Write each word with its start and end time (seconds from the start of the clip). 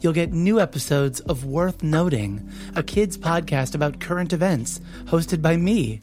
you'll 0.00 0.12
get 0.12 0.32
new 0.32 0.60
episodes 0.60 1.20
of 1.20 1.44
Worth 1.44 1.82
Noting, 1.82 2.48
a 2.74 2.82
kids 2.82 3.16
podcast 3.16 3.74
about 3.74 4.00
current 4.00 4.32
events, 4.32 4.80
hosted 5.04 5.42
by 5.42 5.56
me. 5.56 6.02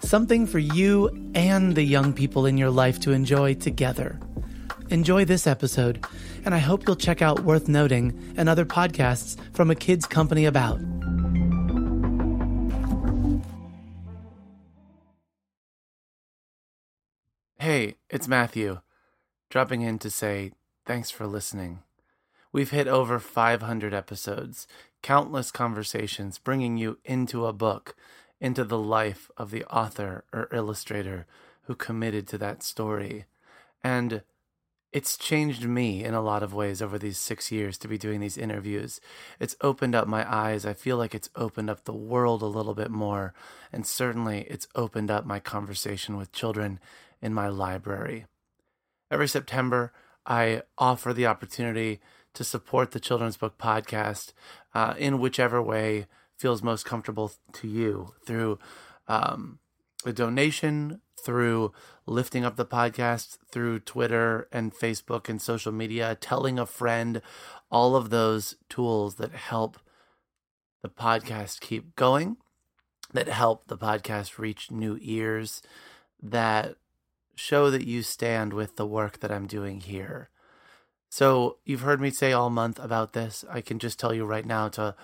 Something 0.00 0.46
for 0.46 0.58
you 0.58 1.08
and 1.34 1.74
the 1.74 1.82
young 1.82 2.12
people 2.12 2.46
in 2.46 2.56
your 2.56 2.70
life 2.70 3.00
to 3.00 3.12
enjoy 3.12 3.54
together. 3.54 4.18
Enjoy 4.88 5.24
this 5.24 5.46
episode, 5.46 6.04
and 6.44 6.54
I 6.54 6.58
hope 6.58 6.86
you'll 6.86 6.96
check 6.96 7.22
out 7.22 7.44
Worth 7.44 7.68
Noting 7.68 8.34
and 8.36 8.48
other 8.48 8.64
podcasts 8.64 9.38
from 9.54 9.70
a 9.70 9.74
kids 9.74 10.06
company 10.06 10.46
about. 10.46 10.80
Hey, 17.58 17.96
it's 18.08 18.26
Matthew, 18.26 18.80
dropping 19.50 19.82
in 19.82 19.98
to 19.98 20.10
say 20.10 20.52
thanks 20.86 21.10
for 21.10 21.26
listening. 21.26 21.80
We've 22.52 22.70
hit 22.70 22.88
over 22.88 23.20
500 23.20 23.94
episodes, 23.94 24.66
countless 25.02 25.50
conversations, 25.50 26.38
bringing 26.38 26.76
you 26.76 26.98
into 27.04 27.46
a 27.46 27.52
book, 27.52 27.94
into 28.40 28.64
the 28.64 28.78
life 28.78 29.30
of 29.36 29.50
the 29.50 29.64
author 29.64 30.24
or 30.32 30.48
illustrator 30.52 31.26
who 31.62 31.74
committed 31.76 32.26
to 32.28 32.38
that 32.38 32.62
story. 32.62 33.26
And 33.84 34.22
it's 34.92 35.16
changed 35.16 35.64
me 35.64 36.02
in 36.02 36.14
a 36.14 36.20
lot 36.20 36.42
of 36.42 36.52
ways 36.52 36.82
over 36.82 36.98
these 36.98 37.18
six 37.18 37.52
years 37.52 37.78
to 37.78 37.86
be 37.86 37.96
doing 37.96 38.18
these 38.18 38.36
interviews. 38.36 39.00
It's 39.38 39.54
opened 39.60 39.94
up 39.94 40.08
my 40.08 40.28
eyes. 40.28 40.66
I 40.66 40.72
feel 40.72 40.96
like 40.96 41.14
it's 41.14 41.30
opened 41.36 41.70
up 41.70 41.84
the 41.84 41.92
world 41.92 42.42
a 42.42 42.46
little 42.46 42.74
bit 42.74 42.90
more. 42.90 43.32
And 43.72 43.86
certainly 43.86 44.46
it's 44.50 44.66
opened 44.74 45.10
up 45.10 45.24
my 45.24 45.38
conversation 45.38 46.16
with 46.16 46.32
children 46.32 46.80
in 47.22 47.32
my 47.32 47.46
library. 47.46 48.26
Every 49.08 49.28
September, 49.28 49.92
I 50.26 50.62
offer 50.76 51.12
the 51.12 51.26
opportunity 51.26 52.00
to 52.34 52.44
support 52.44 52.92
the 52.92 53.00
Children's 53.00 53.36
Book 53.36 53.58
Podcast 53.58 54.32
uh, 54.74 54.94
in 54.98 55.18
whichever 55.18 55.62
way 55.62 56.06
feels 56.36 56.62
most 56.62 56.84
comfortable 56.84 57.32
to 57.52 57.68
you 57.68 58.14
through 58.24 58.58
um, 59.08 59.58
a 60.06 60.12
donation, 60.12 61.00
through 61.22 61.72
lifting 62.06 62.44
up 62.44 62.56
the 62.56 62.64
podcast, 62.64 63.38
through 63.52 63.80
Twitter 63.80 64.48
and 64.50 64.74
Facebook 64.74 65.28
and 65.28 65.40
social 65.40 65.72
media, 65.72 66.16
telling 66.20 66.58
a 66.58 66.66
friend, 66.66 67.20
all 67.70 67.94
of 67.94 68.10
those 68.10 68.56
tools 68.68 69.16
that 69.16 69.32
help 69.32 69.78
the 70.82 70.88
podcast 70.88 71.60
keep 71.60 71.94
going, 71.94 72.36
that 73.12 73.28
help 73.28 73.66
the 73.66 73.76
podcast 73.76 74.38
reach 74.38 74.70
new 74.70 74.98
ears, 75.02 75.62
that 76.22 76.76
show 77.34 77.70
that 77.70 77.86
you 77.86 78.02
stand 78.02 78.52
with 78.52 78.76
the 78.76 78.86
work 78.86 79.20
that 79.20 79.30
I'm 79.30 79.46
doing 79.46 79.80
here. 79.80 80.30
So, 81.12 81.58
you've 81.64 81.80
heard 81.80 82.00
me 82.00 82.10
say 82.10 82.32
all 82.32 82.50
month 82.50 82.78
about 82.78 83.14
this. 83.14 83.44
I 83.50 83.60
can 83.62 83.80
just 83.80 83.98
tell 83.98 84.14
you 84.14 84.24
right 84.24 84.46
now 84.46 84.68
to 84.68 84.94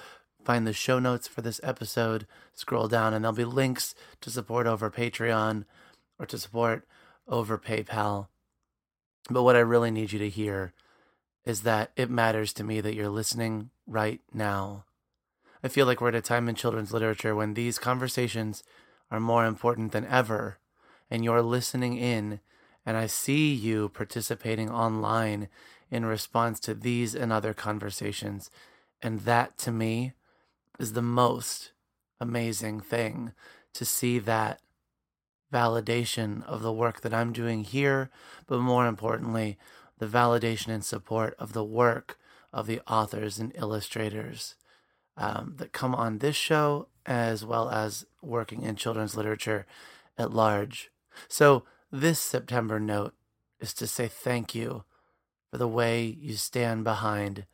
find 0.44 0.65
the 0.65 0.72
show 0.72 1.00
notes 1.00 1.27
for 1.27 1.43
this 1.43 1.61
episode, 1.65 2.28
scroll 2.55 2.87
down, 2.87 3.12
and 3.12 3.25
there'll 3.25 3.34
be 3.34 3.44
links 3.44 3.93
to 4.21 4.31
support 4.31 4.69
over 4.69 4.89
Patreon 4.89 5.65
or 6.16 6.27
to 6.27 6.39
support 6.39 6.87
over 7.27 7.59
PayPal. 7.59 8.28
But 9.28 9.43
what 9.43 9.56
I 9.56 9.61
really 9.61 9.91
need 9.91 10.12
you 10.12 10.21
to 10.21 10.28
hear 10.28 10.72
is 11.45 11.62
that 11.62 11.91
it 11.97 12.09
matters 12.09 12.53
to 12.53 12.65
me 12.65 12.81
that 12.81 12.95
you're 12.95 13.09
listening 13.09 13.71
right 13.84 14.21
now. 14.33 14.84
I 15.65 15.66
feel 15.66 15.87
like 15.87 16.00
we're 16.00 16.09
at 16.09 16.15
a 16.15 16.21
time 16.22 16.49
in 16.49 16.55
children's 16.55 16.93
literature 16.93 17.34
when 17.34 17.55
these 17.55 17.81
conversations 17.81 18.62
are 19.11 19.19
more 19.19 19.45
important 19.45 19.91
than 19.91 20.06
ever 20.06 20.59
and 21.11 21.25
you're 21.25 21.43
listening 21.43 21.97
in, 21.97 22.39
and 22.84 22.97
I 22.97 23.09
see 23.09 23.53
you 23.53 23.89
participating 23.89 24.71
online 24.71 25.49
in 25.91 26.04
response 26.04 26.60
to 26.60 26.74
these 26.74 27.14
and 27.14 27.32
other 27.32 27.54
conversations. 27.54 28.50
And 29.02 29.20
that 29.20 29.58
to 29.58 29.70
me 29.70 30.12
is 30.78 30.92
the 30.92 31.02
most 31.02 31.72
amazing 32.20 32.80
thing 32.80 33.32
to 33.74 33.84
see 33.84 34.19
that 34.19 34.60
validation 35.52 36.42
of 36.44 36.62
the 36.62 36.72
work 36.72 37.02
that 37.02 37.14
I'm 37.14 37.32
doing 37.32 37.64
here, 37.64 38.10
but 38.47 38.58
more 38.58 38.86
importantly, 38.86 39.58
the 39.98 40.06
validation 40.06 40.69
and 40.69 40.84
support 40.84 41.34
of 41.38 41.52
the 41.52 41.64
work 41.64 42.18
of 42.53 42.66
the 42.66 42.80
authors 42.86 43.38
and 43.38 43.53
illustrators 43.54 44.56
um, 45.16 45.54
that 45.58 45.72
come 45.72 45.94
on 45.94 46.18
this 46.18 46.36
show, 46.36 46.88
as 47.04 47.44
well 47.44 47.70
as 47.70 48.06
working 48.20 48.62
in 48.62 48.76
children's 48.76 49.16
literature 49.16 49.66
at 50.18 50.32
large. 50.32 50.91
So, 51.28 51.64
this 51.92 52.18
September 52.18 52.80
note 52.80 53.14
is 53.60 53.72
to 53.74 53.86
say 53.86 54.08
thank 54.08 54.54
you 54.54 54.84
for 55.51 55.59
the 55.59 55.69
way 55.69 56.05
you 56.05 56.34
stand 56.34 56.84
behind 56.84 57.47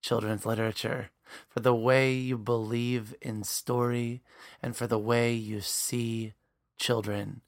children's 0.00 0.46
literature, 0.46 1.10
for 1.48 1.60
the 1.60 1.74
way 1.74 2.12
you 2.12 2.38
believe 2.38 3.14
in 3.20 3.44
story, 3.44 4.22
and 4.62 4.76
for 4.76 4.86
the 4.86 4.98
way 4.98 5.32
you 5.32 5.60
see 5.60 6.34
children 6.78 7.40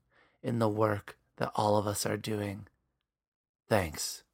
in 0.43 0.59
the 0.59 0.69
work 0.69 1.17
that 1.37 1.53
all 1.55 1.77
of 1.77 1.87
us 1.87 2.05
are 2.05 2.17
doing. 2.17 2.67
Thanks. 3.69 4.25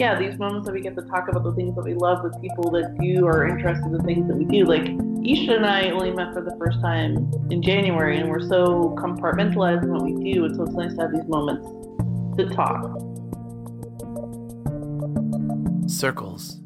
Yeah, 0.00 0.18
these 0.18 0.38
moments 0.38 0.64
that 0.64 0.72
we 0.72 0.80
get 0.80 0.96
to 0.96 1.02
talk 1.02 1.28
about 1.28 1.44
the 1.44 1.52
things 1.52 1.74
that 1.74 1.84
we 1.84 1.92
love 1.92 2.24
with 2.24 2.40
people 2.40 2.70
that 2.70 2.96
do 2.98 3.26
are 3.26 3.46
interested 3.46 3.84
in 3.84 3.92
the 3.92 4.02
things 4.02 4.26
that 4.28 4.34
we 4.34 4.46
do. 4.46 4.64
Like 4.64 4.84
Ishta 4.84 5.56
and 5.56 5.66
I 5.66 5.90
only 5.90 6.10
met 6.10 6.32
for 6.32 6.40
the 6.40 6.56
first 6.56 6.80
time 6.80 7.30
in 7.50 7.60
January, 7.60 8.16
and 8.16 8.30
we're 8.30 8.40
so 8.40 8.96
compartmentalized 8.98 9.82
in 9.82 9.92
what 9.92 10.02
we 10.02 10.32
do, 10.32 10.46
and 10.46 10.56
so 10.56 10.62
it's 10.62 10.72
nice 10.72 10.94
to 10.94 11.02
have 11.02 11.12
these 11.12 11.28
moments 11.28 11.66
to 12.38 12.48
talk. 12.48 12.82
Circles. 15.86 16.62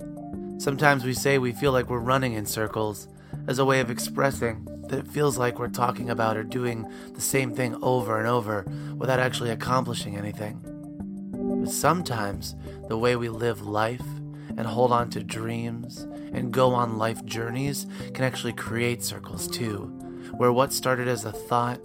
Sometimes 0.59 1.05
we 1.05 1.13
say 1.13 1.39
we 1.39 1.51
feel 1.51 1.73
like 1.73 1.91
we're 1.91 1.99
running 1.99 2.35
in 2.35 2.47
circles 2.47 3.09
as 3.49 3.59
a 3.59 3.65
way 3.65 3.81
of 3.81 3.91
expressing 3.91 4.65
that 4.91 5.01
it 5.01 5.09
feels 5.09 5.37
like 5.39 5.59
we're 5.59 5.67
talking 5.67 6.09
about 6.09 6.37
or 6.37 6.45
doing 6.45 6.87
the 7.15 7.21
same 7.21 7.53
thing 7.53 7.75
over 7.83 8.17
and 8.17 8.29
over 8.29 8.65
without 8.97 9.19
actually 9.19 9.51
accomplishing 9.51 10.17
anything. 10.17 10.65
But 11.65 11.73
sometimes 11.73 12.57
the 12.89 12.99
way 12.99 13.17
we 13.17 13.31
live 13.31 13.67
life 13.67 14.05
and 14.51 14.67
hold 14.67 14.93
on 14.93 15.09
to 15.09 15.25
dreams 15.25 16.03
and 16.35 16.53
go 16.53 16.75
on 16.75 16.99
life 16.99 17.25
journeys 17.25 17.87
can 18.13 18.23
actually 18.23 18.53
create 18.53 19.03
circles 19.03 19.49
too, 19.49 19.87
where 20.37 20.53
what 20.53 20.75
started 20.75 21.09
as 21.09 21.25
a 21.25 21.33
thought 21.33 21.81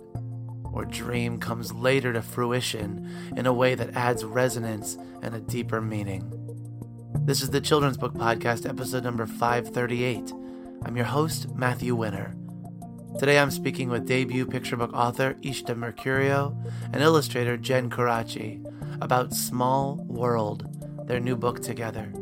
or 0.73 0.83
dream 0.83 1.39
comes 1.39 1.71
later 1.71 2.11
to 2.11 2.21
fruition 2.21 3.09
in 3.37 3.45
a 3.45 3.53
way 3.53 3.73
that 3.73 3.95
adds 3.95 4.25
resonance 4.25 4.97
and 5.21 5.33
a 5.33 5.39
deeper 5.39 5.79
meaning. 5.79 6.29
This 7.21 7.41
is 7.41 7.51
the 7.51 7.61
Children's 7.61 7.97
Book 7.97 8.15
Podcast, 8.15 8.67
episode 8.67 9.05
number 9.05 9.25
538. 9.25 10.33
I'm 10.83 10.97
your 10.97 11.05
host, 11.05 11.55
Matthew 11.55 11.95
Winner. 11.95 12.35
Today 13.17 13.39
I'm 13.39 13.49
speaking 13.49 13.89
with 13.89 14.05
debut 14.05 14.45
picture 14.45 14.75
book 14.75 14.91
author 14.93 15.35
Ishta 15.35 15.73
Mercurio 15.73 16.69
and 16.91 17.01
illustrator 17.01 17.55
Jen 17.55 17.89
Corace 17.89 18.59
about 19.01 19.33
Small 19.33 19.95
World, 20.07 20.67
their 21.07 21.19
new 21.19 21.35
book 21.35 21.61
together. 21.61 22.13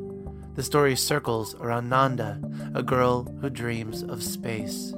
The 0.55 0.63
story 0.63 0.95
circles 0.95 1.55
around 1.55 1.89
Nanda, 1.89 2.41
a 2.73 2.81
girl 2.81 3.23
who 3.41 3.49
dreams 3.49 4.03
of 4.03 4.23
space. 4.23 4.93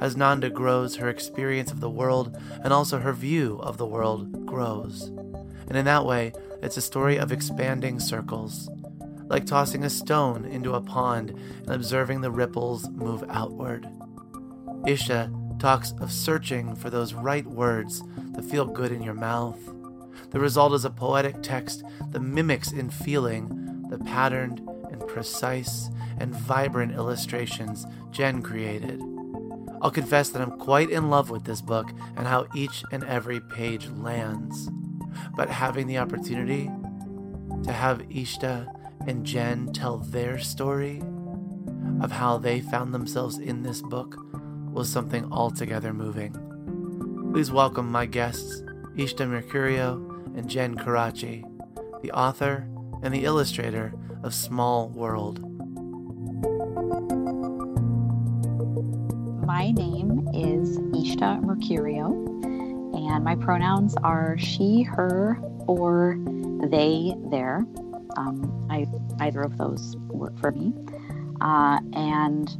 As 0.00 0.16
Nanda 0.16 0.50
grows, 0.50 0.96
her 0.96 1.08
experience 1.08 1.70
of 1.70 1.80
the 1.80 1.90
world 1.90 2.36
and 2.64 2.72
also 2.72 2.98
her 2.98 3.12
view 3.12 3.60
of 3.62 3.78
the 3.78 3.86
world 3.86 4.46
grows. 4.46 5.04
And 5.68 5.76
in 5.76 5.84
that 5.84 6.04
way, 6.04 6.32
it's 6.62 6.76
a 6.76 6.82
story 6.82 7.16
of 7.16 7.30
expanding 7.30 8.00
circles, 8.00 8.68
like 9.26 9.46
tossing 9.46 9.84
a 9.84 9.90
stone 9.90 10.44
into 10.44 10.74
a 10.74 10.80
pond 10.80 11.30
and 11.30 11.70
observing 11.70 12.20
the 12.20 12.30
ripples 12.30 12.88
move 12.90 13.24
outward. 13.28 13.88
Ishta 14.84 15.30
talks 15.58 15.92
of 16.00 16.12
searching 16.12 16.74
for 16.74 16.90
those 16.90 17.14
right 17.14 17.46
words 17.46 18.02
that 18.32 18.44
feel 18.44 18.64
good 18.64 18.92
in 18.92 19.02
your 19.02 19.14
mouth 19.14 19.58
the 20.30 20.40
result 20.40 20.74
is 20.74 20.84
a 20.84 20.90
poetic 20.90 21.42
text 21.42 21.82
that 22.10 22.20
mimics 22.20 22.72
in 22.72 22.90
feeling 22.90 23.86
the 23.88 23.98
patterned 23.98 24.60
and 24.90 25.06
precise 25.06 25.88
and 26.18 26.34
vibrant 26.34 26.92
illustrations 26.92 27.86
Jen 28.10 28.42
created. 28.42 29.02
I'll 29.80 29.90
confess 29.90 30.30
that 30.30 30.42
I'm 30.42 30.58
quite 30.58 30.90
in 30.90 31.08
love 31.08 31.30
with 31.30 31.44
this 31.44 31.62
book 31.62 31.90
and 32.16 32.26
how 32.26 32.46
each 32.54 32.82
and 32.92 33.04
every 33.04 33.40
page 33.40 33.88
lands. 33.88 34.70
But 35.36 35.48
having 35.48 35.86
the 35.86 35.98
opportunity 35.98 36.70
to 37.62 37.72
have 37.72 38.00
Ishta 38.08 38.68
and 39.06 39.24
Jen 39.24 39.72
tell 39.72 39.98
their 39.98 40.38
story 40.38 41.02
of 42.02 42.12
how 42.12 42.38
they 42.38 42.60
found 42.60 42.92
themselves 42.92 43.38
in 43.38 43.62
this 43.62 43.80
book 43.80 44.16
was 44.72 44.88
something 44.88 45.32
altogether 45.32 45.94
moving. 45.94 46.32
Please 47.32 47.50
welcome 47.50 47.90
my 47.90 48.04
guests, 48.04 48.62
Ishta 48.96 49.26
Mercurio 49.26 50.07
and 50.38 50.48
Jen 50.48 50.76
Corace, 50.78 51.42
the 52.00 52.12
author 52.12 52.68
and 53.02 53.12
the 53.12 53.24
illustrator 53.24 53.92
of 54.22 54.32
Small 54.32 54.88
World. 54.88 55.40
My 59.44 59.72
name 59.72 60.28
is 60.32 60.78
Ishta 60.78 61.42
Mercurio, 61.42 62.12
and 62.94 63.24
my 63.24 63.34
pronouns 63.34 63.96
are 64.04 64.38
she, 64.38 64.82
her, 64.84 65.40
or 65.66 66.16
they, 66.70 67.14
their. 67.30 67.66
Um, 68.16 68.68
I, 68.70 68.86
either 69.20 69.42
of 69.42 69.58
those 69.58 69.96
work 70.06 70.38
for 70.38 70.52
me. 70.52 70.72
Uh, 71.40 71.80
and 71.94 72.56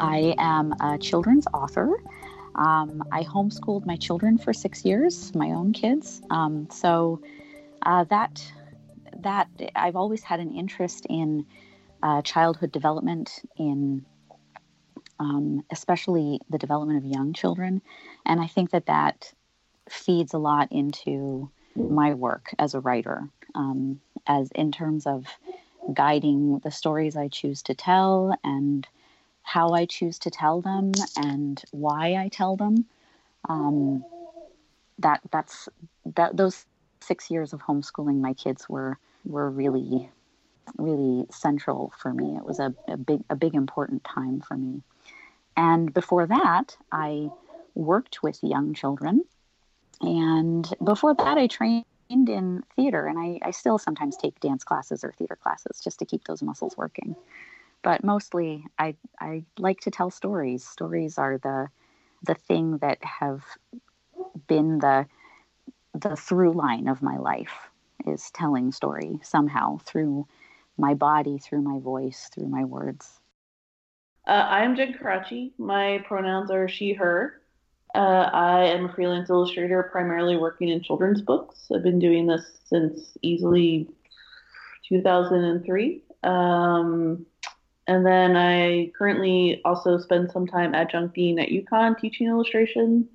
I 0.00 0.34
am 0.38 0.74
a 0.80 0.98
children's 0.98 1.46
author. 1.54 1.98
Um, 2.54 3.04
I 3.10 3.24
homeschooled 3.24 3.86
my 3.86 3.96
children 3.96 4.38
for 4.38 4.52
six 4.52 4.84
years, 4.84 5.34
my 5.34 5.50
own 5.50 5.72
kids. 5.72 6.22
Um, 6.30 6.68
so 6.70 7.20
uh, 7.82 8.04
that 8.04 8.44
that 9.20 9.48
I've 9.74 9.96
always 9.96 10.22
had 10.22 10.40
an 10.40 10.54
interest 10.54 11.06
in 11.08 11.46
uh, 12.02 12.22
childhood 12.22 12.72
development, 12.72 13.42
in 13.56 14.04
um, 15.18 15.64
especially 15.70 16.40
the 16.50 16.58
development 16.58 16.98
of 16.98 17.04
young 17.04 17.32
children, 17.32 17.82
and 18.26 18.40
I 18.40 18.46
think 18.46 18.70
that 18.70 18.86
that 18.86 19.32
feeds 19.88 20.34
a 20.34 20.38
lot 20.38 20.72
into 20.72 21.50
my 21.76 22.14
work 22.14 22.54
as 22.58 22.74
a 22.74 22.80
writer, 22.80 23.28
um, 23.54 24.00
as 24.26 24.50
in 24.52 24.72
terms 24.72 25.06
of 25.06 25.26
guiding 25.92 26.60
the 26.60 26.70
stories 26.70 27.16
I 27.16 27.28
choose 27.28 27.62
to 27.64 27.74
tell 27.74 28.36
and 28.42 28.86
how 29.44 29.70
I 29.70 29.84
choose 29.84 30.18
to 30.20 30.30
tell 30.30 30.60
them 30.60 30.92
and 31.16 31.62
why 31.70 32.16
I 32.16 32.28
tell 32.28 32.56
them. 32.56 32.86
Um, 33.48 34.04
that 34.98 35.20
that's 35.30 35.68
that 36.16 36.36
those 36.36 36.66
six 37.00 37.30
years 37.30 37.52
of 37.52 37.60
homeschooling 37.60 38.20
my 38.20 38.32
kids 38.32 38.68
were 38.68 38.98
were 39.24 39.50
really 39.50 40.10
really 40.78 41.26
central 41.30 41.92
for 41.98 42.12
me. 42.12 42.36
It 42.36 42.44
was 42.44 42.58
a, 42.58 42.74
a 42.88 42.96
big 42.96 43.22
a 43.28 43.36
big 43.36 43.54
important 43.54 44.02
time 44.02 44.40
for 44.40 44.56
me. 44.56 44.82
And 45.56 45.92
before 45.92 46.26
that, 46.26 46.76
I 46.90 47.28
worked 47.74 48.22
with 48.22 48.42
young 48.42 48.74
children. 48.74 49.24
And 50.00 50.72
before 50.82 51.14
that, 51.14 51.38
I 51.38 51.46
trained 51.46 51.84
in 52.08 52.62
theater, 52.76 53.06
and 53.06 53.18
I, 53.18 53.46
I 53.46 53.50
still 53.50 53.78
sometimes 53.78 54.16
take 54.16 54.40
dance 54.40 54.64
classes 54.64 55.04
or 55.04 55.12
theater 55.12 55.36
classes 55.36 55.80
just 55.82 55.98
to 56.00 56.04
keep 56.04 56.24
those 56.24 56.42
muscles 56.42 56.76
working. 56.76 57.14
But 57.84 58.02
mostly, 58.02 58.64
I 58.78 58.96
I 59.20 59.44
like 59.58 59.80
to 59.80 59.90
tell 59.90 60.10
stories. 60.10 60.66
Stories 60.66 61.18
are 61.18 61.38
the 61.38 61.68
the 62.24 62.34
thing 62.34 62.78
that 62.78 62.98
have 63.04 63.44
been 64.48 64.78
the 64.78 65.06
the 65.92 66.16
through 66.16 66.54
line 66.54 66.88
of 66.88 67.02
my 67.02 67.18
life 67.18 67.70
is 68.06 68.30
telling 68.32 68.72
story 68.72 69.20
somehow 69.22 69.78
through 69.78 70.26
my 70.76 70.94
body, 70.94 71.38
through 71.38 71.60
my 71.60 71.78
voice, 71.78 72.30
through 72.34 72.48
my 72.48 72.64
words. 72.64 73.20
Uh, 74.26 74.46
I'm 74.48 74.74
Jen 74.74 74.94
Corace. 74.98 75.50
My 75.58 76.02
pronouns 76.06 76.50
are 76.50 76.66
she, 76.68 76.94
her. 76.94 77.42
Uh, 77.94 78.30
I 78.32 78.64
am 78.64 78.86
a 78.86 78.92
freelance 78.92 79.28
illustrator, 79.28 79.90
primarily 79.92 80.36
working 80.36 80.70
in 80.70 80.82
children's 80.82 81.20
books. 81.20 81.70
I've 81.72 81.82
been 81.82 81.98
doing 82.00 82.26
this 82.26 82.58
since 82.64 83.16
easily 83.22 83.88
2003. 84.88 86.02
Um, 86.24 87.26
and 87.86 88.04
then 88.04 88.36
I 88.36 88.90
currently 88.96 89.60
also 89.64 89.98
spend 89.98 90.30
some 90.30 90.46
time 90.46 90.72
adjuncting 90.72 91.40
at 91.42 91.50
UConn 91.50 91.98
teaching 91.98 92.28
illustration. 92.28 93.08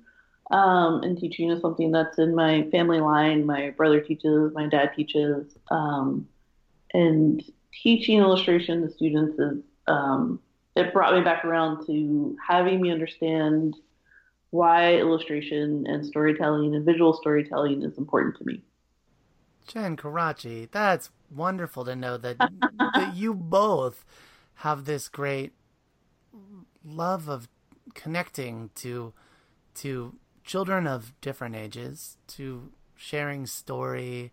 Um, 0.50 1.02
and 1.02 1.16
teaching 1.16 1.50
is 1.50 1.60
something 1.60 1.92
that's 1.92 2.18
in 2.18 2.34
my 2.34 2.68
family 2.70 3.00
line. 3.00 3.46
My 3.46 3.70
brother 3.70 4.00
teaches, 4.00 4.52
my 4.52 4.66
dad 4.66 4.92
teaches. 4.94 5.56
Um, 5.70 6.28
and 6.92 7.42
teaching 7.72 8.18
illustration 8.18 8.82
to 8.82 8.90
students 8.92 9.38
is, 9.38 9.62
um, 9.86 10.40
it 10.76 10.92
brought 10.92 11.14
me 11.14 11.22
back 11.22 11.44
around 11.44 11.86
to 11.86 12.36
having 12.46 12.80
me 12.80 12.90
understand 12.90 13.76
why 14.50 14.94
illustration 14.96 15.86
and 15.86 16.04
storytelling 16.04 16.74
and 16.74 16.84
visual 16.84 17.14
storytelling 17.14 17.82
is 17.82 17.96
important 17.98 18.36
to 18.38 18.44
me. 18.44 18.60
Jen 19.68 19.96
Corace, 19.96 20.68
that's 20.72 21.10
wonderful 21.30 21.84
to 21.84 21.94
know 21.94 22.16
that, 22.16 22.38
that 22.38 23.12
you 23.14 23.34
both 23.34 24.04
have 24.60 24.84
this 24.84 25.08
great 25.08 25.52
love 26.84 27.28
of 27.28 27.48
connecting 27.94 28.70
to 28.74 29.12
to 29.74 30.14
children 30.44 30.86
of 30.86 31.18
different 31.20 31.56
ages, 31.56 32.18
to 32.26 32.70
sharing 32.94 33.46
story, 33.46 34.32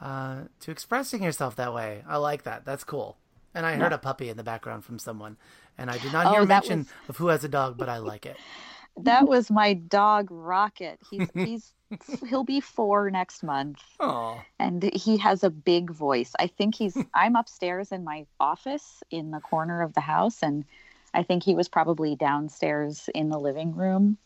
uh, 0.00 0.42
to 0.58 0.70
expressing 0.70 1.22
yourself 1.22 1.54
that 1.56 1.72
way. 1.72 2.02
I 2.08 2.16
like 2.16 2.42
that. 2.42 2.64
That's 2.64 2.82
cool. 2.82 3.18
And 3.54 3.64
I 3.64 3.76
heard 3.76 3.92
a 3.92 3.98
puppy 3.98 4.28
in 4.30 4.36
the 4.36 4.42
background 4.42 4.84
from 4.84 4.98
someone, 4.98 5.36
and 5.78 5.90
I 5.90 5.98
did 5.98 6.12
not 6.12 6.32
hear 6.32 6.40
oh, 6.40 6.46
mention 6.46 6.78
was... 6.80 6.88
of 7.10 7.16
who 7.18 7.28
has 7.28 7.44
a 7.44 7.48
dog, 7.48 7.76
but 7.76 7.88
I 7.88 7.98
like 7.98 8.26
it 8.26 8.36
that 8.96 9.28
was 9.28 9.50
my 9.50 9.74
dog 9.74 10.28
Rocket. 10.30 10.98
He's 11.10 11.28
he's 11.34 11.72
he'll 12.28 12.44
be 12.44 12.60
four 12.60 13.10
next 13.10 13.42
month. 13.42 13.82
Oh. 14.00 14.40
And 14.58 14.82
he 14.94 15.18
has 15.18 15.44
a 15.44 15.50
big 15.50 15.90
voice. 15.90 16.32
I 16.38 16.46
think 16.46 16.74
he's 16.74 16.96
I'm 17.14 17.36
upstairs 17.36 17.92
in 17.92 18.04
my 18.04 18.26
office 18.40 19.02
in 19.10 19.30
the 19.30 19.40
corner 19.40 19.82
of 19.82 19.94
the 19.94 20.00
house 20.00 20.42
and 20.42 20.64
I 21.14 21.22
think 21.22 21.42
he 21.42 21.54
was 21.54 21.68
probably 21.68 22.16
downstairs 22.16 23.10
in 23.14 23.28
the 23.28 23.38
living 23.38 23.74
room. 23.74 24.16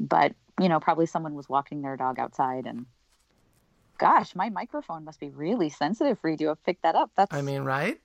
But, 0.00 0.34
you 0.58 0.68
know, 0.68 0.80
probably 0.80 1.06
someone 1.06 1.34
was 1.34 1.48
walking 1.48 1.82
their 1.82 1.96
dog 1.96 2.18
outside 2.18 2.66
and 2.66 2.86
gosh, 3.98 4.34
my 4.34 4.48
microphone 4.48 5.04
must 5.04 5.20
be 5.20 5.30
really 5.30 5.68
sensitive 5.68 6.18
for 6.18 6.28
you 6.28 6.36
to 6.38 6.48
have 6.48 6.64
picked 6.64 6.82
that 6.82 6.94
up. 6.94 7.10
That's 7.16 7.32
I 7.32 7.42
mean, 7.42 7.62
right? 7.62 8.00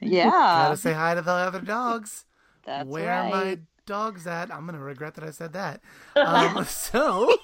Yeah. 0.00 0.30
Gotta 0.30 0.76
say 0.76 0.92
hi 0.92 1.14
to 1.14 1.22
the 1.22 1.30
other 1.30 1.60
dogs. 1.60 2.24
That's 2.64 2.88
Where 2.88 3.08
right. 3.08 3.30
my 3.30 3.58
dog's 3.86 4.26
at. 4.26 4.52
I'm 4.52 4.66
gonna 4.66 4.78
regret 4.78 5.14
that 5.14 5.24
I 5.24 5.30
said 5.30 5.52
that. 5.54 5.80
Um, 6.16 6.64
so, 6.64 7.36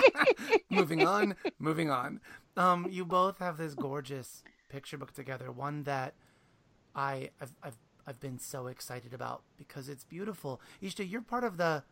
moving 0.70 1.06
on, 1.06 1.34
moving 1.58 1.90
on. 1.90 2.20
Um, 2.56 2.86
you 2.90 3.04
both 3.04 3.38
have 3.38 3.56
this 3.56 3.74
gorgeous 3.74 4.42
picture 4.68 4.98
book 4.98 5.12
together. 5.12 5.50
One 5.50 5.84
that 5.84 6.14
I 6.94 7.30
I've 7.40 7.54
I've, 7.62 7.78
I've 8.06 8.20
been 8.20 8.38
so 8.38 8.66
excited 8.66 9.14
about 9.14 9.42
because 9.56 9.88
it's 9.88 10.04
beautiful. 10.04 10.60
Ishta, 10.82 11.08
you're 11.08 11.22
part 11.22 11.44
of 11.44 11.56
the 11.56 11.84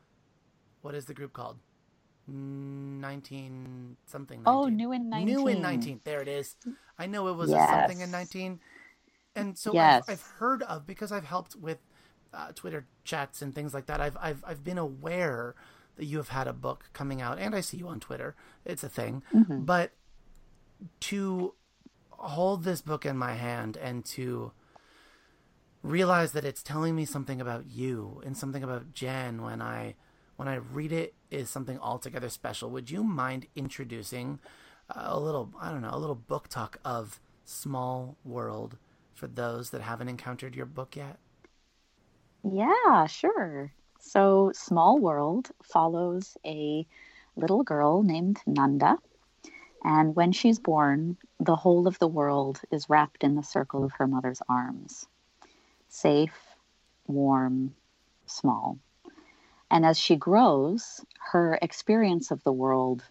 what 0.82 0.94
is 0.94 1.06
the 1.06 1.14
group 1.14 1.32
called? 1.32 1.58
19 2.28 3.96
something 4.06 4.42
19. 4.42 4.44
Oh, 4.46 4.68
new 4.68 4.92
in 4.92 5.08
19. 5.08 5.34
New 5.34 5.46
in 5.48 5.62
19. 5.62 6.00
There 6.04 6.20
it 6.20 6.28
is. 6.28 6.56
I 6.98 7.06
know 7.06 7.28
it 7.28 7.34
was 7.34 7.50
yes. 7.50 7.68
something 7.70 8.00
in 8.00 8.10
19. 8.10 8.60
And 9.36 9.56
so 9.56 9.72
yes. 9.72 10.04
I've, 10.08 10.14
I've 10.14 10.22
heard 10.22 10.62
of 10.64 10.86
because 10.86 11.12
I've 11.12 11.24
helped 11.24 11.54
with 11.54 11.78
uh, 12.36 12.52
Twitter 12.54 12.86
chats 13.04 13.42
and 13.42 13.54
things 13.54 13.72
like 13.72 13.86
that, 13.86 14.00
I've 14.00 14.16
I've 14.20 14.44
I've 14.46 14.62
been 14.62 14.78
aware 14.78 15.54
that 15.96 16.04
you 16.04 16.18
have 16.18 16.28
had 16.28 16.46
a 16.46 16.52
book 16.52 16.90
coming 16.92 17.22
out, 17.22 17.38
and 17.38 17.54
I 17.54 17.60
see 17.60 17.78
you 17.78 17.88
on 17.88 18.00
Twitter. 18.00 18.36
It's 18.64 18.84
a 18.84 18.88
thing, 18.88 19.22
mm-hmm. 19.34 19.60
but 19.64 19.92
to 21.00 21.54
hold 22.10 22.64
this 22.64 22.82
book 22.82 23.06
in 23.06 23.16
my 23.16 23.34
hand 23.34 23.76
and 23.76 24.04
to 24.04 24.52
realize 25.82 26.32
that 26.32 26.44
it's 26.44 26.62
telling 26.62 26.94
me 26.94 27.04
something 27.04 27.40
about 27.40 27.66
you 27.66 28.20
and 28.24 28.36
something 28.36 28.62
about 28.62 28.92
Jen 28.92 29.42
when 29.42 29.62
I 29.62 29.94
when 30.36 30.48
I 30.48 30.56
read 30.56 30.92
it 30.92 31.14
is 31.30 31.48
something 31.48 31.78
altogether 31.78 32.28
special. 32.28 32.70
Would 32.70 32.90
you 32.90 33.02
mind 33.02 33.46
introducing 33.56 34.38
a 34.90 35.18
little 35.18 35.52
I 35.60 35.70
don't 35.70 35.82
know 35.82 35.90
a 35.92 35.98
little 35.98 36.14
book 36.14 36.48
talk 36.48 36.78
of 36.84 37.20
Small 37.44 38.16
World 38.24 38.76
for 39.14 39.26
those 39.26 39.70
that 39.70 39.80
haven't 39.80 40.08
encountered 40.08 40.54
your 40.54 40.66
book 40.66 40.96
yet? 40.96 41.18
Yeah, 42.52 43.06
sure. 43.06 43.72
So, 43.98 44.52
Small 44.54 44.98
World 44.98 45.50
follows 45.64 46.36
a 46.46 46.86
little 47.34 47.64
girl 47.64 48.02
named 48.02 48.38
Nanda. 48.46 48.98
And 49.82 50.14
when 50.14 50.32
she's 50.32 50.58
born, 50.58 51.16
the 51.40 51.56
whole 51.56 51.88
of 51.88 51.98
the 51.98 52.08
world 52.08 52.60
is 52.70 52.88
wrapped 52.88 53.24
in 53.24 53.34
the 53.34 53.42
circle 53.42 53.84
of 53.84 53.92
her 53.92 54.06
mother's 54.06 54.42
arms 54.48 55.06
safe, 55.88 56.56
warm, 57.06 57.74
small. 58.26 58.78
And 59.70 59.84
as 59.86 59.98
she 59.98 60.16
grows, 60.16 61.04
her 61.32 61.58
experience 61.62 62.30
of 62.30 62.42
the 62.44 62.52
world 62.52 63.04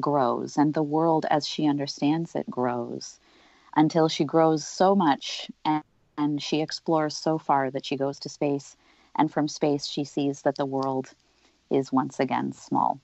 grows, 0.00 0.56
and 0.56 0.74
the 0.74 0.82
world 0.82 1.26
as 1.30 1.46
she 1.46 1.66
understands 1.68 2.34
it 2.34 2.50
grows 2.50 3.20
until 3.76 4.08
she 4.08 4.24
grows 4.24 4.66
so 4.66 4.94
much 4.94 5.50
and 5.64 5.84
and 6.16 6.42
she 6.42 6.60
explores 6.60 7.16
so 7.16 7.38
far 7.38 7.70
that 7.70 7.86
she 7.86 7.96
goes 7.96 8.18
to 8.20 8.28
space, 8.28 8.76
and 9.16 9.32
from 9.32 9.48
space, 9.48 9.86
she 9.86 10.04
sees 10.04 10.42
that 10.42 10.56
the 10.56 10.66
world 10.66 11.10
is 11.70 11.92
once 11.92 12.20
again 12.20 12.52
small. 12.52 13.00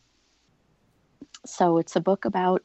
So 1.47 1.79
it's 1.79 1.97
a 1.97 2.01
book 2.01 2.25
about 2.25 2.63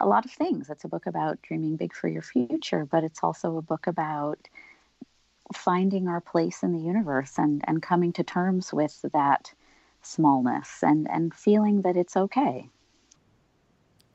a 0.00 0.06
lot 0.06 0.24
of 0.24 0.30
things. 0.30 0.68
It's 0.68 0.84
a 0.84 0.88
book 0.88 1.06
about 1.06 1.40
dreaming 1.42 1.76
big 1.76 1.94
for 1.94 2.08
your 2.08 2.22
future, 2.22 2.84
but 2.84 3.04
it's 3.04 3.22
also 3.22 3.56
a 3.56 3.62
book 3.62 3.86
about 3.86 4.48
finding 5.54 6.08
our 6.08 6.20
place 6.20 6.62
in 6.62 6.72
the 6.72 6.80
universe 6.80 7.38
and, 7.38 7.62
and 7.66 7.82
coming 7.82 8.12
to 8.12 8.24
terms 8.24 8.72
with 8.72 9.04
that 9.12 9.52
smallness 10.02 10.82
and, 10.82 11.08
and 11.10 11.34
feeling 11.34 11.82
that 11.82 11.96
it's 11.96 12.16
okay. 12.16 12.68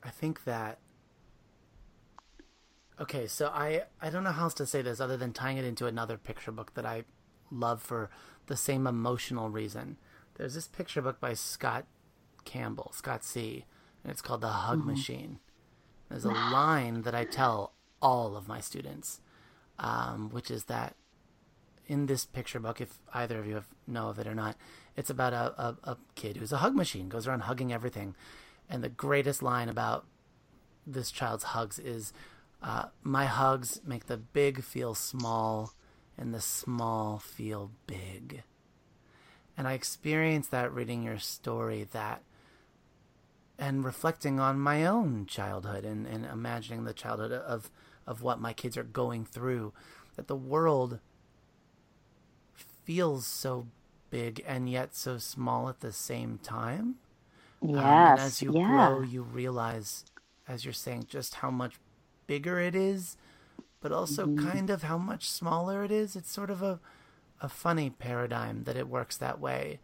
I 0.02 0.10
think 0.10 0.44
that 0.44 0.78
okay, 3.02 3.26
so 3.26 3.48
I 3.48 3.82
I 4.00 4.10
don't 4.10 4.24
know 4.24 4.32
how 4.32 4.44
else 4.44 4.54
to 4.54 4.66
say 4.66 4.80
this 4.82 5.00
other 5.00 5.16
than 5.16 5.32
tying 5.32 5.58
it 5.58 5.64
into 5.64 5.86
another 5.86 6.16
picture 6.16 6.52
book 6.52 6.74
that 6.74 6.86
I 6.86 7.04
love 7.50 7.82
for 7.82 8.10
the 8.46 8.56
same 8.56 8.86
emotional 8.86 9.50
reason. 9.50 9.98
There's 10.34 10.54
this 10.54 10.68
picture 10.68 11.02
book 11.02 11.20
by 11.20 11.34
Scott 11.34 11.86
Campbell, 12.44 12.92
Scott 12.94 13.24
C, 13.24 13.66
and 14.02 14.10
it's 14.10 14.22
called 14.22 14.40
The 14.40 14.48
Hug 14.48 14.80
mm-hmm. 14.80 14.90
Machine. 14.90 15.38
There's 16.08 16.24
a 16.24 16.30
line 16.30 17.02
that 17.02 17.14
I 17.14 17.24
tell 17.24 17.72
all 18.00 18.36
of 18.36 18.48
my 18.48 18.60
students, 18.60 19.20
um, 19.78 20.30
which 20.30 20.50
is 20.50 20.64
that 20.64 20.94
in 21.86 22.06
this 22.06 22.26
picture 22.26 22.60
book, 22.60 22.80
if 22.80 22.98
either 23.14 23.38
of 23.38 23.46
you 23.46 23.54
have, 23.54 23.68
know 23.86 24.08
of 24.08 24.18
it 24.18 24.26
or 24.26 24.34
not, 24.34 24.56
it's 24.96 25.10
about 25.10 25.32
a, 25.32 25.60
a, 25.60 25.76
a 25.84 25.96
kid 26.14 26.36
who's 26.36 26.52
a 26.52 26.58
hug 26.58 26.74
machine, 26.74 27.08
goes 27.08 27.26
around 27.26 27.40
hugging 27.40 27.72
everything. 27.72 28.14
And 28.68 28.82
the 28.84 28.88
greatest 28.88 29.42
line 29.42 29.68
about 29.68 30.06
this 30.86 31.10
child's 31.10 31.44
hugs 31.44 31.78
is 31.78 32.12
uh, 32.62 32.86
My 33.02 33.26
hugs 33.26 33.80
make 33.84 34.06
the 34.06 34.16
big 34.16 34.62
feel 34.62 34.94
small 34.94 35.72
and 36.16 36.32
the 36.32 36.40
small 36.40 37.18
feel 37.18 37.70
big. 37.86 38.42
And 39.56 39.66
I 39.66 39.72
experienced 39.72 40.50
that 40.50 40.72
reading 40.72 41.02
your 41.02 41.18
story 41.18 41.86
that 41.92 42.22
and 43.58 43.84
reflecting 43.84 44.40
on 44.40 44.58
my 44.58 44.84
own 44.84 45.26
childhood 45.26 45.84
and, 45.84 46.06
and 46.06 46.24
imagining 46.24 46.84
the 46.84 46.92
childhood 46.92 47.32
of 47.32 47.70
of 48.06 48.22
what 48.22 48.40
my 48.40 48.52
kids 48.52 48.76
are 48.76 48.82
going 48.82 49.24
through 49.24 49.72
that 50.16 50.26
the 50.26 50.34
world 50.36 50.98
feels 52.84 53.26
so 53.26 53.68
big 54.10 54.42
and 54.46 54.68
yet 54.68 54.94
so 54.96 55.16
small 55.18 55.68
at 55.68 55.80
the 55.80 55.92
same 55.92 56.38
time 56.42 56.96
yes 57.60 57.78
um, 57.78 57.84
and 57.84 58.20
as 58.20 58.42
you 58.42 58.52
yeah. 58.52 58.66
grow 58.66 59.00
you 59.02 59.22
realize 59.22 60.04
as 60.48 60.64
you're 60.64 60.72
saying 60.72 61.04
just 61.08 61.36
how 61.36 61.50
much 61.50 61.76
bigger 62.26 62.58
it 62.58 62.74
is 62.74 63.16
but 63.80 63.92
also 63.92 64.26
mm-hmm. 64.26 64.48
kind 64.48 64.70
of 64.70 64.84
how 64.84 64.98
much 64.98 65.28
smaller 65.28 65.84
it 65.84 65.90
is 65.90 66.16
it's 66.16 66.30
sort 66.30 66.50
of 66.50 66.62
a 66.62 66.80
a 67.40 67.48
funny 67.48 67.90
paradigm 67.90 68.64
that 68.64 68.76
it 68.76 68.88
works 68.88 69.16
that 69.16 69.40
way 69.40 69.80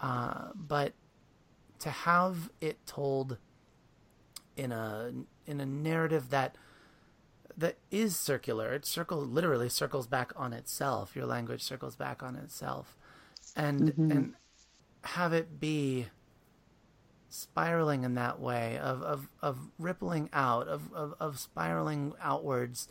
uh, 0.00 0.48
but 0.54 0.92
to 1.78 1.90
have 1.90 2.50
it 2.60 2.78
told 2.86 3.36
in 4.56 4.72
a 4.72 5.12
in 5.46 5.60
a 5.60 5.66
narrative 5.66 6.30
that 6.30 6.56
that 7.56 7.76
is 7.90 8.16
circular. 8.16 8.72
It 8.72 8.86
circle 8.86 9.18
literally 9.18 9.68
circles 9.68 10.06
back 10.06 10.32
on 10.36 10.52
itself. 10.52 11.14
Your 11.14 11.26
language 11.26 11.62
circles 11.62 11.96
back 11.96 12.22
on 12.22 12.36
itself, 12.36 12.96
and 13.54 13.92
mm-hmm. 13.92 14.10
and 14.10 14.34
have 15.02 15.32
it 15.32 15.60
be 15.60 16.06
spiraling 17.34 18.04
in 18.04 18.14
that 18.14 18.40
way 18.40 18.78
of 18.78 19.02
of, 19.02 19.28
of 19.42 19.58
rippling 19.78 20.30
out 20.32 20.68
of, 20.68 20.92
of 20.92 21.14
of 21.18 21.38
spiraling 21.38 22.12
outwards, 22.22 22.88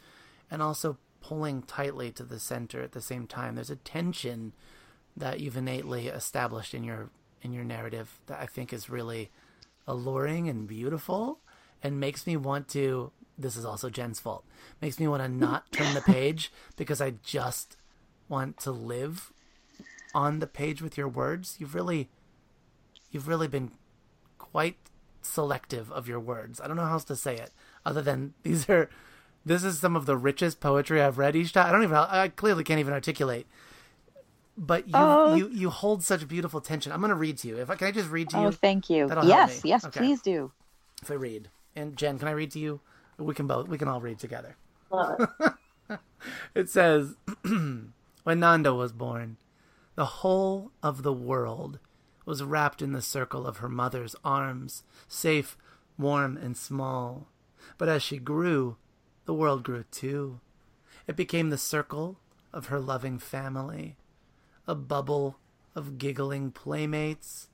and 0.52 0.62
also 0.62 0.98
pulling 1.22 1.62
tightly 1.64 2.12
to 2.12 2.24
the 2.24 2.40
center 2.40 2.82
at 2.82 2.92
the 2.92 3.02
same 3.02 3.26
time. 3.26 3.56
There's 3.56 3.70
a 3.70 3.78
tension 3.78 4.52
that 5.16 5.40
you've 5.40 5.58
innately 5.58 6.08
established 6.08 6.74
in 6.74 6.84
your 6.84 7.10
in 7.42 7.54
your 7.54 7.64
narrative 7.64 8.20
that 8.28 8.40
I 8.40 8.46
think 8.46 8.74
is 8.74 8.90
really 8.90 9.32
alluring 9.88 10.48
and 10.48 10.68
beautiful 10.68 11.40
and 11.82 12.00
makes 12.00 12.26
me 12.26 12.38
want 12.38 12.68
to 12.70 13.12
this 13.38 13.56
is 13.58 13.66
also 13.66 13.90
Jen's 13.90 14.20
fault. 14.20 14.46
Makes 14.82 15.00
me 15.00 15.08
want 15.08 15.24
to 15.24 15.30
not 15.30 15.72
turn 15.72 15.94
the 15.94 16.02
page 16.02 16.52
because 16.76 17.02
I 17.02 17.16
just 17.24 17.78
want 18.30 18.58
to 18.60 18.72
live 18.72 19.32
on 20.14 20.40
the 20.40 20.48
page 20.48 20.82
with 20.82 20.98
your 20.98 21.08
words. 21.08 21.56
You've 21.60 21.76
really 21.76 22.10
you've 23.12 23.28
really 23.28 23.48
been 23.48 23.72
quite 24.52 24.78
selective 25.22 25.92
of 25.92 26.08
your 26.08 26.20
words. 26.20 26.60
I 26.60 26.68
don't 26.68 26.76
know 26.76 26.86
how 26.86 26.94
else 26.94 27.06
to 27.06 27.16
say 27.16 27.38
it 27.38 27.52
other 27.86 28.02
than 28.02 28.34
these 28.44 28.70
are 28.70 28.90
this 29.46 29.64
is 29.64 29.80
some 29.80 29.96
of 29.96 30.06
the 30.06 30.16
richest 30.16 30.60
poetry 30.60 31.02
I've 31.02 31.18
read 31.18 31.36
each 31.36 31.54
time. 31.54 31.68
I 31.68 31.72
don't 31.72 31.84
even 31.84 31.96
I 31.96 32.28
clearly 32.30 32.64
can't 32.64 32.80
even 32.80 32.94
articulate 32.94 33.48
but 34.58 34.88
you 34.88 34.94
oh. 34.94 35.36
you 35.36 35.50
you 35.50 35.70
hold 35.70 36.04
such 36.04 36.28
beautiful 36.28 36.62
tension. 36.62 36.92
I'm 36.92 37.00
going 37.00 37.10
to 37.10 37.16
read 37.16 37.38
to 37.40 37.48
you. 37.48 37.58
If 37.58 37.70
I 37.70 37.76
can, 37.76 37.88
I 37.88 37.92
just 37.92 38.10
read 38.10 38.30
to 38.30 38.38
oh, 38.38 38.42
you. 38.42 38.48
Oh, 38.48 38.52
thank 38.52 38.90
you. 38.90 39.08
That'll 39.08 39.26
yes, 39.26 39.62
yes, 39.64 39.86
okay. 39.86 40.00
please 40.00 40.22
do. 40.22 40.52
If 41.02 41.12
I 41.12 41.16
read, 41.16 41.50
and 41.76 41.98
Jen, 41.98 42.20
can 42.20 42.28
I 42.28 42.32
read 42.32 42.52
to 42.52 42.60
you? 42.60 42.80
We 43.18 43.34
can 43.34 43.48
both. 43.48 43.68
We 43.68 43.78
can 43.78 43.88
all 43.88 44.02
read 44.02 44.20
together. 44.20 44.56
it. 44.92 45.30
it 46.56 46.70
says, 46.70 47.16
when 47.44 48.40
Nanda 48.40 48.74
was 48.74 48.92
born, 48.92 49.38
the 49.96 50.06
whole 50.06 50.72
of 50.82 51.04
the 51.04 51.14
world 51.14 51.80
was 52.25 52.44
wrapped 52.44 52.82
in 52.82 52.92
the 52.92 53.01
circle 53.01 53.46
of 53.46 53.58
her 53.58 53.70
mother's 53.70 54.15
arms, 54.24 54.84
safe, 55.08 55.58
warm, 55.98 56.38
and 56.38 56.56
small. 56.56 57.27
But 57.77 57.89
as 57.89 58.03
she 58.03 58.18
grew, 58.18 58.77
the 59.25 59.34
world 59.34 59.63
grew 59.63 59.86
too. 59.92 60.39
It 61.08 61.15
became 61.15 61.50
the 61.50 61.58
circle 61.58 62.18
of 62.51 62.68
her 62.68 62.80
loving 62.80 63.20
family 63.20 63.96
a 64.68 64.75
bubble 64.75 65.38
of 65.75 65.98
giggling 65.98 66.51
playmates, 66.51 67.50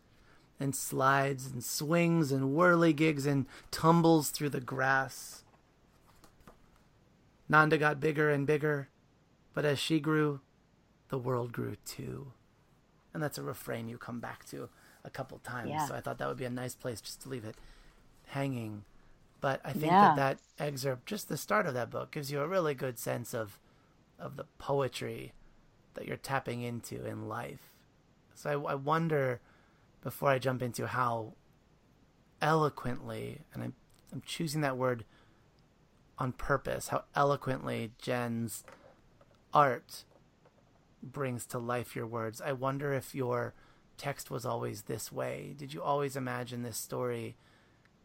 and 0.59 0.75
slides 0.75 1.47
and 1.47 1.63
swings 1.63 2.31
and 2.31 2.55
whirligigs 2.55 3.25
and 3.25 3.45
tumbles 3.71 4.29
through 4.29 4.49
the 4.49 4.59
grass. 4.59 5.43
Nanda 7.47 7.77
got 7.77 7.99
bigger 7.99 8.29
and 8.29 8.45
bigger, 8.45 8.89
but 9.53 9.65
as 9.65 9.79
she 9.79 9.99
grew, 9.99 10.41
the 11.07 11.17
world 11.17 11.51
grew 11.51 11.77
too. 11.85 12.33
And 13.13 13.23
that's 13.23 13.37
a 13.37 13.43
refrain 13.43 13.89
you 13.89 13.97
come 13.97 14.19
back 14.19 14.45
to 14.49 14.69
a 15.03 15.09
couple 15.09 15.39
times. 15.39 15.69
Yeah. 15.69 15.87
So 15.87 15.95
I 15.95 16.01
thought 16.01 16.17
that 16.19 16.27
would 16.27 16.37
be 16.37 16.45
a 16.45 16.49
nice 16.49 16.75
place 16.75 17.01
just 17.01 17.21
to 17.23 17.29
leave 17.29 17.45
it 17.45 17.55
hanging. 18.27 18.83
But 19.41 19.61
I 19.63 19.71
think 19.71 19.85
yeah. 19.85 20.13
that 20.15 20.39
that 20.57 20.63
excerpt, 20.63 21.05
just 21.05 21.29
the 21.29 21.37
start 21.37 21.65
of 21.65 21.73
that 21.73 21.89
book, 21.89 22.11
gives 22.11 22.31
you 22.31 22.41
a 22.41 22.47
really 22.47 22.73
good 22.73 22.99
sense 22.99 23.33
of 23.33 23.57
of 24.19 24.35
the 24.35 24.45
poetry 24.57 25.31
that 25.93 26.05
you're 26.05 26.17
tapping 26.17 26.61
into 26.61 27.05
in 27.05 27.27
life. 27.27 27.71
So 28.35 28.65
I, 28.67 28.71
I 28.71 28.75
wonder, 28.75 29.39
before 30.03 30.29
I 30.29 30.39
jump 30.39 30.61
into 30.61 30.87
how 30.87 31.33
eloquently, 32.41 33.41
and 33.53 33.63
I'm, 33.63 33.73
I'm 34.11 34.21
choosing 34.25 34.61
that 34.61 34.77
word 34.77 35.05
on 36.17 36.33
purpose, 36.33 36.89
how 36.89 37.05
eloquently 37.15 37.91
Jen's 37.97 38.63
art 39.53 40.03
brings 41.01 41.45
to 41.47 41.59
life 41.59 41.95
your 41.95 42.07
words. 42.07 42.41
I 42.41 42.51
wonder 42.53 42.93
if 42.93 43.15
your 43.15 43.53
text 43.97 44.31
was 44.31 44.45
always 44.45 44.83
this 44.83 45.11
way. 45.11 45.53
Did 45.57 45.73
you 45.73 45.81
always 45.81 46.15
imagine 46.15 46.63
this 46.63 46.77
story 46.77 47.35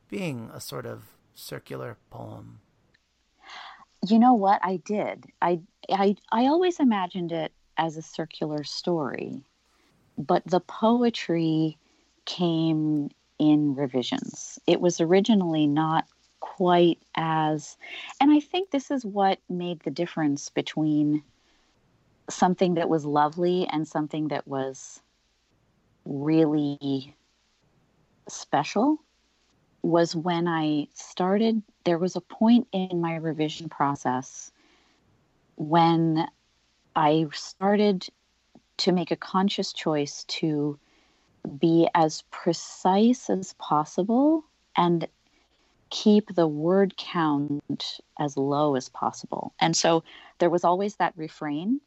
being 0.09 0.51
a 0.53 0.61
sort 0.61 0.87
of 0.87 1.05
circular 1.35 1.97
poem? 2.11 2.61
You 4.07 4.19
know 4.19 4.35
what? 4.35 4.61
I 4.63 4.77
did. 4.77 5.27
I 5.41 5.61
I 5.91 6.17
I 6.31 6.47
always 6.47 6.81
imagined 6.81 7.33
it 7.33 7.53
as 7.77 7.97
a 7.97 8.03
circular 8.03 8.65
story, 8.65 9.43
but 10.19 10.43
the 10.47 10.61
poetry 10.61 11.79
came 12.27 13.11
in 13.39 13.75
revisions. 13.75 14.59
It 14.67 14.81
was 14.81 15.01
originally 15.01 15.67
not 15.67 16.07
quite 16.41 16.99
as, 17.15 17.77
and 18.21 18.31
I 18.31 18.41
think 18.41 18.71
this 18.71 18.91
is 18.91 19.05
what 19.05 19.39
made 19.49 19.81
the 19.81 19.91
difference 19.91 20.51
between 20.51 21.23
something 22.28 22.75
that 22.75 22.88
was 22.88 23.04
lovely 23.04 23.66
and 23.71 23.87
something 23.87 24.28
that 24.28 24.47
was 24.47 25.00
really 26.04 27.14
special 28.28 28.99
was 29.83 30.16
when 30.16 30.49
I 30.49 30.88
started, 30.95 31.62
there 31.85 31.99
was 31.99 32.16
a 32.16 32.21
point 32.21 32.66
in 32.73 33.00
my 33.00 33.16
revision 33.16 33.69
process 33.69 34.50
when 35.57 36.26
I 36.97 37.26
started 37.33 38.07
to 38.78 38.93
make 38.93 39.11
a 39.11 39.16
conscious 39.16 39.73
choice 39.73 40.25
to 40.25 40.78
be 41.59 41.88
as 41.95 42.23
precise 42.31 43.28
as 43.28 43.52
possible 43.54 44.45
and 44.76 45.07
keep 45.90 46.35
the 46.35 46.49
word 46.49 46.97
count 46.97 48.00
as 48.19 48.37
low 48.37 48.75
as 48.75 48.88
possible. 48.88 49.52
And 49.61 49.76
so 49.76 50.02
there 50.38 50.50
was 50.50 50.64
always 50.64 50.97
that 50.97 51.12
refrain, 51.16 51.81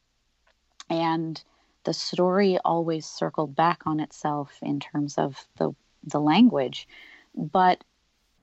and 0.89 1.43
the 1.85 1.93
story 1.93 2.57
always 2.65 3.05
circled 3.05 3.55
back 3.55 3.83
on 3.87 3.99
itself 3.99 4.59
in 4.61 4.79
terms 4.79 5.17
of 5.17 5.47
the 5.57 5.73
the 6.03 6.19
language. 6.21 6.87
But 7.35 7.83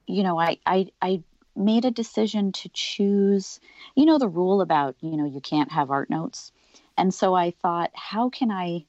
you 0.06 0.22
know, 0.22 0.38
I 0.38 0.58
I, 0.66 0.88
I 1.02 1.22
made 1.56 1.84
a 1.84 1.90
decision 1.90 2.52
to 2.52 2.68
choose 2.72 3.60
you 3.96 4.06
know 4.06 4.18
the 4.18 4.28
rule 4.28 4.60
about 4.60 4.96
you 5.00 5.16
know 5.16 5.26
you 5.26 5.40
can't 5.40 5.72
have 5.72 5.90
art 5.90 6.10
notes 6.10 6.52
And 6.98 7.14
so 7.14 7.34
I 7.34 7.52
thought, 7.52 7.90
how 7.94 8.30
can 8.30 8.50
I 8.50 8.86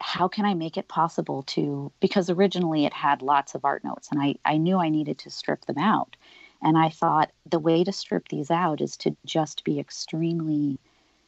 how 0.00 0.28
can 0.28 0.44
I 0.44 0.54
make 0.54 0.76
it 0.76 0.88
possible 0.88 1.42
to 1.44 1.92
because 2.00 2.30
originally 2.30 2.84
it 2.86 2.92
had 2.92 3.22
lots 3.22 3.54
of 3.54 3.64
art 3.64 3.84
notes 3.84 4.08
and 4.12 4.20
I, 4.22 4.36
I 4.44 4.58
knew 4.58 4.78
I 4.78 4.88
needed 4.90 5.18
to 5.20 5.30
strip 5.30 5.64
them 5.66 5.78
out. 5.78 6.16
And 6.62 6.78
I 6.78 6.90
thought 6.90 7.32
the 7.46 7.58
way 7.60 7.84
to 7.84 7.92
strip 7.92 8.28
these 8.28 8.50
out 8.50 8.80
is 8.80 8.96
to 8.98 9.16
just 9.26 9.64
be 9.64 9.78
extremely 9.80 10.80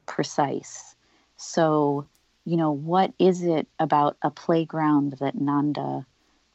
precise. 0.07 0.96
So, 1.37 2.07
you 2.45 2.57
know, 2.57 2.73
what 2.73 3.13
is 3.19 3.43
it 3.43 3.69
about 3.79 4.17
a 4.23 4.31
playground 4.31 5.15
that 5.21 5.41
Nanda 5.41 6.07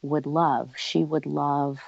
would 0.02 0.26
love? 0.26 0.72
She 0.76 1.04
would 1.04 1.26
love 1.26 1.78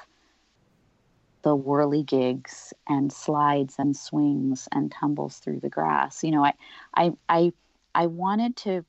the 1.43 1.57
whirligigs 1.57 2.73
and 2.89 3.13
slides 3.13 3.77
and 3.79 3.97
swings 3.97 4.67
and 4.73 4.91
tumbles 4.91 5.39
through 5.39 5.61
the 5.61 5.69
grass. 5.69 6.25
You 6.25 6.31
know, 6.31 6.45
I 6.45 6.55
I 6.95 7.13
I 7.29 7.53
I 7.95 8.07
wanted 8.07 8.57
to 8.59 8.85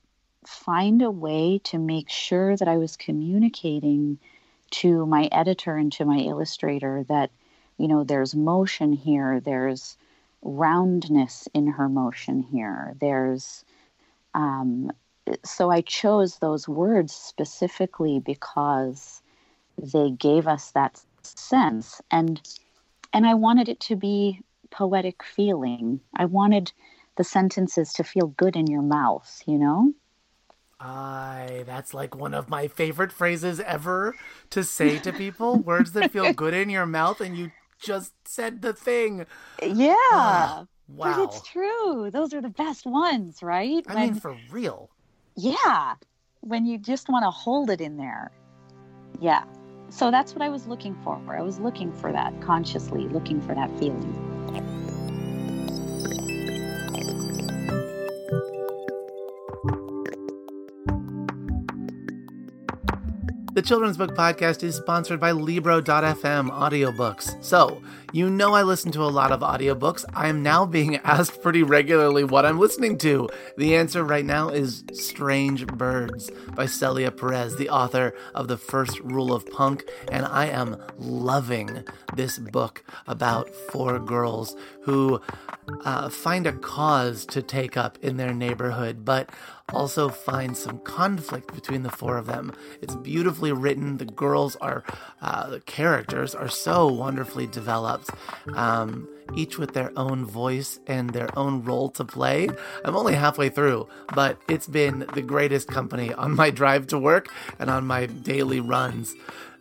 find 0.45 1.01
a 1.01 1.12
way 1.12 1.59
to 1.65 1.77
make 1.77 2.09
sure 2.09 2.55
that 2.55 2.67
I 2.67 2.77
was 2.77 2.95
communicating 2.95 4.19
to 4.71 5.05
my 5.05 5.27
editor 5.31 5.75
and 5.75 5.91
to 5.93 6.05
my 6.05 6.19
illustrator 6.19 7.03
that, 7.09 7.31
you 7.77 7.88
know, 7.88 8.03
there's 8.03 8.35
motion 8.35 8.93
here, 8.93 9.39
there's 9.39 9.97
roundness 10.41 11.47
in 11.53 11.67
her 11.67 11.89
motion 11.89 12.41
here, 12.41 12.95
there's, 13.00 13.64
um, 14.36 14.92
so 15.44 15.72
I 15.72 15.82
chose 15.82 16.38
those 16.38 16.68
words 16.68 17.13
specifically 17.13 18.20
because 18.20 19.22
they 19.82 20.12
gave 20.12 20.48
us 20.48 20.72
that 20.72 21.01
sense 21.24 22.01
and 22.12 22.42
and 23.13 23.25
I 23.25 23.34
wanted 23.34 23.70
it 23.70 23.80
to 23.82 23.96
be 23.96 24.42
poetic 24.72 25.24
feeling. 25.24 26.01
I 26.15 26.25
wanted 26.25 26.74
the 27.15 27.24
sentences 27.24 27.94
to 27.94 28.04
feel 28.04 28.27
good 28.27 28.58
in 28.58 28.68
your 28.68 28.82
mouth, 28.82 29.42
you 29.48 29.58
know? 29.58 29.94
I 30.80 31.63
that's 31.65 31.94
like 31.94 32.13
one 32.13 32.34
of 32.34 32.50
my 32.50 32.68
favorite 32.68 33.13
phrases 33.13 33.62
ever 33.62 34.15
to 34.50 34.63
say 34.63 35.00
to 35.00 35.13
people. 35.13 35.60
Words 35.60 35.94
that 35.94 36.12
feel 36.12 36.34
good 36.34 36.54
in 36.54 36.70
your 36.70 36.86
mouth 36.86 37.22
and 37.22 37.38
you 37.38 37.51
just 37.80 38.13
said 38.25 38.62
the 38.62 38.74
thing. 38.74 39.25
Yeah. 39.63 39.96
Ah, 40.12 40.65
wow. 40.88 41.15
But 41.15 41.24
it's 41.24 41.42
true. 41.48 42.10
Those 42.12 42.34
are 42.34 42.42
the 42.42 42.50
best 42.50 42.86
ones, 42.86 43.42
right? 43.42 43.84
I 43.88 44.06
mean 44.06 44.15
for 44.15 44.38
real. 44.51 44.89
Yeah. 45.36 45.96
When 46.42 46.65
you 46.65 46.77
just 46.77 47.10
want 47.10 47.24
to 47.24 47.32
hold 47.32 47.70
it 47.70 47.82
in 47.82 47.98
there. 47.98 48.32
Yeah. 49.20 49.44
So 49.89 50.12
that's 50.12 50.34
what 50.34 50.42
I 50.42 50.50
was 50.50 50.68
looking 50.68 50.96
for. 51.04 51.20
I 51.36 51.42
was 51.42 51.60
looking 51.60 51.92
for 51.94 52.12
that 52.12 52.39
consciously, 52.42 53.08
looking 53.08 53.42
for 53.42 53.56
that 53.56 53.70
feeling. 53.80 54.35
The 63.55 63.62
Children's 63.62 63.95
Book 63.95 64.13
Podcast 64.15 64.63
is 64.63 64.75
sponsored 64.75 65.21
by 65.21 65.31
Libro.fm 65.31 66.50
audiobooks. 66.50 67.41
So, 67.41 67.81
you 68.12 68.29
know 68.29 68.53
I 68.53 68.63
listen 68.63 68.91
to 68.91 69.01
a 69.01 69.07
lot 69.07 69.31
of 69.31 69.39
audiobooks. 69.39 70.03
I 70.13 70.27
am 70.27 70.43
now 70.43 70.65
being 70.65 70.97
asked 71.05 71.41
pretty 71.41 71.63
regularly 71.63 72.25
what 72.25 72.45
I'm 72.45 72.59
listening 72.59 72.97
to. 72.97 73.29
The 73.57 73.77
answer 73.77 74.03
right 74.03 74.25
now 74.25 74.50
is 74.50 74.83
Strange 74.91 75.65
Birds 75.67 76.31
by 76.53 76.65
Celia 76.65 77.12
Perez, 77.12 77.55
the 77.55 77.69
author 77.69 78.13
of 78.33 78.50
The 78.50 78.57
First 78.57 79.00
Rule 79.00 79.31
of 79.31 79.50
Punk, 79.50 79.85
and 80.12 80.25
I 80.25 80.47
am 80.47 80.75
loving 80.97 81.85
this 82.13 82.38
book 82.38 82.83
about 83.07 83.50
four 83.50 84.00
girls 84.00 84.57
who 84.81 85.21
uh, 85.85 86.09
find 86.09 86.45
a 86.45 86.51
cause 86.51 87.25
to 87.27 87.41
take 87.41 87.77
up 87.77 87.97
in 88.01 88.17
their 88.17 88.33
neighborhood, 88.33 89.05
but 89.05 89.29
also 89.74 90.10
find 90.10 90.55
some 90.55 90.79
conflict 90.79 91.53
between 91.53 91.84
the 91.84 91.89
four 91.89 92.17
of 92.17 92.27
them. 92.27 92.53
It's 92.81 92.95
beautifully 92.95 93.51
written. 93.51 93.98
The 93.98 94.05
girls 94.05 94.55
are, 94.57 94.83
uh, 95.22 95.50
the 95.50 95.59
characters 95.61 96.35
are 96.35 96.50
so 96.50 96.87
wonderfully 96.87 97.48
developed. 97.48 98.09
Um, 98.53 99.07
each 99.33 99.57
with 99.57 99.74
their 99.74 99.92
own 99.98 100.24
voice 100.25 100.79
and 100.85 101.09
their 101.09 101.29
own 101.37 101.63
role 101.63 101.90
to 101.90 102.05
play. 102.05 102.48
I'm 102.83 102.96
only 102.96 103.16
halfway 103.16 103.50
through, 103.50 103.87
but 104.13 104.37
it's 104.48 104.68
been 104.68 105.05
the 105.13 105.22
greatest 105.22 105.68
company 105.68 106.13
on 106.13 106.35
my 106.35 106.50
drive 106.61 106.87
to 106.87 107.00
work 107.00 107.27
and 107.57 107.70
on 107.70 107.87
my 107.87 108.05
daily 108.05 108.59
runs. 108.59 109.16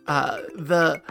Uh, 0.07 0.41
the 0.55 1.01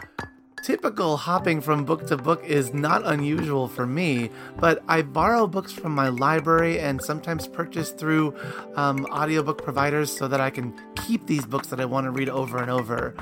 typical 0.65 1.15
hopping 1.15 1.61
from 1.61 1.85
book 1.85 2.07
to 2.07 2.17
book 2.17 2.43
is 2.43 2.73
not 2.73 3.05
unusual 3.05 3.67
for 3.67 3.85
me, 3.85 4.31
but 4.57 4.81
I 4.87 5.03
borrow 5.03 5.45
books 5.45 5.71
from 5.71 5.93
my 5.93 6.09
library 6.09 6.79
and 6.79 6.99
sometimes 7.03 7.47
purchase 7.47 7.91
through 7.91 8.33
um, 8.75 9.05
audiobook 9.11 9.63
providers 9.63 10.11
so 10.11 10.27
that 10.27 10.41
I 10.41 10.49
can 10.49 10.73
keep 10.95 11.27
these 11.27 11.45
books 11.45 11.67
that 11.67 11.79
I 11.79 11.85
want 11.85 12.05
to 12.05 12.11
read 12.11 12.29
over 12.29 12.57
and 12.57 12.71
over. 12.71 13.13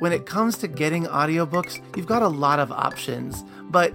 When 0.00 0.12
it 0.12 0.26
comes 0.26 0.58
to 0.58 0.68
getting 0.68 1.06
audiobooks, 1.06 1.80
you've 1.96 2.06
got 2.06 2.20
a 2.20 2.28
lot 2.28 2.58
of 2.58 2.70
options, 2.70 3.42
but 3.70 3.94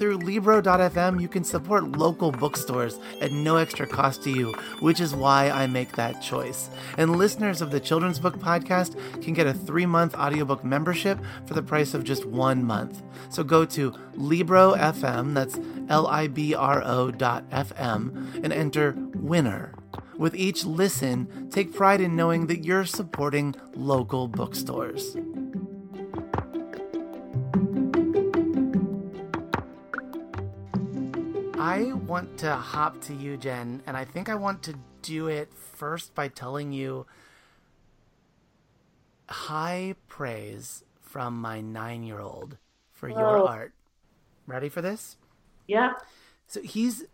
through 0.00 0.16
Libro.fm, 0.16 1.20
you 1.20 1.28
can 1.28 1.44
support 1.44 1.92
local 1.98 2.32
bookstores 2.32 2.98
at 3.20 3.32
no 3.32 3.56
extra 3.56 3.86
cost 3.86 4.22
to 4.22 4.30
you, 4.30 4.52
which 4.80 4.98
is 4.98 5.14
why 5.14 5.50
I 5.50 5.66
make 5.66 5.92
that 5.92 6.22
choice. 6.22 6.70
And 6.96 7.16
listeners 7.16 7.60
of 7.60 7.70
the 7.70 7.80
Children's 7.80 8.18
Book 8.18 8.38
Podcast 8.38 8.96
can 9.22 9.34
get 9.34 9.46
a 9.46 9.52
three 9.52 9.84
month 9.84 10.14
audiobook 10.14 10.64
membership 10.64 11.18
for 11.46 11.52
the 11.52 11.62
price 11.62 11.92
of 11.92 12.02
just 12.02 12.24
one 12.24 12.64
month. 12.64 13.02
So 13.28 13.44
go 13.44 13.66
to 13.66 13.94
Libro.fm, 14.14 15.34
that's 15.34 15.58
L 15.90 16.06
I 16.06 16.28
B 16.28 16.54
R 16.54 16.82
O 16.82 17.10
dot 17.10 17.48
FM, 17.50 18.42
and 18.42 18.54
enter 18.54 18.96
winner. 19.14 19.74
With 20.16 20.34
each 20.34 20.64
listen, 20.64 21.50
take 21.50 21.74
pride 21.74 22.00
in 22.00 22.16
knowing 22.16 22.46
that 22.46 22.64
you're 22.64 22.86
supporting 22.86 23.54
local 23.74 24.28
bookstores. 24.28 25.16
I 31.70 31.92
want 31.92 32.38
to 32.38 32.56
hop 32.56 33.00
to 33.02 33.14
you, 33.14 33.36
Jen, 33.36 33.80
and 33.86 33.96
I 33.96 34.04
think 34.04 34.28
I 34.28 34.34
want 34.34 34.62
to 34.64 34.74
do 35.02 35.28
it 35.28 35.52
first 35.54 36.16
by 36.16 36.26
telling 36.26 36.72
you 36.72 37.06
high 39.28 39.94
praise 40.08 40.82
from 41.00 41.40
my 41.40 41.60
nine 41.60 42.02
year 42.02 42.18
old 42.18 42.56
for 42.90 43.08
your 43.08 43.46
art. 43.46 43.72
Ready 44.48 44.68
for 44.68 44.82
this? 44.82 45.16
Yeah. 45.68 45.92
So 46.48 46.60
he's 46.60 47.04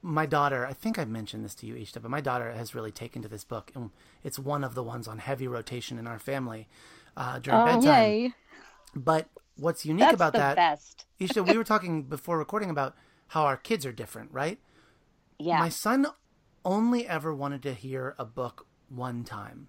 my 0.00 0.26
daughter. 0.26 0.64
I 0.64 0.72
think 0.72 0.96
I 0.96 1.04
mentioned 1.04 1.44
this 1.44 1.56
to 1.56 1.66
you, 1.66 1.74
Ishta, 1.74 2.00
but 2.00 2.08
my 2.10 2.20
daughter 2.20 2.52
has 2.52 2.72
really 2.72 2.92
taken 2.92 3.20
to 3.22 3.28
this 3.28 3.42
book, 3.42 3.72
and 3.74 3.90
it's 4.22 4.38
one 4.38 4.62
of 4.62 4.76
the 4.76 4.82
ones 4.84 5.08
on 5.08 5.18
heavy 5.18 5.48
rotation 5.48 5.98
in 5.98 6.06
our 6.06 6.20
family 6.20 6.68
uh, 7.16 7.40
during 7.40 7.60
Oh, 7.60 7.64
bedtime. 7.64 7.82
yay. 7.82 8.34
But 8.94 9.28
what's 9.56 9.84
unique 9.84 10.00
That's 10.04 10.14
about 10.14 10.34
the 10.34 10.38
that, 10.38 10.54
best. 10.54 11.06
Ishta, 11.20 11.44
we 11.44 11.58
were 11.58 11.64
talking 11.64 12.04
before 12.04 12.38
recording 12.38 12.70
about 12.70 12.94
how 13.28 13.44
our 13.44 13.56
kids 13.56 13.84
are 13.84 13.92
different, 13.92 14.32
right? 14.32 14.58
Yeah. 15.38 15.58
My 15.58 15.68
son 15.68 16.06
only 16.64 17.06
ever 17.06 17.34
wanted 17.34 17.62
to 17.62 17.74
hear 17.74 18.14
a 18.18 18.24
book 18.24 18.66
one 18.88 19.24
time. 19.24 19.68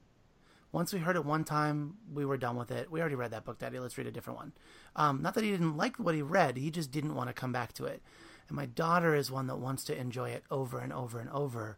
Once 0.72 0.94
we 0.94 1.00
heard 1.00 1.16
it 1.16 1.26
one 1.26 1.44
time, 1.44 1.96
we 2.14 2.26
were 2.26 2.38
done 2.38 2.58
with 2.58 2.72
it. 2.72 2.92
We 2.92 3.00
already 3.00 3.16
read 3.16 3.32
that 3.32 3.46
book, 3.46 3.58
Daddy. 3.58 3.80
Let's 3.80 3.98
read 3.98 4.08
a 4.08 4.12
different 4.12 4.38
one. 4.38 4.54
Um, 4.96 5.22
not 5.22 5.34
that 5.36 5.44
he 5.44 5.52
didn't 5.52 5.78
like 5.78 5.98
what 5.98 6.16
he 6.16 6.22
read, 6.22 6.58
he 6.58 6.70
just 6.70 6.92
didn't 6.92 7.16
want 7.16 7.30
to 7.30 7.34
come 7.34 7.52
back 7.52 7.74
to 7.74 7.86
it. 7.86 8.02
And 8.48 8.56
my 8.56 8.66
daughter 8.66 9.16
is 9.16 9.32
one 9.32 9.48
that 9.48 9.58
wants 9.58 9.84
to 9.86 9.98
enjoy 9.98 10.30
it 10.30 10.44
over 10.52 10.80
and 10.80 10.92
over 10.94 11.20
and 11.20 11.30
over. 11.30 11.78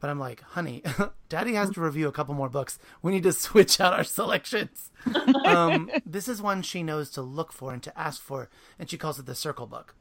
But 0.00 0.10
I'm 0.10 0.18
like, 0.18 0.42
honey, 0.42 0.82
Daddy 1.28 1.54
has 1.54 1.70
to 1.70 1.80
review 1.80 2.08
a 2.08 2.12
couple 2.12 2.34
more 2.34 2.48
books. 2.48 2.78
We 3.02 3.12
need 3.12 3.24
to 3.24 3.32
switch 3.34 3.80
out 3.80 3.92
our 3.92 4.04
selections. 4.04 4.90
um, 5.44 5.90
this 6.06 6.28
is 6.28 6.40
one 6.40 6.62
she 6.62 6.82
knows 6.82 7.10
to 7.10 7.22
look 7.22 7.52
for 7.52 7.72
and 7.72 7.82
to 7.82 7.98
ask 7.98 8.22
for, 8.22 8.48
and 8.78 8.88
she 8.88 8.96
calls 8.98 9.18
it 9.18 9.26
the 9.26 9.34
Circle 9.34 9.66
Book. 9.66 9.94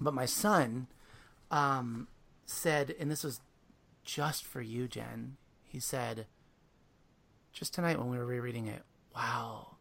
But 0.00 0.14
my 0.14 0.26
son 0.26 0.88
um, 1.50 2.08
said, 2.46 2.94
and 2.98 3.10
this 3.10 3.24
was 3.24 3.40
just 4.04 4.44
for 4.44 4.60
you, 4.60 4.88
Jen. 4.88 5.36
He 5.64 5.78
said, 5.80 6.26
just 7.52 7.74
tonight 7.74 7.98
when 7.98 8.10
we 8.10 8.18
were 8.18 8.26
rereading 8.26 8.66
it, 8.66 8.82
wow, 9.14 9.76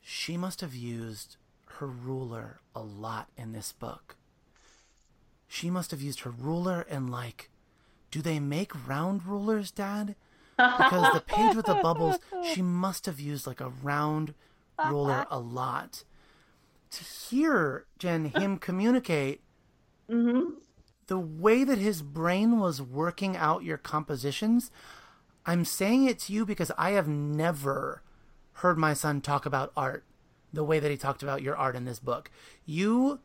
she 0.00 0.36
must 0.36 0.60
have 0.60 0.74
used 0.74 1.36
her 1.78 1.86
ruler 1.86 2.60
a 2.74 2.82
lot 2.82 3.28
in 3.36 3.52
this 3.52 3.72
book. 3.72 4.16
She 5.48 5.70
must 5.70 5.90
have 5.90 6.00
used 6.00 6.20
her 6.20 6.30
ruler 6.30 6.86
and, 6.88 7.10
like, 7.10 7.50
do 8.10 8.22
they 8.22 8.38
make 8.38 8.88
round 8.88 9.26
rulers, 9.26 9.70
Dad? 9.70 10.14
Because 10.56 11.12
the 11.14 11.20
page 11.20 11.56
with 11.56 11.66
the 11.66 11.74
bubbles, 11.74 12.18
she 12.52 12.60
must 12.60 13.06
have 13.06 13.18
used 13.18 13.46
like 13.46 13.60
a 13.60 13.72
round 13.82 14.34
ruler 14.88 15.26
a 15.30 15.38
lot. 15.38 16.04
To 16.92 17.04
hear, 17.04 17.86
Jen, 17.98 18.26
him 18.26 18.58
communicate 18.58 19.42
Mm-hmm. 20.08 20.54
the 21.06 21.18
way 21.20 21.62
that 21.62 21.78
his 21.78 22.02
brain 22.02 22.58
was 22.58 22.82
working 22.82 23.36
out 23.36 23.62
your 23.62 23.76
compositions, 23.78 24.72
I'm 25.46 25.64
saying 25.64 26.06
it 26.06 26.18
to 26.20 26.32
you 26.32 26.44
because 26.44 26.72
I 26.76 26.90
have 26.90 27.06
never 27.06 28.02
heard 28.54 28.76
my 28.76 28.92
son 28.92 29.20
talk 29.20 29.46
about 29.46 29.72
art 29.76 30.04
the 30.52 30.64
way 30.64 30.80
that 30.80 30.90
he 30.90 30.96
talked 30.96 31.22
about 31.22 31.42
your 31.42 31.56
art 31.56 31.76
in 31.76 31.84
this 31.84 32.00
book. 32.00 32.28
You, 32.66 33.20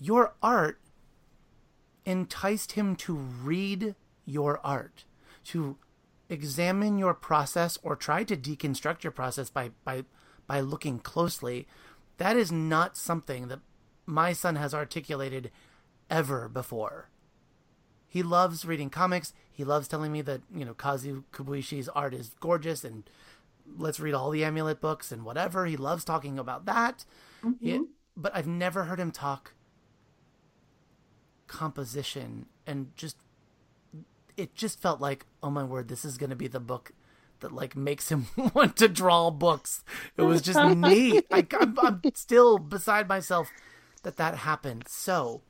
your 0.00 0.34
art 0.40 0.80
enticed 2.04 2.72
him 2.72 2.94
to 2.96 3.14
read 3.16 3.96
your 4.24 4.60
art, 4.62 5.04
to 5.46 5.76
examine 6.28 6.98
your 6.98 7.14
process 7.14 7.78
or 7.82 7.96
try 7.96 8.22
to 8.22 8.36
deconstruct 8.36 9.02
your 9.02 9.10
process 9.10 9.50
by 9.50 9.70
by 9.84 10.04
by 10.46 10.60
looking 10.60 11.00
closely, 11.00 11.66
that 12.18 12.36
is 12.36 12.50
not 12.50 12.96
something 12.96 13.48
that 13.48 13.60
my 14.06 14.32
son 14.32 14.56
has 14.56 14.72
articulated 14.72 15.50
ever 16.08 16.48
before. 16.48 17.10
He 18.06 18.22
loves 18.22 18.64
reading 18.64 18.90
comics. 18.90 19.34
He 19.52 19.64
loves 19.64 19.88
telling 19.88 20.12
me 20.12 20.22
that, 20.22 20.42
you 20.54 20.64
know, 20.64 20.74
Kazu 20.74 21.24
Kibuishi's 21.32 21.88
art 21.88 22.14
is 22.14 22.34
gorgeous 22.40 22.84
and 22.84 23.04
let's 23.76 24.00
read 24.00 24.14
all 24.14 24.30
the 24.30 24.44
amulet 24.44 24.80
books 24.80 25.10
and 25.10 25.24
whatever. 25.24 25.66
He 25.66 25.76
loves 25.76 26.04
talking 26.04 26.38
about 26.38 26.66
that. 26.66 27.04
Mm-hmm. 27.44 27.82
But 28.16 28.34
I've 28.34 28.46
never 28.46 28.84
heard 28.84 29.00
him 29.00 29.10
talk 29.10 29.52
composition 31.46 32.46
and 32.66 32.90
just 32.96 33.16
it 34.36 34.54
just 34.54 34.80
felt 34.80 35.00
like, 35.00 35.26
oh 35.42 35.50
my 35.50 35.64
word, 35.64 35.88
this 35.88 36.04
is 36.04 36.18
going 36.18 36.30
to 36.30 36.36
be 36.36 36.48
the 36.48 36.60
book 36.60 36.92
that 37.40 37.52
like 37.52 37.76
makes 37.76 38.10
him 38.10 38.26
want 38.54 38.76
to 38.76 38.88
draw 38.88 39.30
books. 39.30 39.84
It 40.16 40.22
was 40.22 40.42
just 40.42 40.58
neat. 40.76 41.26
I, 41.30 41.46
I'm, 41.60 41.78
I'm 41.80 42.00
still 42.14 42.58
beside 42.58 43.08
myself 43.08 43.50
that 44.02 44.16
that 44.16 44.36
happened. 44.36 44.84
So 44.88 45.42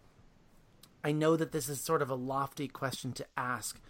I 1.05 1.13
know 1.13 1.37
that 1.37 1.53
this 1.53 1.69
is 1.69 1.81
sort 1.81 2.03
of 2.03 2.11
a 2.11 2.15
lofty 2.15 2.69
question 2.69 3.13
to 3.13 3.27
ask, 3.37 3.81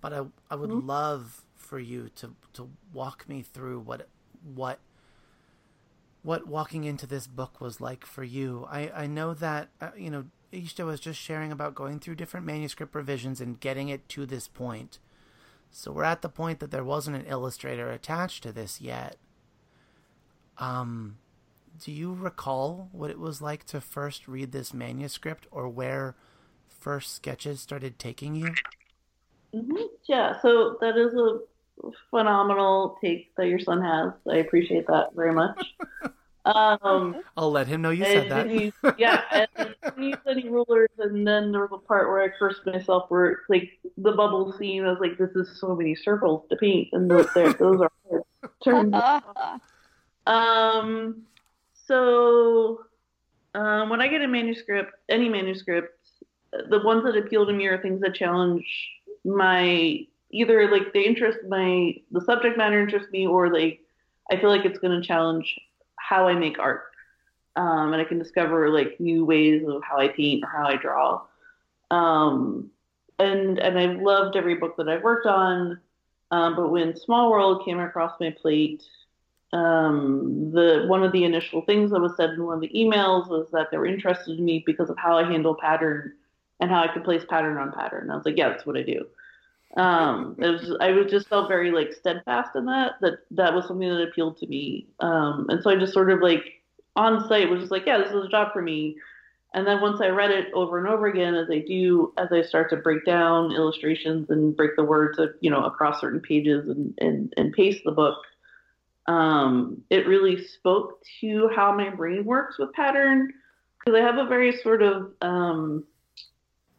but 0.00 0.12
I 0.12 0.22
I 0.50 0.56
would 0.56 0.70
mm-hmm. 0.70 0.86
love 0.86 1.42
for 1.54 1.78
you 1.78 2.10
to 2.16 2.34
to 2.54 2.70
walk 2.92 3.28
me 3.28 3.42
through 3.42 3.80
what 3.80 4.08
what 4.42 4.80
what 6.22 6.46
walking 6.46 6.84
into 6.84 7.06
this 7.06 7.26
book 7.26 7.60
was 7.60 7.80
like 7.80 8.04
for 8.04 8.24
you. 8.24 8.66
I 8.70 8.90
I 8.94 9.06
know 9.06 9.32
that 9.34 9.68
uh, 9.80 9.90
you 9.96 10.10
know 10.10 10.26
Ishta 10.52 10.84
was 10.84 11.00
just 11.00 11.20
sharing 11.20 11.52
about 11.52 11.74
going 11.74 11.98
through 11.98 12.16
different 12.16 12.46
manuscript 12.46 12.94
revisions 12.94 13.40
and 13.40 13.60
getting 13.60 13.88
it 13.88 14.08
to 14.10 14.26
this 14.26 14.48
point. 14.48 14.98
So 15.70 15.92
we're 15.92 16.04
at 16.04 16.22
the 16.22 16.28
point 16.28 16.60
that 16.60 16.70
there 16.70 16.84
wasn't 16.84 17.16
an 17.16 17.26
illustrator 17.26 17.90
attached 17.90 18.42
to 18.44 18.52
this 18.52 18.80
yet. 18.80 19.16
Um, 20.58 21.18
do 21.82 21.92
you 21.92 22.14
recall 22.14 22.88
what 22.92 23.10
it 23.10 23.18
was 23.18 23.42
like 23.42 23.64
to 23.66 23.80
first 23.80 24.26
read 24.26 24.52
this 24.52 24.72
manuscript 24.72 25.46
or 25.50 25.68
where 25.68 26.16
first 26.68 27.14
sketches 27.14 27.60
started 27.60 27.98
taking 27.98 28.34
you? 28.34 28.54
Mm-hmm. 29.54 29.76
Yeah, 30.04 30.40
so 30.40 30.78
that 30.80 30.96
is 30.96 31.12
a 31.14 31.40
phenomenal 32.10 32.96
take 33.02 33.34
that 33.36 33.48
your 33.48 33.58
son 33.58 33.82
has. 33.82 34.12
I 34.30 34.36
appreciate 34.36 34.86
that 34.86 35.14
very 35.14 35.32
much. 35.32 35.74
Um, 36.46 37.24
I'll 37.36 37.50
let 37.50 37.66
him 37.66 37.82
know 37.82 37.90
you 37.90 38.04
said 38.04 38.30
that. 38.30 38.48
He, 38.48 38.72
yeah, 38.98 39.46
and 39.56 39.74
he 39.98 40.14
said 40.24 40.38
he 40.38 40.48
rulers, 40.48 40.90
and 40.98 41.26
then 41.26 41.52
there 41.52 41.62
was 41.62 41.70
a 41.72 41.86
part 41.86 42.08
where 42.08 42.22
I 42.22 42.28
cursed 42.28 42.66
myself, 42.66 43.10
where 43.10 43.40
like 43.48 43.70
the 43.96 44.12
bubble 44.12 44.52
scene. 44.58 44.84
I 44.84 44.90
was 44.90 45.00
like, 45.00 45.18
"This 45.18 45.30
is 45.36 45.60
so 45.60 45.74
many 45.74 45.94
circles 45.94 46.44
to 46.50 46.56
paint," 46.56 46.88
and 46.92 47.10
those, 47.10 47.28
those 47.34 47.80
are 47.80 47.92
turns. 48.64 48.94
um, 50.26 51.22
so 51.86 52.84
um, 53.54 53.88
when 53.88 54.00
I 54.00 54.08
get 54.08 54.22
a 54.22 54.28
manuscript, 54.28 54.92
any 55.08 55.28
manuscript, 55.28 55.96
the 56.68 56.80
ones 56.80 57.04
that 57.04 57.16
appeal 57.16 57.46
to 57.46 57.52
me 57.52 57.66
are 57.66 57.80
things 57.80 58.00
that 58.00 58.14
challenge 58.14 58.66
my 59.24 60.06
either 60.30 60.70
like 60.70 60.92
they 60.92 61.04
interest 61.04 61.38
my 61.48 61.94
the 62.10 62.20
subject 62.20 62.56
matter 62.58 62.80
interests 62.80 63.10
me, 63.10 63.26
or 63.26 63.52
like 63.52 63.80
I 64.30 64.38
feel 64.38 64.50
like 64.50 64.64
it's 64.64 64.78
going 64.78 65.00
to 65.00 65.06
challenge 65.06 65.58
how 65.98 66.28
I 66.28 66.34
make 66.34 66.58
art. 66.58 66.84
Um, 67.56 67.92
and 67.92 68.02
I 68.02 68.04
can 68.04 68.18
discover 68.18 68.68
like 68.70 69.00
new 69.00 69.24
ways 69.24 69.64
of 69.66 69.82
how 69.82 69.98
I 69.98 70.08
paint 70.08 70.44
or 70.44 70.48
how 70.48 70.66
I 70.66 70.76
draw. 70.76 71.22
Um, 71.90 72.70
and 73.18 73.58
and 73.58 73.78
I've 73.78 74.00
loved 74.00 74.36
every 74.36 74.56
book 74.56 74.76
that 74.76 74.88
I've 74.88 75.02
worked 75.02 75.26
on. 75.26 75.80
Um, 76.30 76.56
but 76.56 76.70
when 76.70 76.96
Small 76.96 77.30
World 77.30 77.64
came 77.64 77.78
across 77.78 78.18
my 78.20 78.30
plate, 78.30 78.82
um, 79.52 80.50
the 80.52 80.84
one 80.86 81.02
of 81.02 81.12
the 81.12 81.24
initial 81.24 81.62
things 81.62 81.90
that 81.92 82.00
was 82.00 82.16
said 82.16 82.30
in 82.30 82.44
one 82.44 82.56
of 82.56 82.60
the 82.60 82.72
emails 82.74 83.28
was 83.28 83.48
that 83.52 83.70
they 83.70 83.78
were 83.78 83.86
interested 83.86 84.38
in 84.38 84.44
me 84.44 84.62
because 84.66 84.90
of 84.90 84.98
how 84.98 85.16
I 85.16 85.24
handle 85.24 85.54
pattern 85.54 86.14
and 86.60 86.70
how 86.70 86.82
I 86.82 86.88
could 86.88 87.04
place 87.04 87.24
pattern 87.28 87.56
on 87.58 87.72
pattern. 87.72 88.02
And 88.02 88.12
I 88.12 88.16
was 88.16 88.24
like, 88.24 88.36
yeah, 88.36 88.48
that's 88.48 88.66
what 88.66 88.76
I 88.76 88.82
do. 88.82 89.06
Um, 89.76 90.36
it 90.38 90.48
was 90.48 90.76
I 90.80 90.90
was 90.92 91.10
just 91.10 91.28
felt 91.28 91.48
very 91.48 91.70
like 91.70 91.92
steadfast 91.92 92.56
in 92.56 92.66
that 92.66 92.94
that 93.02 93.18
that 93.32 93.54
was 93.54 93.66
something 93.66 93.88
that 93.88 94.02
appealed 94.02 94.38
to 94.38 94.46
me. 94.46 94.86
Um, 95.00 95.46
and 95.48 95.62
so 95.62 95.70
I 95.70 95.76
just 95.76 95.92
sort 95.92 96.10
of 96.10 96.20
like 96.20 96.44
on 96.96 97.28
site 97.28 97.48
was 97.48 97.60
just 97.60 97.72
like, 97.72 97.86
yeah, 97.86 97.98
this 97.98 98.12
is 98.12 98.24
a 98.24 98.28
job 98.28 98.52
for 98.52 98.62
me. 98.62 98.96
And 99.54 99.66
then 99.66 99.80
once 99.80 100.00
I 100.00 100.08
read 100.08 100.30
it 100.30 100.48
over 100.52 100.78
and 100.78 100.88
over 100.88 101.06
again, 101.06 101.34
as 101.34 101.48
I 101.50 101.60
do, 101.60 102.12
as 102.18 102.28
I 102.30 102.42
start 102.42 102.68
to 102.70 102.76
break 102.76 103.04
down 103.06 103.52
illustrations 103.52 104.28
and 104.28 104.56
break 104.56 104.76
the 104.76 104.84
words, 104.84 105.18
you 105.40 105.50
know, 105.50 105.64
across 105.64 106.00
certain 106.00 106.20
pages 106.20 106.68
and 106.68 106.94
and, 106.98 107.32
and 107.36 107.52
paste 107.52 107.82
the 107.84 107.92
book, 107.92 108.18
um, 109.06 109.82
it 109.88 110.06
really 110.06 110.44
spoke 110.44 111.02
to 111.20 111.48
how 111.54 111.72
my 111.72 111.90
brain 111.90 112.24
works 112.24 112.58
with 112.58 112.72
pattern 112.72 113.32
because 113.78 113.98
I 113.98 114.04
have 114.04 114.18
a 114.18 114.28
very 114.28 114.52
sort 114.58 114.82
of 114.82 115.12
um, 115.22 115.84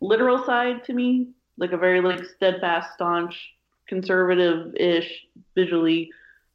literal 0.02 0.46
side 0.46 0.84
to 0.86 0.94
me 0.94 1.30
like 1.58 1.72
a 1.72 1.78
very 1.78 2.02
like 2.02 2.24
steadfast, 2.36 2.94
staunch, 2.94 3.54
conservative-ish 3.88 5.26
visually 5.56 6.10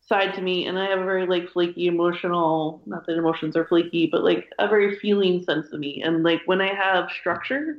side 0.06 0.34
to 0.34 0.42
me, 0.42 0.66
and 0.66 0.78
I 0.78 0.86
have 0.86 1.00
a 1.00 1.04
very 1.04 1.26
like 1.26 1.50
flaky, 1.50 1.86
emotional. 1.86 2.82
Not 2.86 3.06
that 3.06 3.16
emotions 3.16 3.56
are 3.56 3.66
flaky, 3.66 4.08
but 4.10 4.24
like 4.24 4.50
a 4.58 4.68
very 4.68 4.98
feeling 4.98 5.42
sense 5.42 5.72
of 5.72 5.80
me. 5.80 6.02
And 6.02 6.22
like 6.22 6.42
when 6.46 6.60
I 6.60 6.74
have 6.74 7.10
structure, 7.10 7.78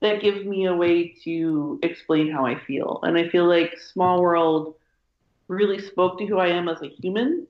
that 0.00 0.20
gives 0.20 0.44
me 0.44 0.66
a 0.66 0.74
way 0.74 1.14
to 1.24 1.78
explain 1.82 2.30
how 2.30 2.46
I 2.46 2.58
feel. 2.58 3.00
And 3.02 3.16
I 3.16 3.28
feel 3.28 3.46
like 3.46 3.78
Small 3.78 4.20
World 4.20 4.74
really 5.48 5.80
spoke 5.80 6.18
to 6.18 6.26
who 6.26 6.38
I 6.38 6.48
am 6.48 6.68
as 6.68 6.82
a 6.82 6.88
human. 6.88 7.46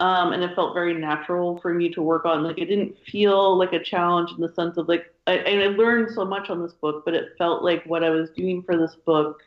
Um, 0.00 0.32
and 0.32 0.42
it 0.42 0.54
felt 0.56 0.74
very 0.74 0.94
natural 0.94 1.60
for 1.60 1.72
me 1.72 1.88
to 1.90 2.02
work 2.02 2.24
on. 2.24 2.42
Like 2.42 2.58
it 2.58 2.66
didn't 2.66 2.96
feel 3.06 3.56
like 3.56 3.72
a 3.72 3.82
challenge 3.82 4.30
in 4.32 4.40
the 4.40 4.52
sense 4.54 4.76
of 4.76 4.88
like 4.88 5.14
I, 5.26 5.38
I 5.38 5.52
learned 5.68 6.12
so 6.12 6.24
much 6.24 6.50
on 6.50 6.60
this 6.60 6.72
book, 6.72 7.04
but 7.04 7.14
it 7.14 7.34
felt 7.38 7.62
like 7.62 7.84
what 7.84 8.02
I 8.02 8.10
was 8.10 8.30
doing 8.30 8.62
for 8.62 8.76
this 8.76 8.96
book 9.06 9.40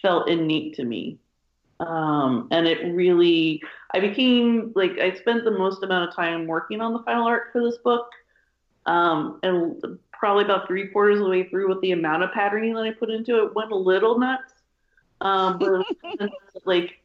felt 0.00 0.28
innate 0.28 0.74
to 0.74 0.84
me. 0.84 1.18
Um, 1.80 2.48
and 2.50 2.66
it 2.66 2.84
really, 2.92 3.62
I 3.94 4.00
became 4.00 4.72
like, 4.74 4.98
I 4.98 5.14
spent 5.14 5.44
the 5.44 5.50
most 5.50 5.82
amount 5.82 6.08
of 6.08 6.14
time 6.14 6.46
working 6.46 6.80
on 6.80 6.92
the 6.92 7.02
final 7.02 7.26
art 7.26 7.48
for 7.52 7.62
this 7.62 7.78
book. 7.78 8.08
Um, 8.86 9.38
and 9.42 9.98
probably 10.12 10.44
about 10.44 10.68
three 10.68 10.88
quarters 10.88 11.18
of 11.18 11.24
the 11.24 11.30
way 11.30 11.48
through 11.48 11.68
with 11.68 11.80
the 11.80 11.92
amount 11.92 12.22
of 12.22 12.32
patterning 12.32 12.74
that 12.74 12.82
I 12.82 12.92
put 12.92 13.10
into 13.10 13.44
it 13.44 13.54
went 13.54 13.72
a 13.72 13.76
little 13.76 14.18
nuts. 14.18 14.52
Um, 15.20 15.58
but 15.58 16.30
like 16.64 17.00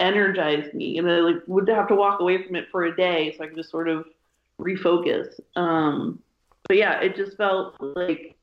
energized 0.00 0.74
me 0.74 0.98
and 0.98 1.10
I 1.10 1.20
like 1.20 1.36
would 1.46 1.68
have 1.68 1.88
to 1.88 1.94
walk 1.94 2.20
away 2.20 2.42
from 2.44 2.56
it 2.56 2.66
for 2.70 2.84
a 2.84 2.96
day 2.96 3.34
so 3.36 3.44
I 3.44 3.46
could 3.46 3.56
just 3.56 3.70
sort 3.70 3.88
of 3.88 4.06
refocus. 4.58 5.38
Um, 5.56 6.20
but 6.66 6.76
yeah, 6.76 7.00
it 7.00 7.16
just 7.16 7.36
felt 7.36 7.76
like 7.80 8.36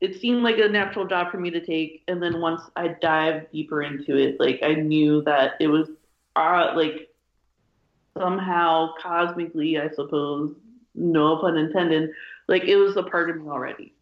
it 0.00 0.18
seemed 0.20 0.42
like 0.42 0.58
a 0.58 0.68
natural 0.68 1.06
job 1.06 1.30
for 1.30 1.38
me 1.38 1.50
to 1.50 1.64
take. 1.64 2.02
And 2.08 2.22
then 2.22 2.40
once 2.40 2.62
I 2.76 2.88
dived 3.00 3.52
deeper 3.52 3.82
into 3.82 4.16
it, 4.16 4.40
like 4.40 4.60
I 4.62 4.74
knew 4.74 5.22
that 5.22 5.54
it 5.60 5.68
was 5.68 5.88
uh, 6.36 6.72
like 6.74 7.10
somehow 8.16 8.94
cosmically, 9.00 9.78
I 9.78 9.90
suppose, 9.90 10.54
no 10.94 11.36
pun 11.38 11.56
intended, 11.56 12.10
like 12.48 12.64
it 12.64 12.76
was 12.76 12.96
a 12.96 13.02
part 13.02 13.30
of 13.30 13.36
me 13.36 13.48
already. 13.48 13.94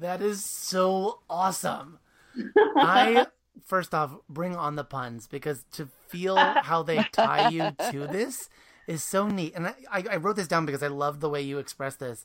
That 0.00 0.20
is 0.20 0.44
so 0.44 1.20
awesome. 1.30 1.98
I 2.76 3.26
first 3.64 3.94
off 3.94 4.16
bring 4.28 4.54
on 4.54 4.76
the 4.76 4.84
puns 4.84 5.26
because 5.26 5.64
to 5.72 5.88
feel 6.08 6.36
how 6.36 6.82
they 6.82 7.02
tie 7.12 7.48
you 7.48 7.72
to 7.90 8.06
this 8.06 8.48
is 8.86 9.02
so 9.04 9.28
neat. 9.28 9.54
And 9.54 9.66
I, 9.66 10.04
I 10.10 10.16
wrote 10.16 10.36
this 10.36 10.48
down 10.48 10.66
because 10.66 10.82
I 10.82 10.88
love 10.88 11.20
the 11.20 11.28
way 11.28 11.42
you 11.42 11.58
express 11.58 11.96
this. 11.96 12.24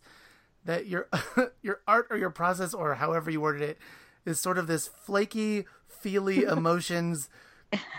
That 0.65 0.87
your 0.87 1.09
your 1.61 1.81
art 1.87 2.07
or 2.09 2.17
your 2.17 2.29
process 2.29 2.73
or 2.73 2.95
however 2.95 3.29
you 3.29 3.41
worded 3.41 3.61
it 3.61 3.77
is 4.25 4.39
sort 4.39 4.57
of 4.57 4.67
this 4.67 4.87
flaky, 4.87 5.65
feely 5.87 6.43
emotions 6.43 7.29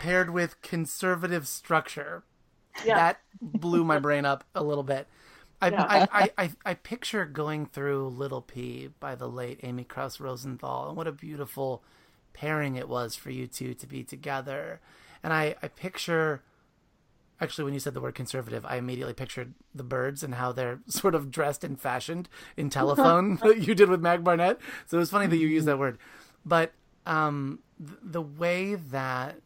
paired 0.00 0.30
with 0.30 0.60
conservative 0.62 1.46
structure. 1.46 2.24
Yeah. 2.84 2.96
That 2.96 3.20
blew 3.40 3.84
my 3.84 3.98
brain 3.98 4.24
up 4.24 4.44
a 4.54 4.62
little 4.62 4.82
bit. 4.82 5.06
I, 5.60 5.68
yeah. 5.68 5.82
I, 5.84 6.08
I, 6.12 6.30
I, 6.44 6.50
I, 6.64 6.74
picture 6.74 7.24
going 7.24 7.66
through 7.66 8.08
Little 8.08 8.42
Pea 8.42 8.90
by 9.00 9.14
the 9.14 9.28
late 9.28 9.60
Amy 9.62 9.84
Krouse 9.84 10.20
Rosenthal 10.20 10.88
and 10.88 10.96
what 10.96 11.06
a 11.06 11.12
beautiful 11.12 11.82
pairing 12.32 12.76
it 12.76 12.88
was 12.88 13.14
for 13.14 13.30
you 13.30 13.46
two 13.46 13.74
to 13.74 13.86
be 13.86 14.02
together. 14.02 14.80
And 15.22 15.32
I, 15.32 15.54
I 15.62 15.68
picture 15.68 16.42
actually 17.40 17.64
when 17.64 17.74
you 17.74 17.80
said 17.80 17.94
the 17.94 18.00
word 18.00 18.14
conservative 18.14 18.64
i 18.66 18.76
immediately 18.76 19.14
pictured 19.14 19.54
the 19.74 19.82
birds 19.82 20.22
and 20.22 20.36
how 20.36 20.52
they're 20.52 20.80
sort 20.86 21.14
of 21.14 21.30
dressed 21.30 21.64
and 21.64 21.80
fashioned 21.80 22.28
in 22.56 22.70
telephone 22.70 23.36
that 23.42 23.66
you 23.66 23.74
did 23.74 23.88
with 23.88 24.00
mac 24.00 24.22
barnett 24.22 24.58
so 24.86 24.96
it 24.96 25.00
was 25.00 25.10
funny 25.10 25.26
that 25.26 25.36
you 25.36 25.48
used 25.48 25.66
that 25.66 25.78
word 25.78 25.98
but 26.44 26.72
um, 27.06 27.58
th- 27.78 27.98
the 28.02 28.22
way 28.22 28.74
that 28.74 29.40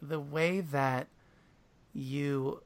the 0.00 0.20
way 0.20 0.60
that 0.60 1.06
you 1.94 2.62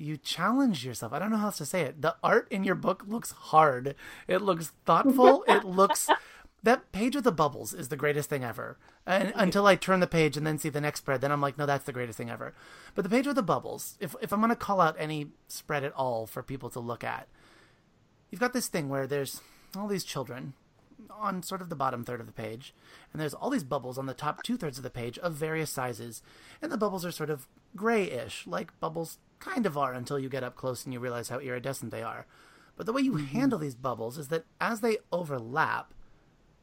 you 0.00 0.16
challenge 0.16 0.84
yourself. 0.84 1.12
I 1.12 1.18
don't 1.18 1.30
know 1.30 1.36
how 1.36 1.46
else 1.46 1.58
to 1.58 1.66
say 1.66 1.82
it. 1.82 2.00
The 2.00 2.16
art 2.24 2.48
in 2.50 2.64
your 2.64 2.74
book 2.74 3.04
looks 3.06 3.32
hard. 3.32 3.94
It 4.26 4.40
looks 4.40 4.72
thoughtful. 4.86 5.44
it 5.46 5.64
looks 5.64 6.08
that 6.62 6.92
page 6.92 7.14
with 7.14 7.24
the 7.24 7.32
bubbles 7.32 7.72
is 7.72 7.88
the 7.88 7.96
greatest 7.96 8.28
thing 8.28 8.44
ever. 8.44 8.76
And 9.06 9.32
until 9.34 9.66
I 9.66 9.76
turn 9.76 10.00
the 10.00 10.06
page 10.06 10.36
and 10.36 10.46
then 10.46 10.58
see 10.58 10.68
the 10.68 10.80
next 10.80 11.00
spread, 11.00 11.20
then 11.20 11.32
I'm 11.32 11.40
like, 11.40 11.56
no, 11.56 11.66
that's 11.66 11.84
the 11.84 11.92
greatest 11.92 12.18
thing 12.18 12.30
ever. 12.30 12.54
But 12.94 13.02
the 13.02 13.10
page 13.10 13.26
with 13.26 13.36
the 13.36 13.42
bubbles, 13.42 13.96
if 14.00 14.14
if 14.20 14.32
I'm 14.32 14.40
gonna 14.40 14.56
call 14.56 14.80
out 14.80 14.96
any 14.98 15.28
spread 15.48 15.84
at 15.84 15.94
all 15.94 16.26
for 16.26 16.42
people 16.42 16.70
to 16.70 16.80
look 16.80 17.02
at, 17.02 17.28
you've 18.30 18.40
got 18.40 18.52
this 18.52 18.68
thing 18.68 18.88
where 18.88 19.06
there's 19.06 19.40
all 19.76 19.88
these 19.88 20.04
children 20.04 20.54
on 21.10 21.42
sort 21.42 21.62
of 21.62 21.70
the 21.70 21.76
bottom 21.76 22.04
third 22.04 22.20
of 22.20 22.26
the 22.26 22.32
page, 22.32 22.74
and 23.12 23.20
there's 23.20 23.34
all 23.34 23.50
these 23.50 23.64
bubbles 23.64 23.98
on 23.98 24.06
the 24.06 24.14
top 24.14 24.42
two 24.42 24.56
thirds 24.56 24.78
of 24.78 24.84
the 24.84 24.90
page 24.90 25.18
of 25.18 25.34
various 25.34 25.70
sizes, 25.70 26.22
and 26.60 26.70
the 26.70 26.78
bubbles 26.78 27.04
are 27.04 27.10
sort 27.10 27.30
of 27.30 27.48
grayish, 27.76 28.46
like 28.46 28.78
bubbles 28.80 29.18
kind 29.38 29.66
of 29.66 29.78
are 29.78 29.92
until 29.92 30.18
you 30.18 30.28
get 30.28 30.44
up 30.44 30.56
close 30.56 30.84
and 30.84 30.92
you 30.92 31.00
realize 31.00 31.28
how 31.30 31.38
iridescent 31.38 31.90
they 31.90 32.02
are. 32.02 32.26
But 32.76 32.86
the 32.86 32.92
way 32.92 33.02
you 33.02 33.12
mm-hmm. 33.12 33.26
handle 33.26 33.58
these 33.58 33.74
bubbles 33.74 34.18
is 34.18 34.28
that 34.28 34.44
as 34.60 34.80
they 34.80 34.98
overlap, 35.12 35.92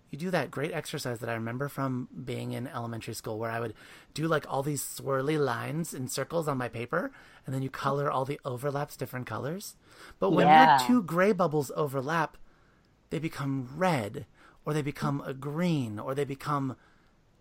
you 0.09 0.17
do 0.17 0.31
that 0.31 0.51
great 0.51 0.71
exercise 0.71 1.19
that 1.19 1.29
I 1.29 1.33
remember 1.33 1.67
from 1.67 2.07
being 2.25 2.53
in 2.53 2.67
elementary 2.67 3.13
school 3.13 3.37
where 3.37 3.51
I 3.51 3.59
would 3.59 3.73
do 4.13 4.27
like 4.27 4.45
all 4.47 4.63
these 4.63 4.81
swirly 4.81 5.37
lines 5.37 5.93
and 5.93 6.11
circles 6.11 6.47
on 6.47 6.57
my 6.57 6.69
paper 6.69 7.11
and 7.45 7.53
then 7.53 7.61
you 7.61 7.69
color 7.69 8.09
all 8.09 8.25
the 8.25 8.39
overlaps 8.45 8.95
different 8.95 9.25
colors. 9.25 9.75
But 10.19 10.31
when 10.31 10.47
yeah. 10.47 10.79
your 10.79 10.87
two 10.87 11.03
gray 11.03 11.33
bubbles 11.33 11.71
overlap, 11.75 12.37
they 13.09 13.19
become 13.19 13.69
red 13.75 14.25
or 14.65 14.73
they 14.73 14.81
become 14.81 15.21
a 15.25 15.33
green 15.33 15.99
or 15.99 16.15
they 16.15 16.25
become 16.25 16.75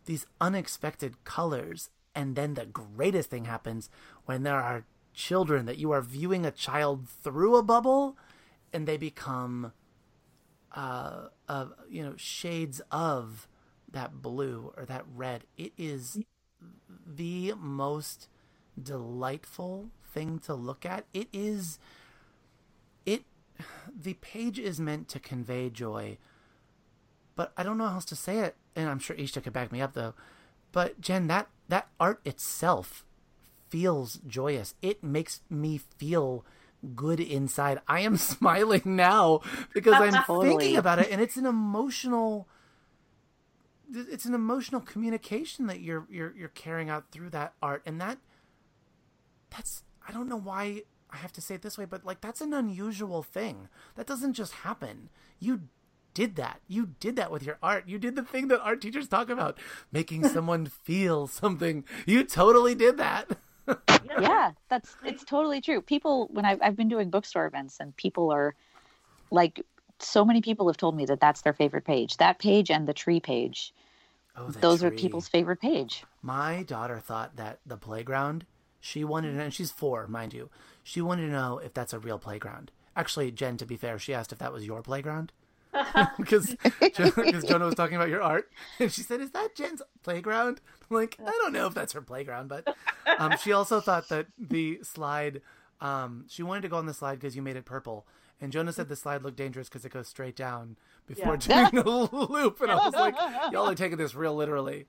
these 0.06 0.26
unexpected 0.40 1.24
colors. 1.24 1.90
And 2.14 2.34
then 2.34 2.54
the 2.54 2.66
greatest 2.66 3.30
thing 3.30 3.44
happens 3.44 3.90
when 4.24 4.42
there 4.42 4.60
are 4.60 4.84
children 5.12 5.66
that 5.66 5.78
you 5.78 5.92
are 5.92 6.02
viewing 6.02 6.44
a 6.44 6.50
child 6.50 7.08
through 7.08 7.56
a 7.56 7.62
bubble 7.62 8.16
and 8.72 8.86
they 8.86 8.96
become 8.96 9.72
uh, 10.76 11.28
of 11.48 11.72
you 11.88 12.04
know 12.04 12.14
shades 12.16 12.80
of 12.92 13.48
that 13.90 14.22
blue 14.22 14.72
or 14.76 14.84
that 14.84 15.04
red. 15.12 15.44
It 15.56 15.72
is 15.76 16.18
the 17.06 17.54
most 17.58 18.28
delightful 18.80 19.88
thing 20.12 20.38
to 20.40 20.54
look 20.54 20.84
at. 20.84 21.06
It 21.14 21.28
is 21.32 21.78
it 23.06 23.24
the 23.98 24.14
page 24.14 24.58
is 24.58 24.78
meant 24.78 25.08
to 25.08 25.18
convey 25.18 25.70
joy, 25.70 26.18
but 27.34 27.52
I 27.56 27.62
don't 27.62 27.78
know 27.78 27.86
how 27.88 27.94
else 27.94 28.04
to 28.06 28.16
say 28.16 28.40
it, 28.40 28.56
and 28.76 28.88
I'm 28.90 28.98
sure 28.98 29.16
Ishta 29.16 29.42
could 29.42 29.54
back 29.54 29.72
me 29.72 29.80
up 29.80 29.94
though. 29.94 30.14
But 30.72 31.00
Jen, 31.00 31.26
that 31.28 31.48
that 31.68 31.88
art 31.98 32.20
itself 32.26 33.06
feels 33.70 34.20
joyous. 34.26 34.74
It 34.82 35.02
makes 35.02 35.40
me 35.48 35.78
feel 35.78 36.44
good 36.94 37.20
inside. 37.20 37.80
I 37.88 38.00
am 38.00 38.16
smiling 38.16 38.82
now 38.84 39.40
because 39.74 39.94
I'm 39.94 40.24
totally. 40.24 40.48
thinking 40.48 40.76
about 40.76 40.98
it, 40.98 41.08
and 41.10 41.20
it's 41.20 41.36
an 41.36 41.46
emotional. 41.46 42.48
It's 43.92 44.24
an 44.24 44.34
emotional 44.34 44.80
communication 44.80 45.66
that 45.66 45.80
you're 45.80 46.06
you're 46.10 46.34
you're 46.36 46.48
carrying 46.48 46.90
out 46.90 47.10
through 47.10 47.30
that 47.30 47.54
art, 47.62 47.82
and 47.86 48.00
that 48.00 48.18
that's 49.50 49.82
I 50.06 50.12
don't 50.12 50.28
know 50.28 50.36
why 50.36 50.82
I 51.10 51.16
have 51.16 51.32
to 51.32 51.40
say 51.40 51.54
it 51.54 51.62
this 51.62 51.78
way, 51.78 51.84
but 51.84 52.04
like 52.04 52.20
that's 52.20 52.40
an 52.40 52.52
unusual 52.52 53.22
thing. 53.22 53.68
That 53.94 54.06
doesn't 54.06 54.34
just 54.34 54.52
happen. 54.52 55.08
You 55.38 55.62
did 56.14 56.36
that. 56.36 56.60
You 56.66 56.94
did 56.98 57.16
that 57.16 57.30
with 57.30 57.42
your 57.42 57.58
art. 57.62 57.84
You 57.86 57.98
did 57.98 58.16
the 58.16 58.22
thing 58.22 58.48
that 58.48 58.62
art 58.62 58.80
teachers 58.80 59.06
talk 59.06 59.28
about, 59.28 59.58
making 59.92 60.26
someone 60.28 60.66
feel 60.66 61.26
something. 61.26 61.84
You 62.06 62.24
totally 62.24 62.74
did 62.74 62.96
that. 62.96 63.30
yeah, 64.20 64.52
that's 64.68 64.96
it's 65.04 65.24
totally 65.24 65.60
true. 65.60 65.80
People, 65.80 66.28
when 66.30 66.44
I've, 66.44 66.60
I've 66.62 66.76
been 66.76 66.88
doing 66.88 67.10
bookstore 67.10 67.46
events, 67.46 67.78
and 67.80 67.96
people 67.96 68.30
are 68.30 68.54
like, 69.30 69.64
so 69.98 70.24
many 70.24 70.40
people 70.40 70.68
have 70.68 70.76
told 70.76 70.96
me 70.96 71.06
that 71.06 71.20
that's 71.20 71.42
their 71.42 71.52
favorite 71.52 71.84
page. 71.84 72.16
That 72.18 72.38
page 72.38 72.70
and 72.70 72.86
the 72.86 72.94
tree 72.94 73.20
page. 73.20 73.72
Oh, 74.36 74.48
those 74.50 74.80
tree. 74.80 74.88
are 74.88 74.90
people's 74.90 75.28
favorite 75.28 75.60
page. 75.60 76.04
My 76.22 76.62
daughter 76.62 76.98
thought 76.98 77.36
that 77.36 77.60
the 77.64 77.76
playground. 77.76 78.44
She 78.80 79.02
wanted 79.02 79.32
to 79.32 79.42
and 79.42 79.52
she's 79.52 79.72
four, 79.72 80.06
mind 80.06 80.32
you. 80.32 80.48
She 80.84 81.00
wanted 81.00 81.26
to 81.26 81.32
know 81.32 81.58
if 81.58 81.74
that's 81.74 81.92
a 81.92 81.98
real 81.98 82.18
playground. 82.18 82.70
Actually, 82.94 83.32
Jen, 83.32 83.56
to 83.56 83.66
be 83.66 83.76
fair, 83.76 83.98
she 83.98 84.14
asked 84.14 84.32
if 84.32 84.38
that 84.38 84.52
was 84.52 84.64
your 84.64 84.80
playground 84.82 85.32
because 86.18 86.56
because 86.80 87.44
Jonah 87.44 87.66
was 87.66 87.74
talking 87.74 87.96
about 87.96 88.08
your 88.08 88.22
art, 88.22 88.50
and 88.78 88.92
she 88.92 89.02
said, 89.02 89.20
"Is 89.20 89.30
that 89.32 89.54
Jen's 89.54 89.82
playground?" 90.02 90.60
I'm 90.90 90.96
like, 90.96 91.16
I 91.20 91.30
don't 91.30 91.52
know 91.52 91.66
if 91.66 91.74
that's 91.74 91.92
her 91.92 92.02
playground, 92.02 92.48
but 92.48 92.76
um, 93.18 93.34
she 93.42 93.52
also 93.52 93.80
thought 93.80 94.08
that 94.08 94.26
the 94.38 94.80
slide. 94.82 95.42
Um, 95.78 96.24
she 96.28 96.42
wanted 96.42 96.62
to 96.62 96.68
go 96.68 96.78
on 96.78 96.86
the 96.86 96.94
slide 96.94 97.16
because 97.16 97.36
you 97.36 97.42
made 97.42 97.56
it 97.56 97.66
purple, 97.66 98.06
and 98.40 98.50
Jonah 98.50 98.72
said 98.72 98.88
the 98.88 98.96
slide 98.96 99.22
looked 99.22 99.36
dangerous 99.36 99.68
because 99.68 99.84
it 99.84 99.92
goes 99.92 100.08
straight 100.08 100.36
down 100.36 100.76
before 101.06 101.38
yeah. 101.46 101.70
doing 101.70 101.84
the 101.84 101.90
loop, 101.90 102.60
and 102.60 102.70
I 102.70 102.76
was 102.76 102.94
like, 102.94 103.14
"Y'all 103.52 103.68
are 103.68 103.74
taking 103.74 103.98
this 103.98 104.14
real 104.14 104.34
literally." 104.34 104.86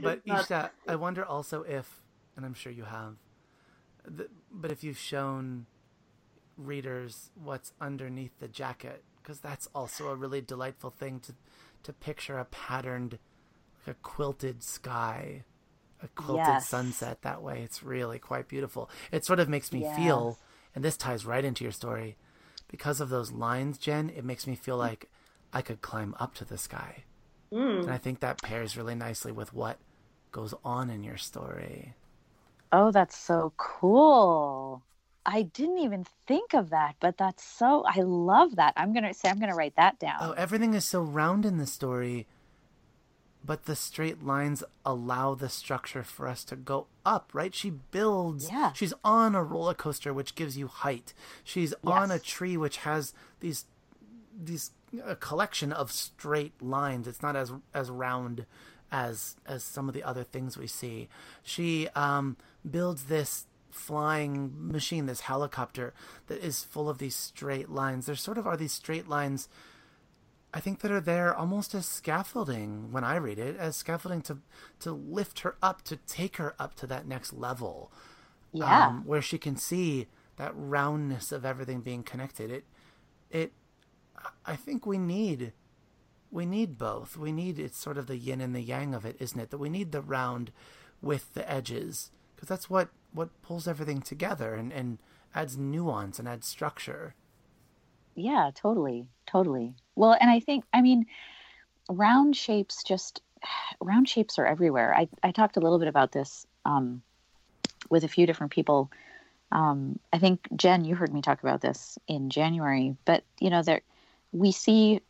But 0.00 0.24
Ishta, 0.26 0.70
I 0.86 0.96
wonder 0.96 1.24
also 1.24 1.62
if, 1.62 2.02
and 2.36 2.44
I'm 2.44 2.54
sure 2.54 2.72
you 2.72 2.84
have, 2.84 3.16
but 4.50 4.70
if 4.70 4.82
you've 4.82 4.98
shown 4.98 5.66
readers 6.56 7.30
what's 7.34 7.72
underneath 7.80 8.38
the 8.40 8.48
jacket 8.48 9.04
because 9.28 9.40
that's 9.40 9.68
also 9.74 10.08
a 10.08 10.14
really 10.14 10.40
delightful 10.40 10.88
thing 10.88 11.20
to 11.20 11.34
to 11.82 11.92
picture 11.92 12.38
a 12.38 12.46
patterned 12.46 13.18
like 13.86 13.94
a 13.94 13.98
quilted 14.00 14.62
sky 14.62 15.44
a 16.02 16.08
quilted 16.08 16.46
yes. 16.46 16.66
sunset 16.66 17.20
that 17.20 17.42
way 17.42 17.60
it's 17.62 17.82
really 17.82 18.18
quite 18.18 18.48
beautiful 18.48 18.88
it 19.12 19.26
sort 19.26 19.38
of 19.38 19.46
makes 19.46 19.70
me 19.70 19.80
yes. 19.80 19.94
feel 19.96 20.38
and 20.74 20.82
this 20.82 20.96
ties 20.96 21.26
right 21.26 21.44
into 21.44 21.62
your 21.62 21.72
story 21.72 22.16
because 22.68 23.02
of 23.02 23.10
those 23.10 23.30
lines 23.30 23.76
jen 23.76 24.08
it 24.16 24.24
makes 24.24 24.46
me 24.46 24.54
feel 24.54 24.78
like 24.78 25.10
i 25.52 25.60
could 25.60 25.82
climb 25.82 26.14
up 26.18 26.34
to 26.34 26.46
the 26.46 26.56
sky 26.56 27.04
mm. 27.52 27.80
and 27.80 27.90
i 27.90 27.98
think 27.98 28.20
that 28.20 28.40
pairs 28.40 28.78
really 28.78 28.94
nicely 28.94 29.30
with 29.30 29.52
what 29.52 29.76
goes 30.32 30.54
on 30.64 30.88
in 30.88 31.04
your 31.04 31.18
story 31.18 31.94
oh 32.72 32.90
that's 32.90 33.16
so 33.16 33.52
cool 33.58 34.82
I 35.30 35.42
didn't 35.42 35.78
even 35.78 36.06
think 36.26 36.54
of 36.54 36.70
that, 36.70 36.96
but 37.00 37.18
that's 37.18 37.44
so 37.44 37.84
I 37.86 38.00
love 38.00 38.56
that. 38.56 38.72
I'm 38.76 38.94
gonna 38.94 39.12
say 39.12 39.28
I'm 39.28 39.38
gonna 39.38 39.54
write 39.54 39.76
that 39.76 39.98
down. 39.98 40.16
Oh, 40.22 40.32
everything 40.32 40.72
is 40.72 40.86
so 40.86 41.02
round 41.02 41.44
in 41.44 41.58
the 41.58 41.66
story, 41.66 42.26
but 43.44 43.66
the 43.66 43.76
straight 43.76 44.24
lines 44.24 44.64
allow 44.86 45.34
the 45.34 45.50
structure 45.50 46.02
for 46.02 46.26
us 46.26 46.44
to 46.44 46.56
go 46.56 46.86
up, 47.04 47.28
right? 47.34 47.54
She 47.54 47.68
builds 47.68 48.50
yeah. 48.50 48.72
she's 48.72 48.94
on 49.04 49.34
a 49.34 49.42
roller 49.42 49.74
coaster 49.74 50.14
which 50.14 50.34
gives 50.34 50.56
you 50.56 50.66
height. 50.66 51.12
She's 51.44 51.74
yes. 51.84 51.92
on 51.92 52.10
a 52.10 52.18
tree 52.18 52.56
which 52.56 52.78
has 52.78 53.12
these 53.40 53.66
these 54.34 54.70
a 55.04 55.14
collection 55.14 55.72
of 55.72 55.92
straight 55.92 56.62
lines. 56.62 57.06
It's 57.06 57.20
not 57.20 57.36
as 57.36 57.52
as 57.74 57.90
round 57.90 58.46
as 58.90 59.36
as 59.46 59.62
some 59.62 59.88
of 59.88 59.94
the 59.94 60.04
other 60.04 60.24
things 60.24 60.56
we 60.56 60.68
see. 60.68 61.10
She 61.42 61.88
um 61.88 62.38
builds 62.68 63.04
this 63.04 63.44
flying 63.70 64.52
machine, 64.54 65.06
this 65.06 65.22
helicopter 65.22 65.94
that 66.26 66.42
is 66.42 66.64
full 66.64 66.88
of 66.88 66.98
these 66.98 67.14
straight 67.14 67.68
lines. 67.68 68.06
There 68.06 68.14
sort 68.14 68.38
of 68.38 68.46
are 68.46 68.56
these 68.56 68.72
straight 68.72 69.08
lines, 69.08 69.48
I 70.52 70.60
think, 70.60 70.80
that 70.80 70.90
are 70.90 71.00
there 71.00 71.34
almost 71.34 71.74
as 71.74 71.86
scaffolding 71.86 72.92
when 72.92 73.04
I 73.04 73.16
read 73.16 73.38
it, 73.38 73.56
as 73.56 73.76
scaffolding 73.76 74.22
to 74.22 74.38
to 74.80 74.92
lift 74.92 75.40
her 75.40 75.56
up, 75.62 75.82
to 75.82 75.96
take 75.96 76.36
her 76.36 76.54
up 76.58 76.74
to 76.76 76.86
that 76.86 77.06
next 77.06 77.32
level. 77.32 77.92
Yeah. 78.52 78.86
Um, 78.86 79.02
where 79.04 79.20
she 79.20 79.36
can 79.36 79.56
see 79.56 80.06
that 80.36 80.52
roundness 80.54 81.32
of 81.32 81.44
everything 81.44 81.82
being 81.82 82.02
connected. 82.02 82.50
It 82.50 82.64
it 83.30 83.52
I 84.46 84.56
think 84.56 84.86
we 84.86 84.98
need 84.98 85.52
we 86.30 86.46
need 86.46 86.78
both. 86.78 87.16
We 87.16 87.32
need 87.32 87.58
it's 87.58 87.78
sort 87.78 87.98
of 87.98 88.06
the 88.06 88.16
yin 88.16 88.40
and 88.40 88.54
the 88.54 88.60
yang 88.60 88.94
of 88.94 89.04
it, 89.04 89.16
isn't 89.18 89.38
it? 89.38 89.50
That 89.50 89.58
we 89.58 89.68
need 89.68 89.92
the 89.92 90.02
round 90.02 90.50
with 91.00 91.34
the 91.34 91.48
edges 91.50 92.10
because 92.38 92.48
that's 92.48 92.70
what 92.70 92.88
what 93.12 93.30
pulls 93.42 93.66
everything 93.66 94.00
together 94.00 94.54
and 94.54 94.72
and 94.72 94.98
adds 95.34 95.58
nuance 95.58 96.20
and 96.20 96.28
adds 96.28 96.46
structure. 96.46 97.14
Yeah, 98.14 98.50
totally, 98.54 99.08
totally. 99.26 99.74
Well, 99.96 100.16
and 100.20 100.30
I 100.30 100.38
think 100.38 100.64
I 100.72 100.80
mean, 100.80 101.06
round 101.90 102.36
shapes 102.36 102.84
just 102.84 103.22
round 103.80 104.08
shapes 104.08 104.38
are 104.38 104.46
everywhere. 104.46 104.94
I 104.94 105.08
I 105.22 105.32
talked 105.32 105.56
a 105.56 105.60
little 105.60 105.80
bit 105.80 105.88
about 105.88 106.12
this 106.12 106.46
um, 106.64 107.02
with 107.90 108.04
a 108.04 108.08
few 108.08 108.24
different 108.24 108.52
people. 108.52 108.90
Um, 109.50 109.98
I 110.12 110.18
think 110.18 110.46
Jen, 110.54 110.84
you 110.84 110.94
heard 110.94 111.12
me 111.12 111.22
talk 111.22 111.42
about 111.42 111.60
this 111.60 111.98
in 112.06 112.30
January, 112.30 112.96
but 113.04 113.24
you 113.40 113.50
know 113.50 113.62
there 113.62 113.80
we 114.30 114.52
see 114.52 115.00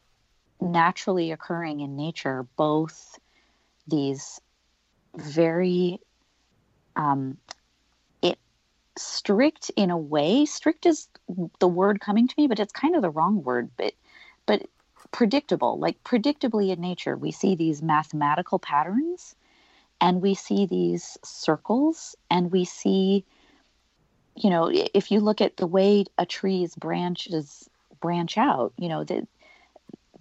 naturally 0.61 1.31
occurring 1.31 1.81
in 1.81 1.95
nature 1.95 2.47
both 2.57 3.19
these 3.87 4.41
very 5.15 6.01
um, 6.99 7.39
it 8.21 8.39
strict 8.99 9.71
in 9.77 9.91
a 9.91 9.97
way. 9.97 10.45
Strict 10.45 10.85
is 10.85 11.09
the 11.61 11.69
word 11.69 12.01
coming 12.01 12.29
to 12.29 12.35
me, 12.37 12.47
but 12.47 12.61
it's 12.61 12.73
kind 12.73 12.95
of 12.95 13.03
the 13.03 13.11
wrong 13.11 13.43
word. 13.43 13.71
But 13.79 13.95
but 14.45 14.67
predictable, 15.13 15.79
like 15.79 16.03
predictably 16.05 16.71
in 16.71 16.81
nature, 16.81 17.17
we 17.17 17.31
see 17.31 17.55
these 17.55 17.83
mathematical 17.83 18.59
patterns, 18.59 19.35
and 20.01 20.21
we 20.21 20.35
see 20.35 20.67
these 20.67 21.17
circles, 21.25 22.15
and 22.31 22.53
we 22.53 22.67
see 22.67 23.25
you 24.39 24.51
know, 24.51 24.71
if 24.73 25.11
you 25.11 25.21
look 25.21 25.41
at 25.41 25.57
the 25.57 25.67
way 25.67 26.05
a 26.17 26.25
tree's 26.25 26.77
branches 26.77 27.69
branch 28.01 28.39
out, 28.39 28.73
you 28.79 28.89
know, 28.89 29.05
that 29.05 29.27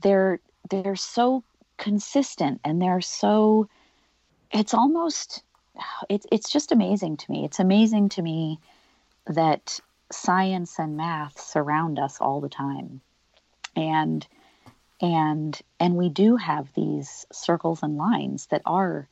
they're 0.01 0.39
they're 0.69 0.95
so 0.95 1.43
consistent 1.77 2.59
and 2.63 2.81
they're 2.81 3.01
so 3.01 3.69
it's 4.51 4.73
almost 4.73 5.43
it's 6.09 6.25
it's 6.31 6.49
just 6.49 6.71
amazing 6.71 7.17
to 7.17 7.31
me. 7.31 7.45
It's 7.45 7.59
amazing 7.59 8.09
to 8.09 8.21
me 8.21 8.59
that 9.27 9.79
science 10.11 10.79
and 10.79 10.97
math 10.97 11.39
surround 11.39 11.99
us 11.99 12.19
all 12.19 12.41
the 12.41 12.49
time. 12.49 13.01
And 13.75 14.25
and 15.01 15.59
and 15.79 15.95
we 15.95 16.09
do 16.09 16.37
have 16.37 16.73
these 16.73 17.25
circles 17.31 17.83
and 17.83 17.97
lines 17.97 18.47
that 18.47 18.61
are 18.65 19.07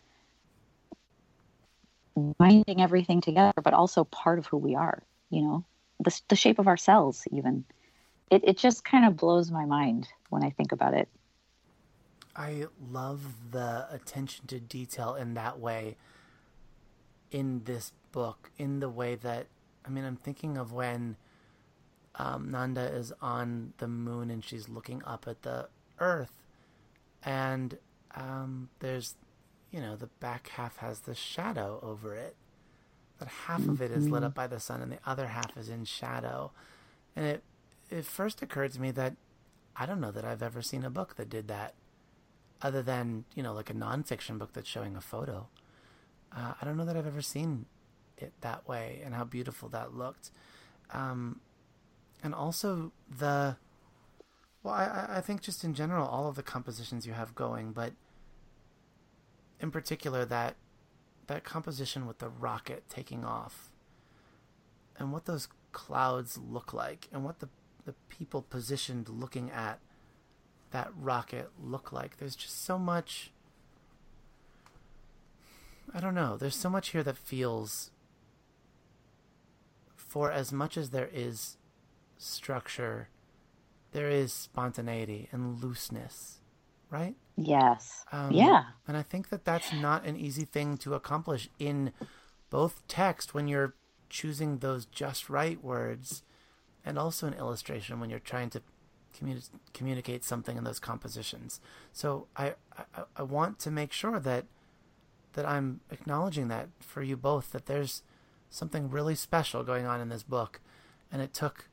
binding 2.15 2.82
everything 2.82 3.21
together, 3.21 3.54
but 3.62 3.73
also 3.73 4.06
part 4.06 4.39
of 4.39 4.45
who 4.47 4.58
we 4.58 4.75
are, 4.75 5.04
you 5.30 5.41
know, 5.41 5.65
the, 5.99 6.21
the 6.30 6.36
shape 6.36 6.60
of 6.60 6.67
our 6.67 6.78
cells, 6.78 7.28
even. 7.32 7.65
It, 8.32 8.43
it 8.45 8.58
just 8.58 8.84
kind 8.84 9.06
of 9.06 9.17
blows 9.17 9.51
my 9.51 9.65
mind 9.65 10.08
when 10.30 10.43
I 10.43 10.49
think 10.49 10.71
about 10.71 10.93
it. 10.93 11.08
I 12.36 12.65
love 12.91 13.21
the 13.51 13.86
attention 13.91 14.47
to 14.47 14.60
detail 14.60 15.15
in 15.15 15.36
that 15.36 15.60
way 15.60 15.97
in 17.36 17.63
this 17.65 17.91
book, 18.12 18.50
in 18.58 18.80
the 18.80 18.89
way 18.89 19.15
that, 19.15 19.48
I 19.86 19.89
mean, 19.89 20.06
I'm 20.06 20.15
thinking 20.15 20.58
of 20.58 20.71
when 20.71 21.17
um, 22.15 22.50
Nanda 22.50 22.82
is 22.82 23.12
on 23.21 23.74
the 23.78 23.88
moon 23.88 24.30
and 24.30 24.43
she's 24.43 24.69
looking 24.69 25.04
up 25.04 25.26
at 25.28 25.41
the 25.41 25.67
earth, 26.00 26.32
and 27.24 27.78
um, 28.15 28.69
there's 28.80 29.15
you 29.76 29.82
know, 29.82 29.98
the 29.98 30.08
back 30.08 30.48
half 30.52 30.78
has 30.78 31.02
the 31.02 31.13
shadow 31.13 31.82
over 31.84 32.15
it. 32.15 32.38
But 33.19 33.28
half 33.28 33.67
of 33.67 33.82
it 33.82 33.91
is 33.91 34.06
lit 34.06 34.19
mm-hmm. 34.19 34.28
up 34.28 34.34
by 34.34 34.48
the 34.48 34.60
sun 34.60 34.82
and 34.82 34.89
the 34.89 35.00
other 35.06 35.28
half 35.28 35.58
is 35.58 35.67
in 35.67 35.84
shadow. 35.84 36.52
And 37.13 37.26
it 37.26 37.43
it 37.89 38.06
first 38.06 38.41
occurred 38.41 38.71
to 38.71 38.82
me 38.82 38.91
that 38.91 39.15
I 39.76 39.86
don't 39.86 40.00
know 40.00 40.12
that 40.12 40.24
I've 40.24 40.41
ever 40.41 40.62
seen 40.62 40.86
a 40.86 40.89
book 40.89 41.15
that 41.17 41.30
did 41.30 41.50
that, 41.50 41.74
other 42.62 42.82
than 42.82 43.26
you 43.36 43.43
know 43.43 43.54
like 43.54 43.69
a 43.69 43.74
nonfiction 43.74 44.38
book 44.38 44.54
that's 44.54 44.69
showing 44.69 44.95
a 44.95 45.02
photo. 45.02 45.48
Uh, 46.36 46.54
I 46.62 46.65
don't 46.65 46.78
know 46.78 46.86
that 46.86 46.98
I've 46.98 47.08
ever 47.08 47.21
seen 47.21 47.65
it 48.17 48.34
that 48.41 48.67
way, 48.67 49.02
and 49.04 49.13
how 49.13 49.24
beautiful 49.24 49.69
that 49.69 49.95
looked. 49.95 50.32
Um, 50.91 51.39
and 52.24 52.34
also 52.34 52.91
the 53.10 53.58
well, 54.63 54.74
I 54.74 55.17
I 55.17 55.21
think 55.21 55.41
just 55.41 55.63
in 55.63 55.74
general 55.74 56.08
all 56.08 56.28
of 56.28 56.36
the 56.36 56.43
compositions 56.43 57.06
you 57.06 57.13
have 57.13 57.36
going, 57.36 57.71
but 57.71 57.93
in 59.60 59.71
particular 59.71 60.26
that 60.26 60.56
that 61.28 61.43
composition 61.43 62.06
with 62.06 62.19
the 62.19 62.30
rocket 62.30 62.84
taking 62.89 63.26
off 63.26 63.69
and 64.98 65.12
what 65.12 65.26
those 65.26 65.48
clouds 65.71 66.38
look 66.38 66.74
like 66.74 67.08
and 67.12 67.24
what 67.24 67.39
the 67.39 67.50
the 67.86 67.93
people 68.10 68.41
positioned 68.41 69.08
looking 69.10 69.52
at 69.52 69.80
that 70.71 70.91
rocket 71.00 71.50
look 71.62 71.91
like 71.91 72.17
there's 72.17 72.36
just 72.36 72.63
so 72.63 72.78
much 72.78 73.32
I 75.96 76.00
don't 76.00 76.16
know 76.16 76.38
there's 76.38 76.56
so 76.56 76.70
much 76.70 76.90
here 76.90 77.04
that 77.04 77.18
feels 77.18 77.92
for 79.96 80.32
as 80.32 80.52
much 80.52 80.78
as 80.78 80.90
there 80.90 81.10
is 81.14 81.58
structure 82.18 83.10
there 83.92 84.10
is 84.10 84.34
spontaneity 84.34 85.30
and 85.32 85.64
looseness 85.64 86.42
right 86.90 87.16
Yes. 87.38 88.06
Um, 88.12 88.32
yeah. 88.32 88.64
And 88.88 88.96
I 88.96 89.02
think 89.02 89.30
that 89.30 89.46
that's 89.46 89.74
not 89.74 90.06
an 90.06 90.16
easy 90.16 90.46
thing 90.46 90.78
to 90.78 90.94
accomplish 90.94 91.50
in 91.60 91.92
both 92.50 92.82
text 92.88 93.34
when 93.34 93.48
you're 93.48 93.74
choosing 94.10 94.60
those 94.60 94.86
just 94.86 95.30
right 95.30 95.62
words 95.64 96.24
and 96.86 96.98
also 96.98 97.28
in 97.28 97.34
illustration 97.34 98.00
when 98.00 98.10
you're 98.10 98.20
trying 98.20 98.50
to 98.52 98.62
communi- 99.18 99.50
communicate 99.74 100.24
something 100.24 100.58
in 100.58 100.64
those 100.64 100.80
compositions. 100.80 101.60
So 101.92 102.28
I, 102.38 102.54
I, 102.78 103.04
I 103.18 103.24
want 103.24 103.60
to 103.60 103.72
make 103.72 103.92
sure 103.92 104.20
that 104.20 104.46
that 105.36 105.45
I'm 105.45 105.80
acknowledging 105.91 106.48
that 106.50 106.69
for 106.80 107.02
you 107.02 107.15
both 107.15 107.52
that 107.52 107.67
there's 107.67 108.04
something 108.50 108.89
really 108.89 109.15
special 109.15 109.63
going 109.63 109.86
on 109.86 110.02
in 110.02 110.10
this 110.10 110.24
book 110.24 110.60
and 111.12 111.21
it 111.21 111.34
took 111.34 111.69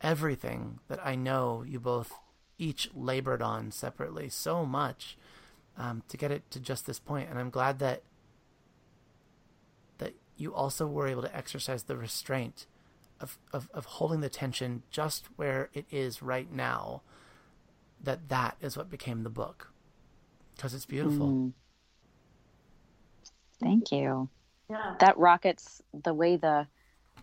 everything 0.00 0.78
that 0.88 1.04
I 1.04 1.14
know 1.14 1.64
you 1.66 1.80
both 1.80 2.12
each 2.58 2.90
labored 2.94 3.42
on 3.42 3.72
separately 3.72 4.28
so 4.28 4.64
much 4.64 5.16
um, 5.76 6.02
to 6.08 6.16
get 6.16 6.30
it 6.30 6.48
to 6.50 6.60
just 6.60 6.86
this. 6.86 7.00
And 7.08 7.38
I'm 7.38 7.50
glad 7.50 7.78
that 7.80 8.02
that 9.98 10.14
you 10.36 10.54
also 10.54 10.86
were 10.86 11.08
able 11.08 11.22
to 11.22 11.36
exercise 11.36 11.84
the 11.84 11.96
restraint 11.96 12.66
of, 13.20 13.38
of, 13.52 13.68
of 13.72 13.84
holding 13.84 14.20
the 14.20 14.28
tension 14.28 14.82
just 14.90 15.26
where 15.36 15.70
it 15.72 15.86
is 15.90 16.22
right 16.22 16.52
now. 16.52 17.02
That 18.02 18.28
that 18.28 18.56
is 18.60 18.76
what 18.76 18.90
became 18.90 19.22
the 19.22 19.30
book 19.30 19.72
because 20.54 20.74
it's 20.74 20.86
beautiful. 20.86 21.28
Mm. 21.28 21.52
Thank 23.64 23.90
you. 23.90 24.28
Yeah. 24.70 24.94
That 25.00 25.18
rocket's 25.18 25.82
the 25.92 26.14
way 26.14 26.36
the 26.36 26.66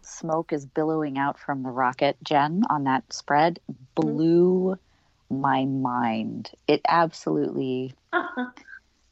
smoke 0.02 0.52
is 0.52 0.66
billowing 0.66 1.18
out 1.18 1.40
from 1.40 1.64
the 1.64 1.70
rocket, 1.70 2.18
Jen, 2.24 2.64
on 2.70 2.84
that 2.86 3.14
spread 3.14 3.60
blew. 3.96 4.72
Mm-hmm 4.72 4.86
my 5.32 5.66
mind. 5.66 6.52
It 6.68 6.82
absolutely. 6.88 7.94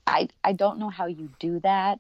I 0.07 0.27
I 0.43 0.53
don't 0.53 0.79
know 0.79 0.89
how 0.89 1.07
you 1.07 1.29
do 1.39 1.59
that. 1.61 1.99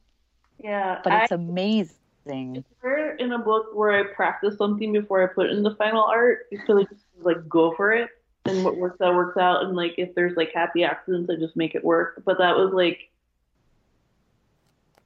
Yeah, 0.61 0.99
but 1.03 1.13
it's 1.13 1.31
I, 1.31 1.35
amazing. 1.35 2.65
We're 2.83 3.15
in 3.15 3.31
a 3.31 3.39
book 3.39 3.67
where 3.73 3.91
I 3.91 4.13
practice 4.13 4.57
something 4.57 4.91
before 4.91 5.23
I 5.23 5.33
put 5.33 5.49
in 5.49 5.63
the 5.63 5.75
final 5.75 6.03
art, 6.03 6.47
I 6.53 6.65
feel 6.65 6.75
like 6.75 6.89
like 7.21 7.47
go 7.47 7.73
for 7.75 7.93
it, 7.93 8.09
and 8.45 8.63
what 8.63 8.77
works 8.77 8.99
out 9.01 9.15
works 9.15 9.37
out. 9.37 9.63
And 9.63 9.75
like 9.75 9.95
if 9.97 10.13
there's 10.15 10.35
like 10.35 10.51
happy 10.53 10.83
accidents, 10.83 11.29
I 11.29 11.39
just 11.39 11.55
make 11.55 11.75
it 11.75 11.83
work. 11.83 12.21
But 12.25 12.37
that 12.39 12.55
was 12.57 12.73
like 12.73 13.09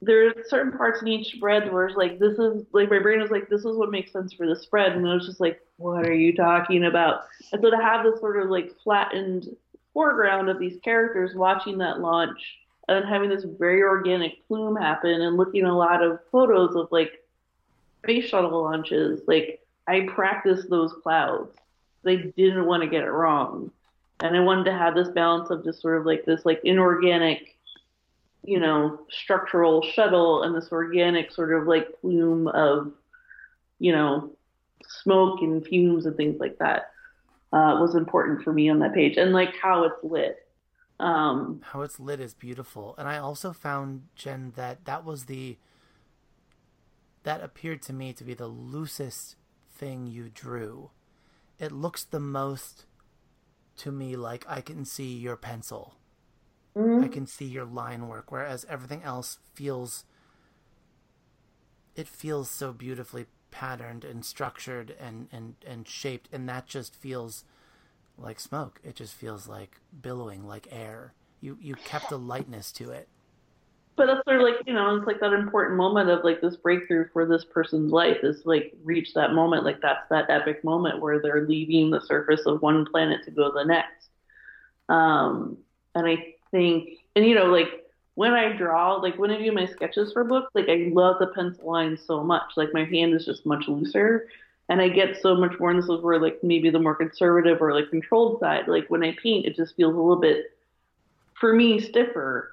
there's 0.04 0.48
certain 0.48 0.72
parts 0.72 1.02
in 1.02 1.08
each 1.08 1.34
spread 1.34 1.72
where 1.72 1.86
it's 1.86 1.96
like 1.96 2.18
this 2.18 2.38
is 2.38 2.64
like 2.72 2.90
my 2.90 2.98
brain 2.98 3.20
was 3.20 3.30
like 3.30 3.48
this 3.48 3.64
is 3.64 3.76
what 3.76 3.90
makes 3.90 4.12
sense 4.12 4.32
for 4.32 4.46
the 4.46 4.56
spread. 4.56 4.92
And 4.92 5.08
I 5.08 5.14
was 5.14 5.26
just 5.26 5.40
like 5.40 5.60
what 5.76 6.06
are 6.06 6.14
you 6.14 6.34
talking 6.34 6.84
about? 6.84 7.24
And 7.52 7.60
so 7.60 7.70
to 7.70 7.76
have 7.76 8.04
this 8.04 8.20
sort 8.20 8.40
of 8.42 8.50
like 8.50 8.70
flattened 8.82 9.48
foreground 9.92 10.48
of 10.48 10.58
these 10.58 10.78
characters 10.82 11.34
watching 11.34 11.78
that 11.78 12.00
launch 12.00 12.38
and 12.88 13.04
having 13.04 13.30
this 13.30 13.44
very 13.44 13.82
organic 13.82 14.46
plume 14.46 14.76
happen 14.76 15.22
and 15.22 15.36
looking 15.36 15.64
a 15.64 15.76
lot 15.76 16.02
of 16.02 16.18
photos 16.30 16.76
of 16.76 16.88
like 16.90 17.24
space 18.02 18.28
shuttle 18.28 18.62
launches 18.62 19.20
like 19.26 19.60
I 19.86 20.06
practiced 20.14 20.70
those 20.70 20.92
clouds. 21.02 21.54
They 22.02 22.16
didn't 22.16 22.66
want 22.66 22.82
to 22.82 22.88
get 22.88 23.04
it 23.04 23.10
wrong. 23.10 23.70
And 24.20 24.36
I 24.36 24.40
wanted 24.40 24.64
to 24.64 24.72
have 24.72 24.94
this 24.94 25.08
balance 25.08 25.50
of 25.50 25.64
just 25.64 25.82
sort 25.82 25.98
of 25.98 26.06
like 26.06 26.24
this 26.24 26.44
like 26.44 26.60
inorganic 26.64 27.53
you 28.44 28.60
know, 28.60 29.00
structural 29.10 29.82
shuttle 29.82 30.42
and 30.42 30.54
this 30.54 30.68
organic 30.70 31.32
sort 31.32 31.52
of 31.52 31.66
like 31.66 32.00
plume 32.00 32.46
of, 32.48 32.92
you 33.78 33.92
know, 33.92 34.30
smoke 34.86 35.40
and 35.40 35.66
fumes 35.66 36.06
and 36.06 36.16
things 36.16 36.38
like 36.38 36.58
that 36.58 36.90
uh, 37.52 37.78
was 37.80 37.94
important 37.94 38.42
for 38.42 38.52
me 38.52 38.68
on 38.68 38.78
that 38.80 38.94
page 38.94 39.16
and 39.16 39.32
like 39.32 39.54
how 39.56 39.84
it's 39.84 40.02
lit. 40.02 40.46
Um, 41.00 41.60
how 41.64 41.82
it's 41.82 41.98
lit 41.98 42.20
is 42.20 42.34
beautiful. 42.34 42.94
And 42.98 43.08
I 43.08 43.18
also 43.18 43.52
found, 43.52 44.02
Jen, 44.14 44.52
that 44.56 44.84
that 44.84 45.04
was 45.04 45.24
the, 45.24 45.56
that 47.22 47.42
appeared 47.42 47.82
to 47.82 47.92
me 47.92 48.12
to 48.12 48.24
be 48.24 48.34
the 48.34 48.46
loosest 48.46 49.36
thing 49.72 50.06
you 50.06 50.28
drew. 50.28 50.90
It 51.58 51.72
looks 51.72 52.04
the 52.04 52.20
most 52.20 52.84
to 53.78 53.90
me 53.90 54.16
like 54.16 54.44
I 54.48 54.60
can 54.60 54.84
see 54.84 55.16
your 55.16 55.36
pencil 55.36 55.94
Mm-hmm. 56.76 57.04
I 57.04 57.08
can 57.08 57.26
see 57.26 57.44
your 57.44 57.64
line 57.64 58.08
work, 58.08 58.32
whereas 58.32 58.66
everything 58.68 59.02
else 59.02 59.38
feels 59.54 60.04
it 61.94 62.08
feels 62.08 62.50
so 62.50 62.72
beautifully 62.72 63.26
patterned 63.52 64.04
and 64.04 64.24
structured 64.24 64.96
and, 64.98 65.28
and, 65.30 65.54
and 65.64 65.86
shaped 65.86 66.28
and 66.32 66.48
that 66.48 66.66
just 66.66 66.96
feels 66.96 67.44
like 68.18 68.40
smoke. 68.40 68.80
It 68.82 68.96
just 68.96 69.14
feels 69.14 69.46
like 69.46 69.80
billowing, 70.02 70.46
like 70.46 70.68
air. 70.70 71.14
You 71.40 71.58
you 71.60 71.74
kept 71.74 72.10
a 72.12 72.16
lightness 72.16 72.72
to 72.72 72.90
it. 72.90 73.08
But 73.96 74.06
that's 74.06 74.24
sort 74.24 74.38
of 74.38 74.42
like, 74.42 74.66
you 74.66 74.72
know, 74.72 74.96
it's 74.96 75.06
like 75.06 75.20
that 75.20 75.32
important 75.32 75.76
moment 75.76 76.10
of 76.10 76.24
like 76.24 76.40
this 76.40 76.56
breakthrough 76.56 77.06
for 77.12 77.26
this 77.26 77.44
person's 77.44 77.92
life 77.92 78.18
is 78.24 78.44
like 78.44 78.74
reach 78.82 79.14
that 79.14 79.32
moment. 79.32 79.64
Like 79.64 79.80
that's 79.80 80.08
that 80.10 80.28
epic 80.30 80.64
moment 80.64 81.00
where 81.00 81.20
they're 81.20 81.46
leaving 81.46 81.90
the 81.90 82.00
surface 82.00 82.42
of 82.46 82.60
one 82.60 82.86
planet 82.86 83.20
to 83.24 83.30
go 83.30 83.50
to 83.50 83.54
the 83.54 83.64
next. 83.64 84.08
Um, 84.88 85.58
and 85.94 86.06
I 86.08 86.33
think, 86.54 87.00
and 87.16 87.26
you 87.26 87.34
know, 87.34 87.46
like 87.46 87.84
when 88.14 88.32
I 88.32 88.52
draw, 88.52 88.94
like 88.94 89.18
when 89.18 89.32
I 89.32 89.38
do 89.42 89.50
my 89.50 89.66
sketches 89.66 90.12
for 90.12 90.22
books, 90.22 90.52
like 90.54 90.68
I 90.68 90.88
love 90.92 91.16
the 91.18 91.26
pencil 91.26 91.66
line 91.66 91.98
so 91.98 92.22
much. 92.22 92.52
Like 92.56 92.72
my 92.72 92.84
hand 92.84 93.12
is 93.12 93.26
just 93.26 93.44
much 93.44 93.66
looser, 93.66 94.28
and 94.68 94.80
I 94.80 94.88
get 94.88 95.20
so 95.20 95.34
much 95.34 95.58
more. 95.58 95.70
And 95.70 95.82
this 95.82 95.90
is 95.90 96.00
where 96.00 96.20
like 96.20 96.38
maybe 96.44 96.70
the 96.70 96.78
more 96.78 96.94
conservative 96.94 97.60
or 97.60 97.74
like 97.74 97.90
controlled 97.90 98.38
side. 98.38 98.68
Like 98.68 98.86
when 98.88 99.02
I 99.02 99.16
paint, 99.20 99.46
it 99.46 99.56
just 99.56 99.74
feels 99.74 99.94
a 99.94 99.98
little 99.98 100.20
bit, 100.20 100.56
for 101.40 101.52
me, 101.52 101.80
stiffer. 101.80 102.52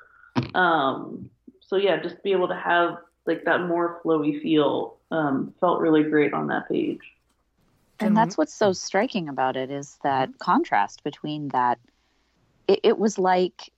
Um, 0.55 1.29
so 1.59 1.75
yeah, 1.75 2.01
just 2.01 2.23
be 2.23 2.31
able 2.31 2.47
to 2.47 2.55
have 2.55 2.97
like 3.27 3.45
that 3.45 3.61
more 3.61 4.01
flowy 4.03 4.41
feel 4.41 4.97
um, 5.11 5.53
felt 5.59 5.79
really 5.79 6.03
great 6.03 6.33
on 6.33 6.47
that 6.47 6.67
page. 6.67 7.01
And 7.99 8.17
that's 8.17 8.35
what's 8.35 8.53
so 8.53 8.73
striking 8.73 9.29
about 9.29 9.55
it 9.55 9.69
is 9.69 9.99
that 10.01 10.39
contrast 10.39 11.03
between 11.03 11.49
that. 11.49 11.77
It, 12.67 12.79
it 12.81 12.97
was 12.97 13.19
like, 13.19 13.69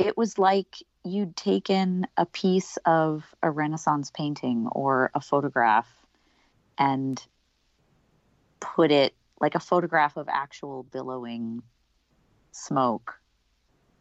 it 0.00 0.16
was 0.16 0.38
like 0.38 0.76
you'd 1.04 1.36
taken 1.36 2.06
a 2.16 2.26
piece 2.26 2.78
of 2.86 3.24
a 3.42 3.50
Renaissance 3.50 4.10
painting 4.10 4.66
or 4.72 5.10
a 5.14 5.20
photograph 5.20 5.88
and 6.78 7.22
put 8.60 8.90
it 8.90 9.14
like 9.40 9.54
a 9.54 9.60
photograph 9.60 10.16
of 10.16 10.28
actual 10.28 10.82
billowing 10.84 11.62
smoke. 12.52 13.20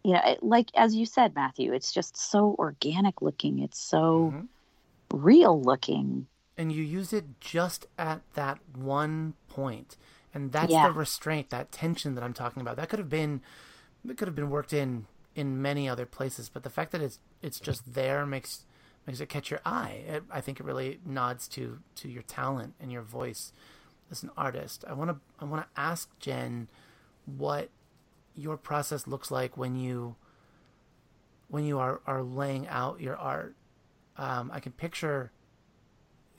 You 0.03 0.13
know, 0.13 0.21
it, 0.25 0.41
like 0.41 0.69
as 0.75 0.95
you 0.95 1.05
said, 1.05 1.35
Matthew, 1.35 1.73
it's 1.73 1.91
just 1.91 2.15
so 2.17 2.55
organic 2.57 3.21
looking. 3.21 3.59
It's 3.59 3.79
so 3.79 4.33
Mhm. 4.33 4.47
real 5.11 5.61
looking. 5.61 6.27
and 6.57 6.73
you 6.73 6.83
use 6.83 7.13
it 7.13 7.39
just 7.39 7.87
at 7.97 8.21
that 8.33 8.59
one 8.75 9.33
point 9.47 9.95
and 10.33 10.51
that's 10.51 10.73
Yeah. 10.73 10.87
the 10.87 10.91
restraint 10.91 11.49
that 11.49 11.71
tension 11.71 12.15
that 12.15 12.23
i'm 12.23 12.33
talking 12.33 12.61
about 12.61 12.75
that 12.75 12.89
could 12.89 12.99
have 12.99 13.07
been 13.09 13.41
it 14.07 14.17
could 14.17 14.27
have 14.27 14.35
been 14.35 14.49
worked 14.49 14.73
in 14.73 15.05
in 15.35 15.61
many 15.61 15.87
other 15.87 16.05
places 16.05 16.49
but 16.49 16.63
the 16.63 16.69
fact 16.69 16.91
that 16.91 17.01
it's 17.01 17.19
it's 17.41 17.59
just 17.59 17.93
there 17.93 18.25
makes 18.25 18.65
makes 19.05 19.19
it 19.19 19.29
catch 19.29 19.49
your 19.49 19.61
eye 19.65 20.03
it, 20.07 20.23
i 20.31 20.41
think 20.41 20.59
it 20.59 20.65
really 20.65 20.99
nods 21.05 21.47
to 21.47 21.79
to 21.95 22.09
your 22.09 22.23
talent 22.23 22.73
and 22.79 22.91
your 22.91 23.01
voice 23.01 23.53
as 24.11 24.23
an 24.23 24.29
artist 24.37 24.83
i 24.87 24.93
want 24.93 25.09
to 25.09 25.17
i 25.39 25.45
want 25.45 25.63
to 25.63 25.81
ask 25.81 26.09
jen 26.19 26.67
what 27.25 27.69
your 28.35 28.57
process 28.57 29.07
looks 29.07 29.29
like 29.31 29.57
when 29.57 29.75
you 29.75 30.15
when 31.47 31.63
you 31.65 31.79
are 31.79 32.01
are 32.05 32.23
laying 32.23 32.67
out 32.67 32.99
your 32.99 33.15
art 33.15 33.55
um, 34.17 34.49
i 34.53 34.59
can 34.59 34.71
picture 34.71 35.31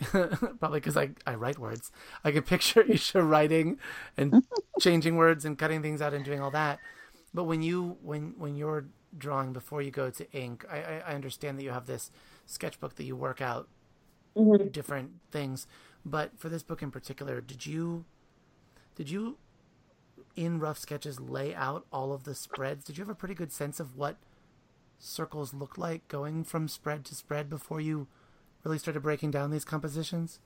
probably 0.10 0.80
because 0.80 0.96
I, 0.96 1.10
I 1.26 1.34
write 1.34 1.58
words. 1.58 1.90
I 2.24 2.32
could 2.32 2.46
picture 2.46 2.82
Ishta 2.88 3.28
writing 3.28 3.78
and 4.16 4.44
changing 4.80 5.16
words 5.16 5.44
and 5.44 5.58
cutting 5.58 5.82
things 5.82 6.00
out 6.00 6.14
and 6.14 6.24
doing 6.24 6.40
all 6.40 6.50
that. 6.52 6.78
But 7.32 7.44
when 7.44 7.62
you 7.62 7.96
when 8.02 8.34
when 8.38 8.56
you're 8.56 8.86
drawing 9.16 9.52
before 9.52 9.82
you 9.82 9.90
go 9.90 10.10
to 10.10 10.32
ink, 10.32 10.64
I, 10.70 10.82
I, 10.82 11.02
I 11.08 11.14
understand 11.14 11.58
that 11.58 11.64
you 11.64 11.70
have 11.70 11.86
this 11.86 12.10
sketchbook 12.46 12.96
that 12.96 13.04
you 13.04 13.16
work 13.16 13.40
out 13.40 13.68
Mhm. 14.36 14.72
different 14.72 15.10
things. 15.30 15.66
But 16.04 16.38
for 16.38 16.48
this 16.48 16.62
book 16.62 16.82
in 16.82 16.90
particular, 16.90 17.40
did 17.40 17.66
you 17.66 18.04
did 18.94 19.10
you 19.10 19.38
in 20.36 20.58
rough 20.58 20.78
sketches 20.78 21.20
lay 21.20 21.54
out 21.54 21.86
all 21.92 22.12
of 22.12 22.24
the 22.24 22.34
spreads? 22.34 22.84
Did 22.84 22.98
you 22.98 23.02
have 23.02 23.10
a 23.10 23.14
pretty 23.14 23.34
good 23.34 23.52
sense 23.52 23.80
of 23.80 23.96
what 23.96 24.16
circles 24.98 25.54
looked 25.54 25.78
like 25.78 26.08
going 26.08 26.44
from 26.44 26.68
spread 26.68 27.04
to 27.06 27.14
spread 27.14 27.48
before 27.50 27.80
you 27.80 28.06
really 28.64 28.78
started 28.78 29.00
breaking 29.02 29.30
down 29.30 29.50
these 29.50 29.64
compositions? 29.64 30.40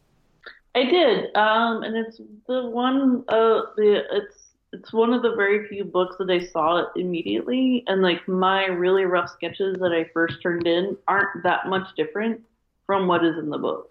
I 0.74 0.84
did, 0.84 1.36
um, 1.36 1.82
and 1.84 1.96
it's 1.96 2.18
the 2.48 2.68
one 2.68 3.24
uh 3.28 3.60
the 3.76 4.02
it's 4.10 4.43
it's 4.74 4.92
one 4.92 5.12
of 5.12 5.22
the 5.22 5.36
very 5.36 5.68
few 5.68 5.84
books 5.84 6.16
that 6.18 6.30
I 6.30 6.44
saw 6.46 6.86
immediately, 6.96 7.84
and 7.86 8.02
like 8.02 8.26
my 8.26 8.66
really 8.66 9.04
rough 9.04 9.30
sketches 9.30 9.78
that 9.78 9.92
I 9.92 10.10
first 10.12 10.42
turned 10.42 10.66
in 10.66 10.96
aren't 11.06 11.44
that 11.44 11.68
much 11.68 11.86
different 11.96 12.40
from 12.84 13.06
what 13.06 13.24
is 13.24 13.38
in 13.38 13.50
the 13.50 13.58
book. 13.58 13.88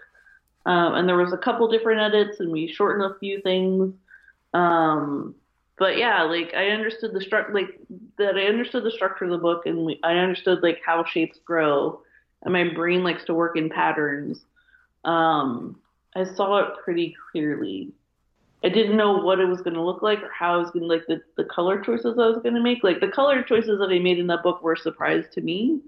Um, 0.66 0.96
and 0.96 1.08
there 1.08 1.18
was 1.18 1.32
a 1.32 1.38
couple 1.38 1.68
different 1.70 2.02
edits, 2.02 2.40
and 2.42 2.52
we 2.52 2.68
shortened 2.68 3.10
a 3.10 3.18
few 3.20 3.42
things. 3.42 3.94
Um, 4.54 5.36
but 5.78 5.98
yeah, 5.98 6.24
like 6.24 6.54
I 6.54 6.68
understood 6.68 7.14
the 7.14 7.20
struct 7.20 7.54
like 7.54 7.80
that 8.18 8.38
I 8.38 8.44
understood 8.44 8.84
the 8.84 8.92
structure 8.92 9.26
of 9.26 9.32
the 9.32 9.38
book, 9.38 9.66
and 9.66 9.86
we, 9.86 10.00
I 10.04 10.16
understood 10.16 10.62
like 10.64 10.82
how 10.86 11.06
shapes 11.06 11.40
grow, 11.46 12.02
and 12.44 12.52
my 12.52 12.74
brain 12.74 13.04
likes 13.04 13.24
to 13.26 13.34
work 13.34 13.58
in 13.58 13.70
patterns. 13.70 14.42
Um, 15.06 15.80
I 16.14 16.26
saw 16.26 16.60
it 16.60 16.74
pretty 16.84 17.16
clearly. 17.32 17.94
I 18.64 18.70
didn't 18.70 18.96
know 18.96 19.18
what 19.18 19.40
it 19.40 19.46
was 19.46 19.62
going 19.62 19.74
to 19.74 19.82
look 19.82 20.02
like 20.02 20.24
or 20.24 20.32
how 20.32 20.54
I 20.54 20.58
was 20.58 20.72
going 20.72 20.84
to 20.84 20.88
like 20.88 21.06
the, 21.08 21.22
the 21.36 21.44
color 21.44 21.82
choices 21.82 22.18
I 22.18 22.28
was 22.28 22.40
going 22.42 22.56
to 22.56 22.62
make. 22.62 22.84
Like 22.84 23.02
the 23.02 23.10
color 23.10 23.44
choices 23.44 23.80
that 23.80 23.90
I 23.90 24.00
made 24.00 24.20
in 24.20 24.28
that 24.28 24.44
book 24.44 24.64
were 24.64 24.74
a 24.74 24.78
surprise 24.78 25.26
to 25.34 25.42
me. 25.42 25.82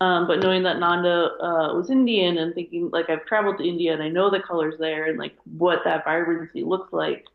Um, 0.00 0.26
but 0.26 0.40
knowing 0.40 0.62
that 0.64 0.78
Nanda 0.78 1.30
uh, 1.40 1.74
was 1.74 1.90
Indian 1.90 2.38
and 2.38 2.54
thinking 2.54 2.90
like 2.90 3.08
I've 3.08 3.24
traveled 3.24 3.58
to 3.58 3.68
India 3.68 3.92
and 3.94 4.02
I 4.02 4.08
know 4.08 4.30
the 4.30 4.40
colors 4.40 4.74
there 4.78 5.06
and 5.06 5.18
like 5.18 5.36
what 5.44 5.80
that 5.84 6.04
vibrancy 6.04 6.64
looks 6.64 6.92
like, 6.92 7.26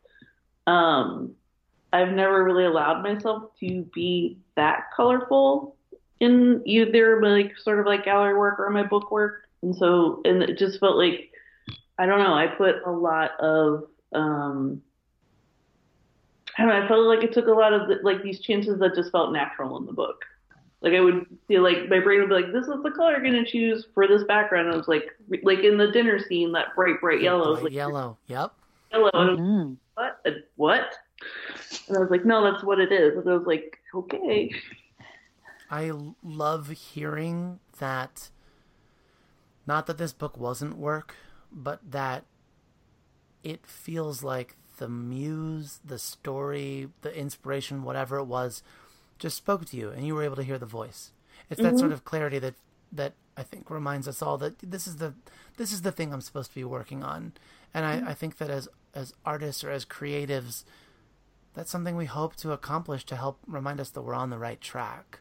um, 0.67 1.33
I've 1.93 2.13
never 2.13 2.43
really 2.43 2.65
allowed 2.65 3.03
myself 3.03 3.51
to 3.59 3.83
be 3.93 4.37
that 4.55 4.85
colorful 4.95 5.75
in 6.19 6.61
either 6.65 7.19
my 7.19 7.29
like 7.29 7.57
sort 7.57 7.79
of 7.79 7.85
like 7.85 8.05
gallery 8.05 8.37
work 8.37 8.59
or 8.59 8.69
my 8.69 8.83
book 8.83 9.11
work. 9.11 9.47
And 9.63 9.75
so, 9.75 10.21
and 10.23 10.41
it 10.43 10.57
just 10.57 10.79
felt 10.79 10.97
like, 10.97 11.31
I 11.97 12.05
don't 12.05 12.19
know, 12.19 12.33
I 12.33 12.47
put 12.47 12.75
a 12.85 12.91
lot 12.91 13.39
of, 13.39 13.87
um, 14.13 14.81
I 16.57 16.63
don't 16.63 16.69
know, 16.69 16.83
I 16.83 16.87
felt 16.87 17.05
like 17.07 17.23
it 17.23 17.33
took 17.33 17.47
a 17.47 17.51
lot 17.51 17.73
of 17.73 17.87
the, 17.87 17.99
like 18.03 18.21
these 18.23 18.39
chances 18.39 18.79
that 18.79 18.95
just 18.95 19.11
felt 19.11 19.31
natural 19.31 19.77
in 19.77 19.85
the 19.85 19.93
book. 19.93 20.25
Like 20.81 20.93
I 20.93 20.99
would 20.99 21.25
feel 21.47 21.61
like 21.63 21.89
my 21.89 21.99
brain 21.99 22.19
would 22.19 22.29
be 22.29 22.35
like, 22.35 22.51
this 22.51 22.67
is 22.67 22.81
the 22.83 22.91
color 22.91 23.15
I'm 23.15 23.23
gonna 23.23 23.45
choose 23.45 23.85
for 23.93 24.07
this 24.07 24.23
background. 24.23 24.67
And 24.67 24.73
I 24.75 24.77
was 24.77 24.87
like, 24.87 25.05
like 25.43 25.59
in 25.59 25.77
the 25.77 25.91
dinner 25.91 26.19
scene, 26.19 26.51
that 26.53 26.75
bright, 26.75 26.99
bright 26.99 27.21
yellow, 27.21 27.45
I 27.45 27.49
was 27.51 27.59
Bright 27.59 27.63
like 27.65 27.73
yellow. 27.73 28.17
Yep. 28.27 28.51
yellow. 28.91 29.09
And 29.13 29.17
I 29.17 29.21
was 29.21 29.29
like, 29.29 29.39
Mm. 29.39 29.77
what? 29.95 30.21
And 30.25 30.35
what? 30.55 30.95
And 31.87 31.97
I 31.97 31.99
was 32.01 32.09
like, 32.09 32.25
no, 32.25 32.51
that's 32.51 32.63
what 32.63 32.79
it 32.79 32.91
is. 32.91 33.15
And 33.17 33.29
I 33.29 33.33
was 33.37 33.45
like, 33.45 33.77
okay. 33.93 34.51
I 35.69 35.91
love 36.23 36.69
hearing 36.69 37.59
that. 37.79 38.29
Not 39.67 39.85
that 39.85 39.97
this 39.99 40.11
book 40.11 40.35
wasn't 40.37 40.77
work, 40.77 41.15
but 41.51 41.79
that 41.91 42.25
it 43.43 43.65
feels 43.65 44.23
like 44.23 44.55
the 44.77 44.89
muse, 44.89 45.79
the 45.85 45.99
story, 45.99 46.89
the 47.01 47.15
inspiration, 47.15 47.83
whatever 47.83 48.17
it 48.17 48.25
was, 48.25 48.63
just 49.19 49.37
spoke 49.37 49.65
to 49.65 49.77
you, 49.77 49.89
and 49.89 50.05
you 50.05 50.15
were 50.15 50.23
able 50.23 50.35
to 50.35 50.43
hear 50.43 50.57
the 50.57 50.65
voice. 50.65 51.11
It's 51.49 51.61
that 51.61 51.77
sort 51.77 51.91
of 51.91 52.05
clarity 52.05 52.39
that 52.39 52.55
that 52.91 53.13
I 53.37 53.43
think 53.43 53.69
reminds 53.69 54.07
us 54.07 54.21
all 54.21 54.37
that 54.39 54.59
this 54.59 54.87
is 54.87 54.97
the 54.97 55.13
this 55.57 55.71
is 55.71 55.81
the 55.81 55.91
thing 55.91 56.13
I'm 56.13 56.21
supposed 56.21 56.49
to 56.51 56.55
be 56.55 56.63
working 56.63 57.03
on, 57.03 57.33
and 57.73 57.85
I, 57.85 58.11
I 58.11 58.13
think 58.13 58.37
that 58.37 58.49
as 58.49 58.67
as 58.93 59.13
artists 59.25 59.63
or 59.63 59.69
as 59.69 59.85
creatives, 59.85 60.63
that's 61.53 61.71
something 61.71 61.95
we 61.95 62.05
hope 62.05 62.35
to 62.37 62.51
accomplish 62.51 63.05
to 63.05 63.15
help 63.15 63.39
remind 63.47 63.79
us 63.79 63.89
that 63.91 64.01
we're 64.01 64.13
on 64.13 64.29
the 64.29 64.37
right 64.37 64.59
track. 64.59 65.19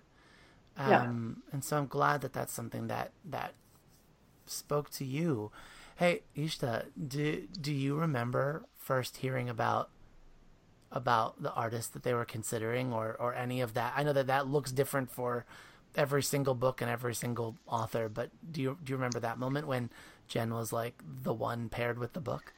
Yeah. 0.78 1.02
Um, 1.02 1.42
and 1.52 1.62
so 1.62 1.76
I'm 1.76 1.86
glad 1.86 2.22
that 2.22 2.32
that's 2.32 2.52
something 2.52 2.86
that 2.86 3.12
that 3.24 3.54
spoke 4.46 4.90
to 4.90 5.04
you. 5.04 5.50
Hey, 6.00 6.22
Ishta, 6.34 6.86
do 6.96 7.46
do 7.60 7.70
you 7.70 7.94
remember 7.94 8.64
first 8.78 9.18
hearing 9.18 9.50
about 9.50 9.90
about 10.90 11.42
the 11.42 11.52
artist 11.52 11.92
that 11.92 12.02
they 12.04 12.14
were 12.14 12.24
considering, 12.24 12.90
or 12.90 13.14
or 13.20 13.34
any 13.34 13.60
of 13.60 13.74
that? 13.74 13.92
I 13.94 14.02
know 14.02 14.14
that 14.14 14.26
that 14.28 14.46
looks 14.48 14.72
different 14.72 15.10
for 15.10 15.44
every 15.94 16.22
single 16.22 16.54
book 16.54 16.80
and 16.80 16.90
every 16.90 17.14
single 17.14 17.56
author, 17.66 18.08
but 18.08 18.30
do 18.50 18.62
you 18.62 18.78
do 18.82 18.92
you 18.92 18.96
remember 18.96 19.20
that 19.20 19.38
moment 19.38 19.66
when 19.66 19.90
Jen 20.26 20.54
was 20.54 20.72
like 20.72 21.02
the 21.06 21.34
one 21.34 21.68
paired 21.68 21.98
with 21.98 22.14
the 22.14 22.20
book? 22.22 22.54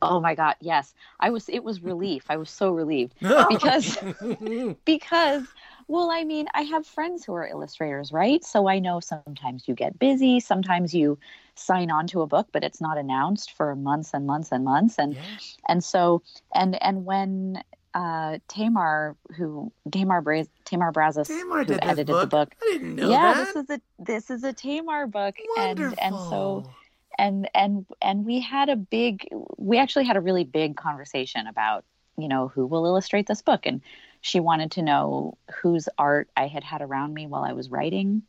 Oh 0.00 0.20
my 0.20 0.34
God, 0.34 0.56
yes. 0.60 0.94
I 1.20 1.30
was 1.30 1.48
it 1.48 1.62
was 1.62 1.82
relief. 1.82 2.26
I 2.28 2.36
was 2.36 2.50
so 2.50 2.72
relieved 2.72 3.14
because 3.48 3.98
because 4.84 5.54
well, 5.88 6.10
I 6.10 6.24
mean, 6.24 6.46
I 6.54 6.62
have 6.62 6.86
friends 6.86 7.24
who 7.24 7.34
are 7.34 7.46
illustrators, 7.46 8.12
right? 8.12 8.44
So 8.44 8.68
I 8.68 8.78
know 8.78 9.00
sometimes 9.00 9.68
you 9.68 9.74
get 9.74 9.98
busy, 9.98 10.40
sometimes 10.40 10.94
you 10.94 11.18
sign 11.54 11.90
on 11.90 12.06
to 12.06 12.22
a 12.22 12.26
book 12.26 12.48
but 12.52 12.64
it's 12.64 12.80
not 12.80 12.98
announced 12.98 13.52
for 13.52 13.74
months 13.76 14.12
and 14.14 14.26
months 14.26 14.50
and 14.52 14.64
months 14.64 14.98
and 14.98 15.14
yeah. 15.14 15.22
and 15.68 15.84
so 15.84 16.22
and 16.54 16.82
and 16.82 17.04
when 17.04 17.62
uh 17.94 18.38
Tamar 18.48 19.16
who 19.36 19.70
Tamar 19.90 20.22
Braz 20.22 20.48
Tamar 20.64 20.92
Brazis 20.92 21.28
Tamar 21.28 21.64
who 21.64 21.78
edited 21.82 22.06
book. 22.06 22.22
the 22.22 22.26
book 22.26 22.54
I 22.62 22.72
didn't 22.72 22.96
know 22.96 23.10
yeah 23.10 23.34
that. 23.34 23.54
this 23.54 23.64
is 23.64 23.70
a 23.70 23.80
this 23.98 24.30
is 24.30 24.44
a 24.44 24.52
Tamar 24.52 25.06
book 25.06 25.36
Wonderful. 25.56 25.98
and 26.00 26.14
and 26.14 26.30
so 26.30 26.70
and 27.18 27.50
and 27.54 27.86
and 28.00 28.24
we 28.24 28.40
had 28.40 28.68
a 28.68 28.76
big 28.76 29.28
we 29.58 29.78
actually 29.78 30.04
had 30.04 30.16
a 30.16 30.20
really 30.20 30.44
big 30.44 30.76
conversation 30.76 31.46
about 31.46 31.84
you 32.16 32.28
know 32.28 32.48
who 32.48 32.66
will 32.66 32.86
illustrate 32.86 33.26
this 33.26 33.42
book 33.42 33.66
and 33.66 33.80
she 34.20 34.40
wanted 34.40 34.70
to 34.72 34.82
know 34.82 35.36
whose 35.60 35.88
art 35.98 36.28
i 36.36 36.46
had 36.46 36.64
had 36.64 36.80
around 36.80 37.12
me 37.12 37.26
while 37.26 37.44
i 37.44 37.52
was 37.52 37.70
writing 37.70 38.22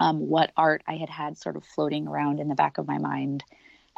um, 0.00 0.28
what 0.28 0.50
art 0.56 0.82
i 0.88 0.96
had 0.96 1.10
had 1.10 1.38
sort 1.38 1.56
of 1.56 1.64
floating 1.64 2.08
around 2.08 2.40
in 2.40 2.48
the 2.48 2.54
back 2.56 2.78
of 2.78 2.88
my 2.88 2.98
mind 2.98 3.44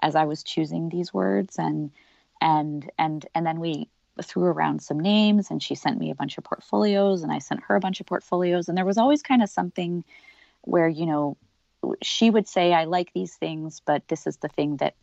as 0.03 0.15
i 0.15 0.25
was 0.25 0.43
choosing 0.43 0.89
these 0.89 1.15
words. 1.15 1.59
And 1.59 1.91
and 2.43 2.91
and 2.99 3.25
and 3.35 3.47
then 3.47 3.61
we 3.61 3.89
threw 4.23 4.45
around 4.45 4.83
some 4.83 5.01
names 5.01 5.51
and 5.51 5.63
she 5.63 5.75
sent 5.75 5.99
me 5.99 6.11
a 6.11 6.15
bunch 6.15 6.37
of 6.37 6.45
portfolios 6.45 7.23
and 7.23 7.33
i 7.33 7.39
sent 7.39 7.63
her 7.63 7.77
a 7.77 7.81
bunch 7.81 8.01
of 8.01 8.07
portfolios. 8.07 8.69
And 8.69 8.77
there 8.77 8.85
was 8.85 8.99
always 8.99 9.23
kind 9.23 9.43
of 9.43 9.49
something 9.49 10.05
where 10.63 10.89
you 10.89 11.07
know 11.07 11.37
she 12.03 12.29
would 12.29 12.47
say 12.47 12.75
i 12.75 12.85
like 12.85 13.13
these 13.13 13.35
things 13.35 13.81
but 13.85 14.07
this 14.09 14.27
is 14.27 14.37
the 14.39 14.49
thing 14.49 14.77
that 14.79 14.95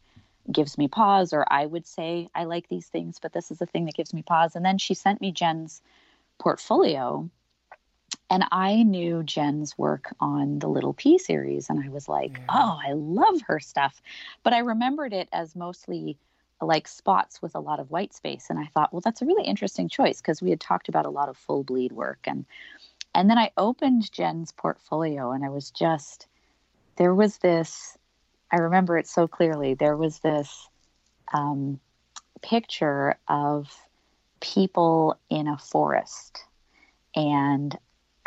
gives 0.52 0.78
me 0.78 0.88
pause. 0.88 1.34
Or 1.34 1.46
i 1.52 1.66
would 1.66 1.88
say 1.88 2.28
i 2.36 2.44
like 2.44 2.68
these 2.68 2.88
things 2.88 3.20
but 3.20 3.34
this 3.34 3.50
is 3.52 3.60
the 3.60 3.66
thing 3.66 3.86
that 3.86 3.96
gives 3.96 4.14
me 4.14 4.22
pause. 4.22 4.56
And 4.56 4.66
then 4.66 4.78
she 4.78 4.94
sent 4.94 5.22
me 5.22 5.32
jen's 5.32 5.82
portfolio 6.40 7.30
and 8.30 8.46
I 8.52 8.84
knew 8.84 9.24
Jen's 9.24 9.78
work 9.78 10.14
on 10.20 10.60
the 10.60 10.68
Little 10.68 10.94
Pea 10.94 11.18
series, 11.18 11.70
and 11.70 11.84
I 11.84 11.90
was 11.90 12.08
like, 12.08 12.32
Yeah. 12.32 12.46
oh, 12.50 12.80
I 12.86 12.94
love 12.94 13.42
her 13.48 13.60
stuff. 13.60 14.02
But 14.44 14.54
I 14.54 14.60
remembered 14.60 15.14
it 15.14 15.30
as 15.32 15.56
mostly 15.56 16.18
like 16.62 16.88
spots 16.88 17.42
with 17.42 17.56
a 17.56 17.60
lot 17.60 17.80
of 17.80 17.90
white 17.92 18.14
space, 18.14 18.48
and 18.50 18.60
I 18.60 18.66
thought, 18.66 18.94
well, 18.94 19.02
that's 19.02 19.22
a 19.22 19.26
really 19.26 19.46
interesting 19.46 19.90
choice 19.90 20.22
because 20.22 20.42
we 20.42 20.50
had 20.50 20.60
talked 20.60 20.90
about 20.90 21.06
a 21.06 21.10
lot 21.10 21.30
of 21.30 21.38
full 21.38 21.64
bleed 21.64 21.92
work, 21.92 22.20
and 22.26 22.46
and 23.16 23.30
then 23.30 23.38
I 23.38 23.52
opened 23.58 24.12
Jen's 24.12 24.52
portfolio, 24.52 25.32
and 25.32 25.44
I 25.44 25.50
was 25.50 25.72
just 25.72 26.28
there 26.98 27.16
was 27.16 27.38
this. 27.38 27.98
I 28.52 28.58
remember 28.58 28.98
it 28.98 29.08
so 29.08 29.28
clearly. 29.28 29.76
There 29.76 29.96
was 29.96 30.20
this 30.20 30.68
um, 31.34 31.80
picture 32.42 33.16
of 33.28 33.76
people 34.42 35.20
in 35.30 35.48
a 35.48 35.58
forest 35.58 36.44
and 37.16 37.78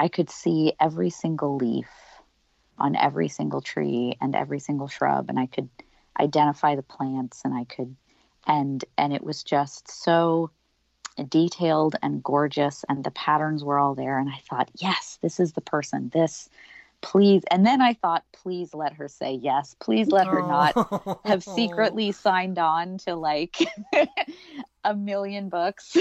I 0.03 0.09
could 0.09 0.31
see 0.31 0.73
every 0.81 1.11
single 1.11 1.57
leaf 1.57 1.87
on 2.77 2.97
every 2.97 3.29
single 3.29 3.61
tree 3.61 4.17
and 4.21 4.35
every 4.35 4.59
single 4.59 4.89
shrub 4.89 5.27
and 5.29 5.39
I 5.39 5.47
could 5.47 5.69
identify 6.19 6.75
the 6.75 6.83
plants 6.83 7.43
and 7.45 7.55
I 7.55 7.63
could 7.63 7.95
and 8.45 8.85
and 8.99 9.13
it 9.13 9.23
was 9.23 9.45
just 9.45 9.89
so 9.89 10.51
detailed 11.29 11.95
and 12.03 12.21
gorgeous 12.21 12.85
and 12.89 13.05
the 13.05 13.13
patterns 13.13 13.63
were 13.63 13.79
all 13.79 13.95
there 13.95 14.19
and 14.19 14.29
I 14.29 14.41
thought 14.51 14.73
yes 14.75 15.21
this 15.23 15.39
is 15.39 15.53
the 15.53 15.61
person. 15.61 16.11
This 16.13 16.49
please 17.01 17.45
and 17.49 17.65
then 17.65 17.81
I 17.81 17.95
thought 17.95 18.25
please 18.33 18.75
let 18.75 18.95
her 18.95 19.07
say 19.07 19.35
yes. 19.35 19.77
Please 19.79 20.09
let 20.09 20.27
her 20.27 20.41
not 20.41 20.75
have 21.25 21.47
oh. 21.47 21.55
secretly 21.55 22.11
signed 22.11 22.59
on 22.59 22.99
to 23.07 23.15
like 23.15 23.57
a 24.85 24.97
million 24.97 25.49
books. 25.49 25.97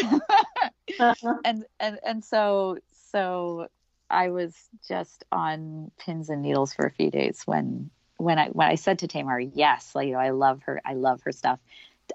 Uh-huh. 0.99 1.35
And 1.45 1.65
and 1.79 1.99
and 2.03 2.25
so 2.25 2.79
so 3.11 3.67
I 4.11 4.29
was 4.29 4.55
just 4.87 5.23
on 5.31 5.91
pins 5.97 6.29
and 6.29 6.41
needles 6.41 6.73
for 6.73 6.85
a 6.85 6.91
few 6.91 7.09
days 7.09 7.43
when 7.45 7.89
when 8.17 8.37
I 8.37 8.49
when 8.49 8.67
I 8.67 8.75
said 8.75 8.99
to 8.99 9.07
Tamar, 9.07 9.39
yes, 9.39 9.95
like 9.95 10.07
you 10.07 10.13
know, 10.13 10.19
I 10.19 10.29
love 10.31 10.61
her, 10.63 10.81
I 10.85 10.93
love 10.93 11.21
her 11.23 11.31
stuff. 11.31 11.59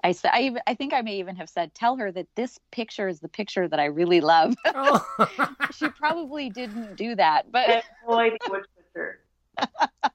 I 0.03 0.11
said, 0.11 0.31
I, 0.33 0.55
I 0.67 0.75
think 0.75 0.93
I 0.93 1.01
may 1.01 1.17
even 1.17 1.37
have 1.37 1.49
said, 1.49 1.73
tell 1.73 1.95
her 1.97 2.11
that 2.11 2.27
this 2.35 2.59
picture 2.71 3.07
is 3.07 3.19
the 3.19 3.27
picture 3.27 3.67
that 3.67 3.79
I 3.79 3.85
really 3.85 4.21
love. 4.21 4.55
Oh. 4.75 5.55
she 5.75 5.89
probably 5.89 6.49
didn't 6.49 6.95
do 6.95 7.15
that, 7.15 7.45
I 7.47 7.49
but 7.51 7.69
have 7.69 7.83
no 8.07 8.19
idea 8.19 8.37
which 8.47 8.65
picture. 8.75 9.19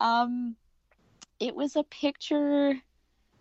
um, 0.00 0.56
it 1.38 1.54
was 1.54 1.76
a 1.76 1.82
picture. 1.84 2.74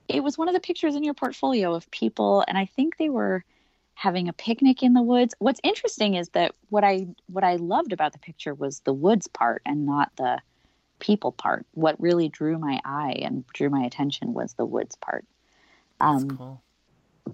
It 0.09 0.22
was 0.22 0.38
one 0.38 0.49
of 0.49 0.53
the 0.53 0.59
pictures 0.59 0.95
in 0.95 1.03
your 1.05 1.13
portfolio 1.13 1.74
of 1.74 1.89
people, 1.89 2.43
and 2.47 2.57
I 2.57 2.65
think 2.65 2.97
they 2.97 3.09
were 3.09 3.45
having 3.94 4.28
a 4.28 4.34
picnic 4.34 4.82
in 4.84 4.94
the 4.94 5.02
woods. 5.02 5.36
What's 5.39 5.60
interesting 5.64 6.16
is 6.16 6.30
that 6.30 6.56
what 6.70 6.84
I 6.84 7.08
what 7.28 7.44
I 7.44 7.56
loved 7.58 7.94
about 7.94 8.14
the 8.14 8.20
picture 8.20 8.54
was 8.54 8.80
the 8.82 8.94
woods 8.94 9.28
part 9.28 9.62
and 9.66 9.86
not 9.86 10.12
the 10.18 10.39
people 11.00 11.32
part. 11.32 11.66
What 11.74 12.00
really 12.00 12.30
drew 12.30 12.58
my 12.58 12.80
eye 12.86 13.20
and 13.22 13.46
drew 13.48 13.70
my 13.70 13.82
attention 13.84 14.34
was 14.34 14.54
the 14.54 14.66
woods 14.66 14.96
part. 14.96 15.26
That's 16.00 16.24
Um, 16.24 16.38
cool. 16.38 16.62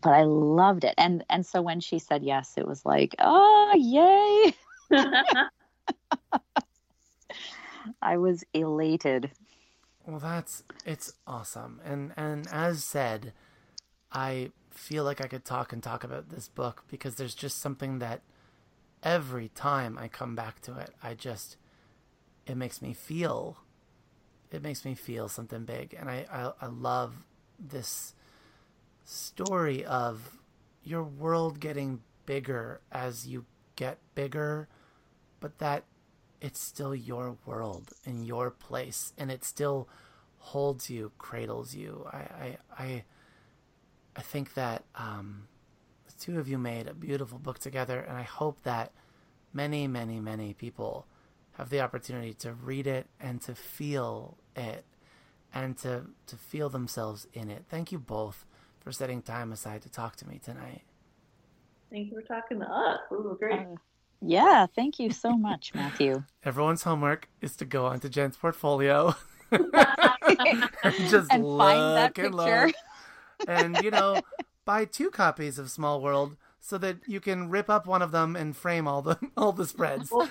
but 0.01 0.11
I 0.13 0.23
loved 0.23 0.83
it, 0.83 0.95
and 0.97 1.23
and 1.29 1.45
so 1.45 1.61
when 1.61 1.79
she 1.79 1.99
said 1.99 2.23
yes, 2.23 2.53
it 2.57 2.67
was 2.67 2.85
like, 2.85 3.15
oh 3.19 3.73
yay! 3.77 4.53
I 8.01 8.17
was 8.17 8.43
elated. 8.53 9.31
Well, 10.05 10.19
that's 10.19 10.63
it's 10.85 11.13
awesome, 11.25 11.81
and 11.83 12.13
and 12.15 12.47
as 12.51 12.83
said, 12.83 13.33
I 14.11 14.51
feel 14.77 15.03
like 15.03 15.21
I 15.21 15.27
could 15.27 15.45
talk 15.45 15.73
and 15.73 15.81
talk 15.81 16.03
about 16.03 16.29
this 16.29 16.47
book 16.47 16.83
because 16.89 17.15
there's 17.15 17.35
just 17.35 17.59
something 17.59 17.99
that 17.99 18.21
every 19.03 19.49
time 19.49 19.97
I 19.97 20.07
come 20.07 20.35
back 20.35 20.61
to 20.61 20.77
it, 20.77 20.91
I 21.01 21.13
just 21.13 21.57
it 22.45 22.55
makes 22.55 22.81
me 22.81 22.93
feel, 22.93 23.57
it 24.51 24.61
makes 24.61 24.85
me 24.85 24.95
feel 24.95 25.27
something 25.27 25.65
big, 25.65 25.95
and 25.97 26.09
I 26.09 26.25
I, 26.31 26.51
I 26.61 26.67
love 26.67 27.15
this 27.59 28.13
story 29.03 29.83
of 29.85 30.37
your 30.83 31.03
world 31.03 31.59
getting 31.59 32.01
bigger 32.25 32.81
as 32.91 33.27
you 33.27 33.45
get 33.75 33.97
bigger, 34.15 34.67
but 35.39 35.57
that 35.59 35.83
it's 36.39 36.59
still 36.59 36.93
your 36.93 37.37
world 37.45 37.93
and 38.05 38.25
your 38.27 38.51
place 38.51 39.11
and 39.17 39.31
it 39.31 39.43
still 39.43 39.87
holds 40.37 40.89
you 40.89 41.11
cradles 41.17 41.73
you. 41.73 42.05
I 42.11 42.17
i 42.17 42.57
i, 42.77 43.03
I 44.17 44.21
think 44.21 44.53
that 44.55 44.83
um 44.95 45.47
the 46.07 46.13
two 46.19 46.39
of 46.39 46.47
you 46.47 46.57
made 46.57 46.87
a 46.87 46.93
beautiful 46.93 47.37
book 47.39 47.59
together 47.59 47.99
and 47.99 48.17
i 48.17 48.23
hope 48.23 48.61
that 48.63 48.91
many 49.53 49.87
many 49.87 50.19
many 50.19 50.53
people 50.53 51.05
have 51.57 51.69
the 51.69 51.81
opportunity 51.81 52.33
to 52.33 52.53
read 52.53 52.87
it 52.87 53.07
and 53.19 53.41
to 53.41 53.53
feel 53.55 54.37
it 54.55 54.83
and 55.53 55.77
to 55.77 56.03
to 56.25 56.35
feel 56.35 56.69
themselves 56.69 57.27
in 57.33 57.49
it 57.49 57.63
thank 57.69 57.91
you 57.91 57.99
both 57.99 58.45
for 58.79 58.91
setting 58.91 59.21
time 59.21 59.51
aside 59.51 59.81
to 59.81 59.89
talk 59.89 60.15
to 60.15 60.27
me 60.27 60.39
tonight 60.43 60.81
Thank 61.89 62.11
you 62.11 62.19
for 62.19 62.27
talking 62.27 62.59
to 62.59 62.65
us. 62.65 62.99
This 63.09 63.19
was 63.21 63.37
great. 63.39 63.61
Uh, 63.61 63.75
yeah, 64.21 64.65
thank 64.75 64.99
you 64.99 65.09
so 65.09 65.37
much, 65.37 65.73
Matthew. 65.73 66.21
everyone's 66.43 66.83
homework 66.83 67.29
is 67.39 67.55
to 67.55 67.65
go 67.65 67.85
onto 67.85 68.09
jen's 68.09 68.35
portfolio 68.35 69.15
just 71.09 71.31
and 71.31 71.45
look 71.45 71.59
find 71.59 71.95
that 71.97 72.05
and 72.05 72.15
picture. 72.15 72.65
look. 72.67 72.75
And 73.47 73.77
you 73.81 73.91
know 73.91 74.21
buy 74.65 74.85
two 74.85 75.09
copies 75.09 75.57
of 75.59 75.69
small 75.69 76.01
world 76.01 76.35
so 76.59 76.77
that 76.77 76.97
you 77.07 77.19
can 77.19 77.49
rip 77.49 77.69
up 77.69 77.87
one 77.87 78.01
of 78.01 78.11
them 78.11 78.35
and 78.35 78.55
frame 78.55 78.87
all 78.87 79.01
the 79.01 79.17
all 79.37 79.51
the 79.51 79.65
spreads. 79.65 80.11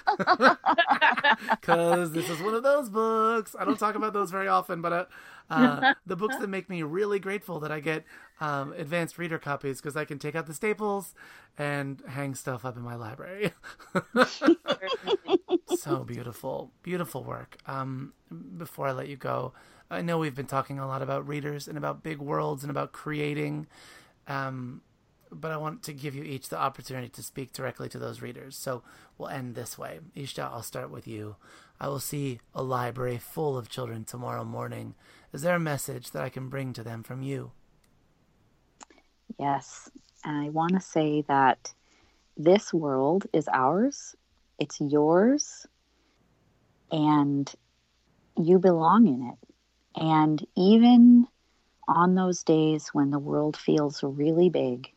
Because 1.50 2.12
this 2.12 2.28
is 2.30 2.40
one 2.40 2.54
of 2.54 2.62
those 2.62 2.88
books. 2.88 3.54
I 3.58 3.64
don't 3.64 3.78
talk 3.78 3.94
about 3.94 4.12
those 4.12 4.30
very 4.30 4.48
often 4.48 4.80
but 4.80 4.92
uh, 4.92 5.04
uh, 5.50 5.94
the 6.06 6.16
books 6.16 6.36
that 6.36 6.48
make 6.48 6.68
me 6.68 6.82
really 6.82 7.18
grateful 7.20 7.60
that 7.60 7.70
i 7.70 7.78
get 7.78 8.04
um, 8.40 8.72
advanced 8.72 9.16
reader 9.18 9.38
copies 9.38 9.80
because 9.80 9.96
i 9.96 10.04
can 10.04 10.18
take 10.18 10.34
out 10.34 10.46
the 10.46 10.54
staples 10.54 11.14
and 11.56 12.02
hang 12.08 12.34
stuff 12.34 12.64
up 12.64 12.76
in 12.76 12.82
my 12.82 12.94
library. 12.96 13.52
So 15.66 16.04
beautiful 16.04 16.72
beautiful 16.82 17.24
work. 17.24 17.56
Um, 17.66 18.12
before 18.56 18.88
i 18.88 18.92
let 18.92 19.08
you 19.08 19.16
go 19.16 19.52
i 19.90 20.00
know 20.00 20.18
we've 20.18 20.34
been 20.34 20.46
talking 20.46 20.78
a 20.78 20.86
lot 20.86 21.02
about 21.02 21.26
readers 21.26 21.68
and 21.68 21.78
about 21.78 22.02
big 22.02 22.18
worlds 22.18 22.62
and 22.62 22.70
about 22.70 22.92
creating 22.92 23.66
um, 24.28 24.80
but 25.30 25.50
i 25.50 25.56
want 25.56 25.82
to 25.82 25.92
give 25.92 26.14
you 26.14 26.22
each 26.24 26.48
the 26.48 26.58
opportunity 26.58 27.08
to 27.08 27.22
speak 27.22 27.52
directly 27.52 27.88
to 27.88 27.98
those 27.98 28.20
readers. 28.22 28.56
So 28.56 28.82
we'll 29.18 29.28
end 29.28 29.54
this 29.54 29.76
way. 29.78 30.00
Ishta 30.16 30.44
i'll 30.44 30.62
start 30.62 30.90
with 30.90 31.06
you. 31.06 31.36
I 31.80 31.88
will 31.88 32.00
see 32.00 32.40
a 32.54 32.62
library 32.62 33.18
full 33.18 33.58
of 33.58 33.68
children 33.68 34.04
tomorrow 34.04 34.44
morning. 34.44 34.94
Is 35.32 35.42
there 35.42 35.56
a 35.56 35.60
message 35.60 36.12
that 36.12 36.22
i 36.22 36.28
can 36.28 36.48
bring 36.48 36.72
to 36.72 36.82
them 36.82 37.02
from 37.02 37.22
you? 37.22 37.52
Yes, 39.38 39.90
and 40.24 40.46
I 40.46 40.48
want 40.48 40.72
to 40.72 40.80
say 40.80 41.22
that 41.28 41.74
this 42.36 42.72
world 42.72 43.26
is 43.32 43.48
ours, 43.52 44.14
it's 44.58 44.80
yours, 44.80 45.66
and 46.90 47.52
you 48.36 48.58
belong 48.58 49.06
in 49.06 49.28
it. 49.32 49.55
And 49.96 50.46
even 50.54 51.26
on 51.88 52.14
those 52.14 52.42
days 52.42 52.88
when 52.92 53.10
the 53.10 53.18
world 53.18 53.56
feels 53.56 54.02
really 54.02 54.50
big 54.50 54.92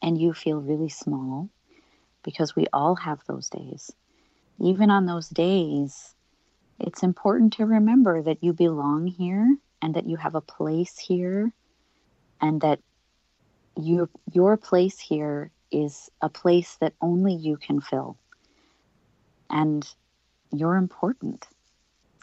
and 0.00 0.20
you 0.20 0.32
feel 0.32 0.60
really 0.60 0.88
small, 0.88 1.48
because 2.22 2.54
we 2.54 2.66
all 2.72 2.94
have 2.96 3.20
those 3.26 3.48
days, 3.48 3.90
even 4.60 4.90
on 4.90 5.06
those 5.06 5.28
days, 5.28 6.14
it's 6.78 7.02
important 7.02 7.54
to 7.54 7.66
remember 7.66 8.22
that 8.22 8.42
you 8.42 8.52
belong 8.52 9.08
here 9.08 9.56
and 9.80 9.94
that 9.94 10.06
you 10.06 10.16
have 10.16 10.36
a 10.36 10.40
place 10.40 10.98
here 10.98 11.52
and 12.40 12.60
that 12.60 12.78
your 13.76 14.08
your 14.32 14.56
place 14.56 14.98
here 15.00 15.50
is 15.70 16.10
a 16.20 16.28
place 16.28 16.76
that 16.76 16.92
only 17.00 17.34
you 17.34 17.56
can 17.56 17.80
fill. 17.80 18.16
And 19.50 19.86
you're 20.52 20.76
important 20.76 21.46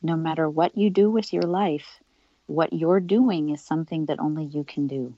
no 0.01 0.15
matter 0.15 0.49
what 0.49 0.77
you 0.77 0.89
do 0.89 1.09
with 1.09 1.33
your 1.33 1.43
life 1.43 1.99
what 2.47 2.73
you're 2.73 2.99
doing 2.99 3.49
is 3.49 3.61
something 3.61 4.05
that 4.05 4.19
only 4.19 4.45
you 4.45 4.63
can 4.63 4.87
do 4.87 5.15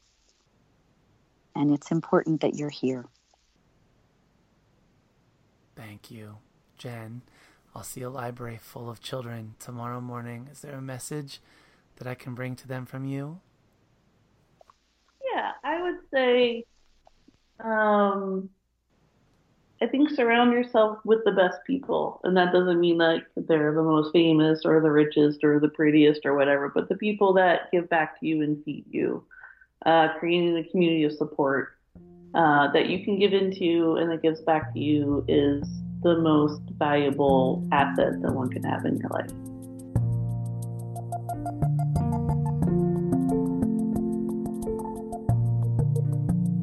and 1.55 1.71
it's 1.71 1.91
important 1.91 2.41
that 2.41 2.55
you're 2.55 2.69
here 2.69 3.05
Thank 5.75 6.11
you, 6.11 6.37
Jen. 6.77 7.21
I'll 7.73 7.83
see 7.83 8.01
a 8.01 8.09
library 8.09 8.59
full 8.61 8.89
of 8.89 9.01
children 9.01 9.55
tomorrow 9.59 10.01
morning. 10.01 10.47
Is 10.51 10.61
there 10.61 10.75
a 10.75 10.81
message 10.81 11.41
that 11.95 12.07
I 12.07 12.13
can 12.13 12.35
bring 12.35 12.55
to 12.57 12.67
them 12.67 12.85
from 12.85 13.05
you? 13.05 13.39
Yeah, 15.33 15.51
I 15.63 15.81
would 15.81 15.99
say, 16.13 16.65
um, 17.63 18.49
I 19.81 19.87
think 19.87 20.11
surround 20.11 20.53
yourself 20.53 20.99
with 21.05 21.25
the 21.25 21.31
best 21.31 21.57
people, 21.65 22.21
and 22.23 22.37
that 22.37 22.53
doesn't 22.53 22.79
mean 22.79 22.99
that 22.99 23.23
they're 23.35 23.73
the 23.73 23.81
most 23.81 24.13
famous 24.13 24.61
or 24.63 24.79
the 24.79 24.91
richest 24.91 25.43
or 25.43 25.59
the 25.59 25.69
prettiest 25.69 26.23
or 26.23 26.35
whatever, 26.35 26.69
but 26.69 26.87
the 26.87 26.95
people 26.95 27.33
that 27.33 27.71
give 27.71 27.89
back 27.89 28.19
to 28.19 28.27
you 28.27 28.43
and 28.43 28.63
feed 28.63 28.85
you, 28.91 29.23
uh, 29.87 30.09
creating 30.19 30.55
a 30.57 30.63
community 30.69 31.03
of 31.03 31.13
support 31.13 31.69
uh, 32.35 32.71
that 32.71 32.89
you 32.89 33.03
can 33.03 33.17
give 33.17 33.33
into 33.33 33.95
and 33.99 34.11
that 34.11 34.21
gives 34.21 34.41
back 34.41 34.71
to 34.73 34.79
you 34.79 35.25
is 35.27 35.67
the 36.03 36.17
most 36.19 36.61
valuable 36.77 37.67
asset 37.71 38.21
that 38.21 38.31
one 38.31 38.49
can 38.49 38.63
have 38.63 38.85
in 38.85 38.97
your 38.97 39.09
life. 39.09 39.50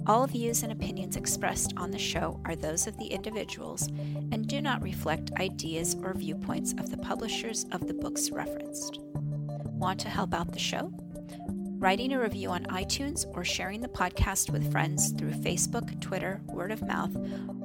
All 0.06 0.26
views 0.26 0.62
and 0.62 0.70
opinions 0.70 1.16
expressed 1.16 1.72
on 1.78 1.90
the 1.90 1.98
show 1.98 2.38
are 2.44 2.54
those 2.54 2.86
of 2.86 2.98
the 2.98 3.06
individuals 3.06 3.88
and 4.32 4.46
do 4.46 4.60
not 4.60 4.82
reflect 4.82 5.32
ideas 5.40 5.96
or 6.02 6.12
viewpoints 6.12 6.74
of 6.74 6.90
the 6.90 6.98
publishers 6.98 7.64
of 7.72 7.86
the 7.86 7.94
books 7.94 8.30
referenced. 8.30 9.00
Want 9.00 9.98
to 10.00 10.10
help 10.10 10.34
out 10.34 10.52
the 10.52 10.58
show? 10.58 10.92
Writing 11.78 12.12
a 12.12 12.20
review 12.20 12.50
on 12.50 12.64
iTunes 12.66 13.24
or 13.34 13.44
sharing 13.44 13.80
the 13.80 13.88
podcast 13.88 14.50
with 14.50 14.70
friends 14.70 15.12
through 15.12 15.32
Facebook, 15.32 15.98
Twitter, 16.02 16.42
word 16.48 16.70
of 16.70 16.82
mouth, 16.82 17.16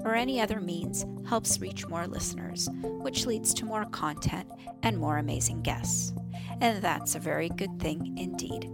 or 0.05 0.15
any 0.15 0.39
other 0.39 0.61
means 0.61 1.05
helps 1.27 1.59
reach 1.59 1.87
more 1.89 2.07
listeners, 2.07 2.69
which 2.81 3.25
leads 3.25 3.53
to 3.53 3.65
more 3.65 3.85
content 3.85 4.47
and 4.83 4.97
more 4.97 5.17
amazing 5.17 5.61
guests. 5.61 6.13
And 6.61 6.81
that's 6.81 7.15
a 7.15 7.19
very 7.19 7.49
good 7.49 7.79
thing 7.81 8.17
indeed. 8.17 8.69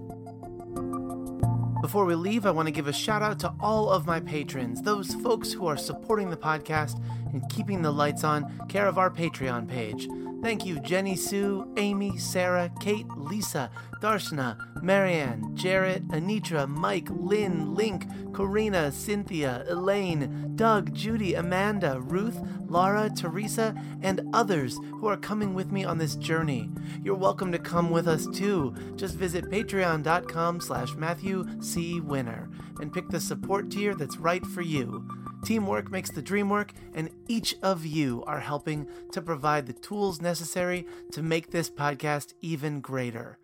Before 1.85 2.05
we 2.05 2.15
leave, 2.15 2.47
I 2.47 2.49
want 2.49 2.67
to 2.67 2.71
give 2.71 2.87
a 2.87 2.91
shout 2.91 3.21
out 3.21 3.37
to 3.41 3.53
all 3.59 3.91
of 3.91 4.07
my 4.07 4.19
patrons, 4.19 4.81
those 4.81 5.13
folks 5.13 5.53
who 5.53 5.67
are 5.67 5.77
supporting 5.77 6.31
the 6.31 6.35
podcast 6.35 6.99
and 7.31 7.47
keeping 7.47 7.83
the 7.83 7.91
lights 7.91 8.23
on, 8.23 8.59
care 8.67 8.87
of 8.87 8.97
our 8.97 9.11
Patreon 9.11 9.67
page. 9.67 10.07
Thank 10.45 10.63
you, 10.63 10.79
Jenny 10.79 11.15
Sue, 11.15 11.67
Amy, 11.75 12.19
Sarah, 12.19 12.71
Kate, 12.79 13.09
Lisa, 13.17 13.71
Darshna, 13.99 14.55
Marianne, 14.83 15.55
Jarrett, 15.55 16.07
Anitra, 16.09 16.69
Mike, 16.69 17.07
Lynn, 17.09 17.73
Link, 17.73 18.05
Karina, 18.31 18.91
Cynthia, 18.91 19.65
Elaine, 19.67 20.55
Doug, 20.55 20.93
Judy, 20.93 21.33
Amanda, 21.33 21.99
Ruth, 21.99 22.37
Laura, 22.67 23.09
Teresa, 23.09 23.73
and 24.03 24.21
others 24.33 24.77
who 24.91 25.07
are 25.07 25.17
coming 25.17 25.55
with 25.55 25.71
me 25.71 25.83
on 25.83 25.97
this 25.97 26.15
journey. 26.15 26.69
You're 27.03 27.15
welcome 27.15 27.51
to 27.51 27.57
come 27.57 27.89
with 27.89 28.07
us 28.07 28.27
too. 28.27 28.75
Just 28.97 29.15
visit 29.15 29.49
patreon.com 29.49 30.61
slash 30.61 30.93
Matthew 30.93 31.47
C. 31.59 31.99
Winner 32.01 32.51
and 32.79 32.93
pick 32.93 33.09
the 33.09 33.19
support 33.19 33.71
tier 33.71 33.95
that's 33.95 34.17
right 34.17 34.45
for 34.45 34.61
you. 34.61 35.07
Teamwork 35.45 35.91
makes 35.91 36.09
the 36.09 36.23
dream 36.23 36.49
work, 36.49 36.73
and 36.95 37.09
each 37.27 37.55
of 37.61 37.85
you 37.85 38.23
are 38.25 38.39
helping 38.39 38.87
to 39.11 39.21
provide 39.21 39.67
the 39.67 39.73
tools 39.73 40.19
necessary 40.19 40.85
to 41.11 41.21
make 41.21 41.51
this 41.51 41.69
podcast 41.69 42.33
even 42.41 42.81
greater. 42.81 43.37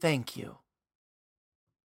Thank 0.00 0.36
you. 0.36 0.58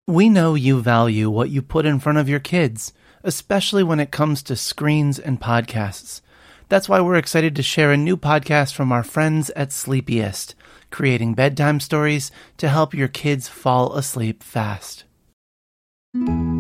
We 0.09 0.29
know 0.29 0.57
you 0.57 0.81
value 0.81 1.31
what 1.31 1.51
you 1.51 1.63
put 1.63 1.87
in 1.87 2.01
front 2.01 2.19
of 2.19 2.29
your 2.29 2.41
kids, 2.41 2.93
especially 3.23 3.85
when 3.85 4.01
it 4.01 4.11
comes 4.11 4.43
to 4.43 4.57
screens 4.57 5.21
and 5.21 5.41
podcasts. 5.41 6.21
That's 6.69 6.89
why 6.89 7.01
we're 7.01 7.15
excited 7.15 7.55
to 7.55 7.63
share 7.63 7.93
a 7.93 7.97
new 7.97 8.17
podcast 8.17 8.75
from 8.75 8.91
our 8.91 9.05
friends 9.05 9.51
at 9.51 9.71
Sleepiest, 9.71 10.57
creating 10.91 11.35
bedtime 11.35 11.79
stories 11.79 12.33
to 12.57 12.69
help 12.69 12.93
your 12.93 13.09
kids 13.09 13.47
fall 13.47 13.95
asleep 13.95 14.43
fast. 14.43 15.05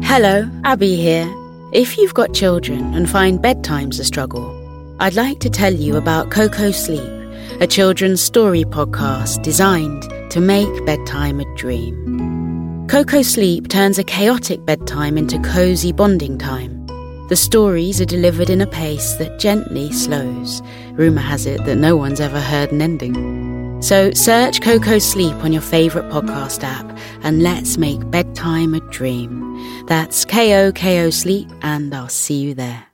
Hello, 0.04 0.48
Abby 0.64 0.94
here. 0.94 1.49
If 1.72 1.96
you've 1.96 2.14
got 2.14 2.34
children 2.34 2.94
and 2.94 3.08
find 3.08 3.40
bedtime's 3.40 4.00
a 4.00 4.04
struggle, 4.04 4.96
I'd 4.98 5.14
like 5.14 5.38
to 5.38 5.48
tell 5.48 5.72
you 5.72 5.96
about 5.96 6.32
Koko 6.32 6.72
Sleep, 6.72 7.08
a 7.60 7.66
children's 7.68 8.20
story 8.20 8.64
podcast 8.64 9.44
designed 9.44 10.02
to 10.32 10.40
make 10.40 10.84
bedtime 10.84 11.38
a 11.38 11.56
dream. 11.56 12.88
Koko 12.88 13.22
Sleep 13.22 13.68
turns 13.68 14.00
a 14.00 14.04
chaotic 14.04 14.64
bedtime 14.64 15.16
into 15.16 15.38
cozy 15.42 15.92
bonding 15.92 16.38
time. 16.38 16.88
The 17.28 17.36
stories 17.36 18.00
are 18.00 18.04
delivered 18.04 18.50
in 18.50 18.60
a 18.60 18.66
pace 18.66 19.12
that 19.18 19.38
gently 19.38 19.92
slows. 19.92 20.62
Rumour 20.94 21.22
has 21.22 21.46
it 21.46 21.64
that 21.66 21.76
no 21.76 21.94
one's 21.94 22.20
ever 22.20 22.40
heard 22.40 22.72
an 22.72 22.82
ending. 22.82 23.49
So 23.80 24.12
search 24.12 24.60
Koko 24.60 24.98
Sleep 24.98 25.34
on 25.36 25.52
your 25.52 25.62
favourite 25.62 26.10
podcast 26.12 26.62
app 26.62 26.98
and 27.22 27.42
let's 27.42 27.78
make 27.78 28.10
bedtime 28.10 28.74
a 28.74 28.80
dream. 28.90 29.86
That's 29.86 30.24
K 30.24 30.66
O 30.66 30.72
K 30.72 31.00
O 31.04 31.10
Sleep, 31.10 31.48
and 31.62 31.94
I'll 31.94 32.08
see 32.08 32.40
you 32.40 32.54
there. 32.54 32.89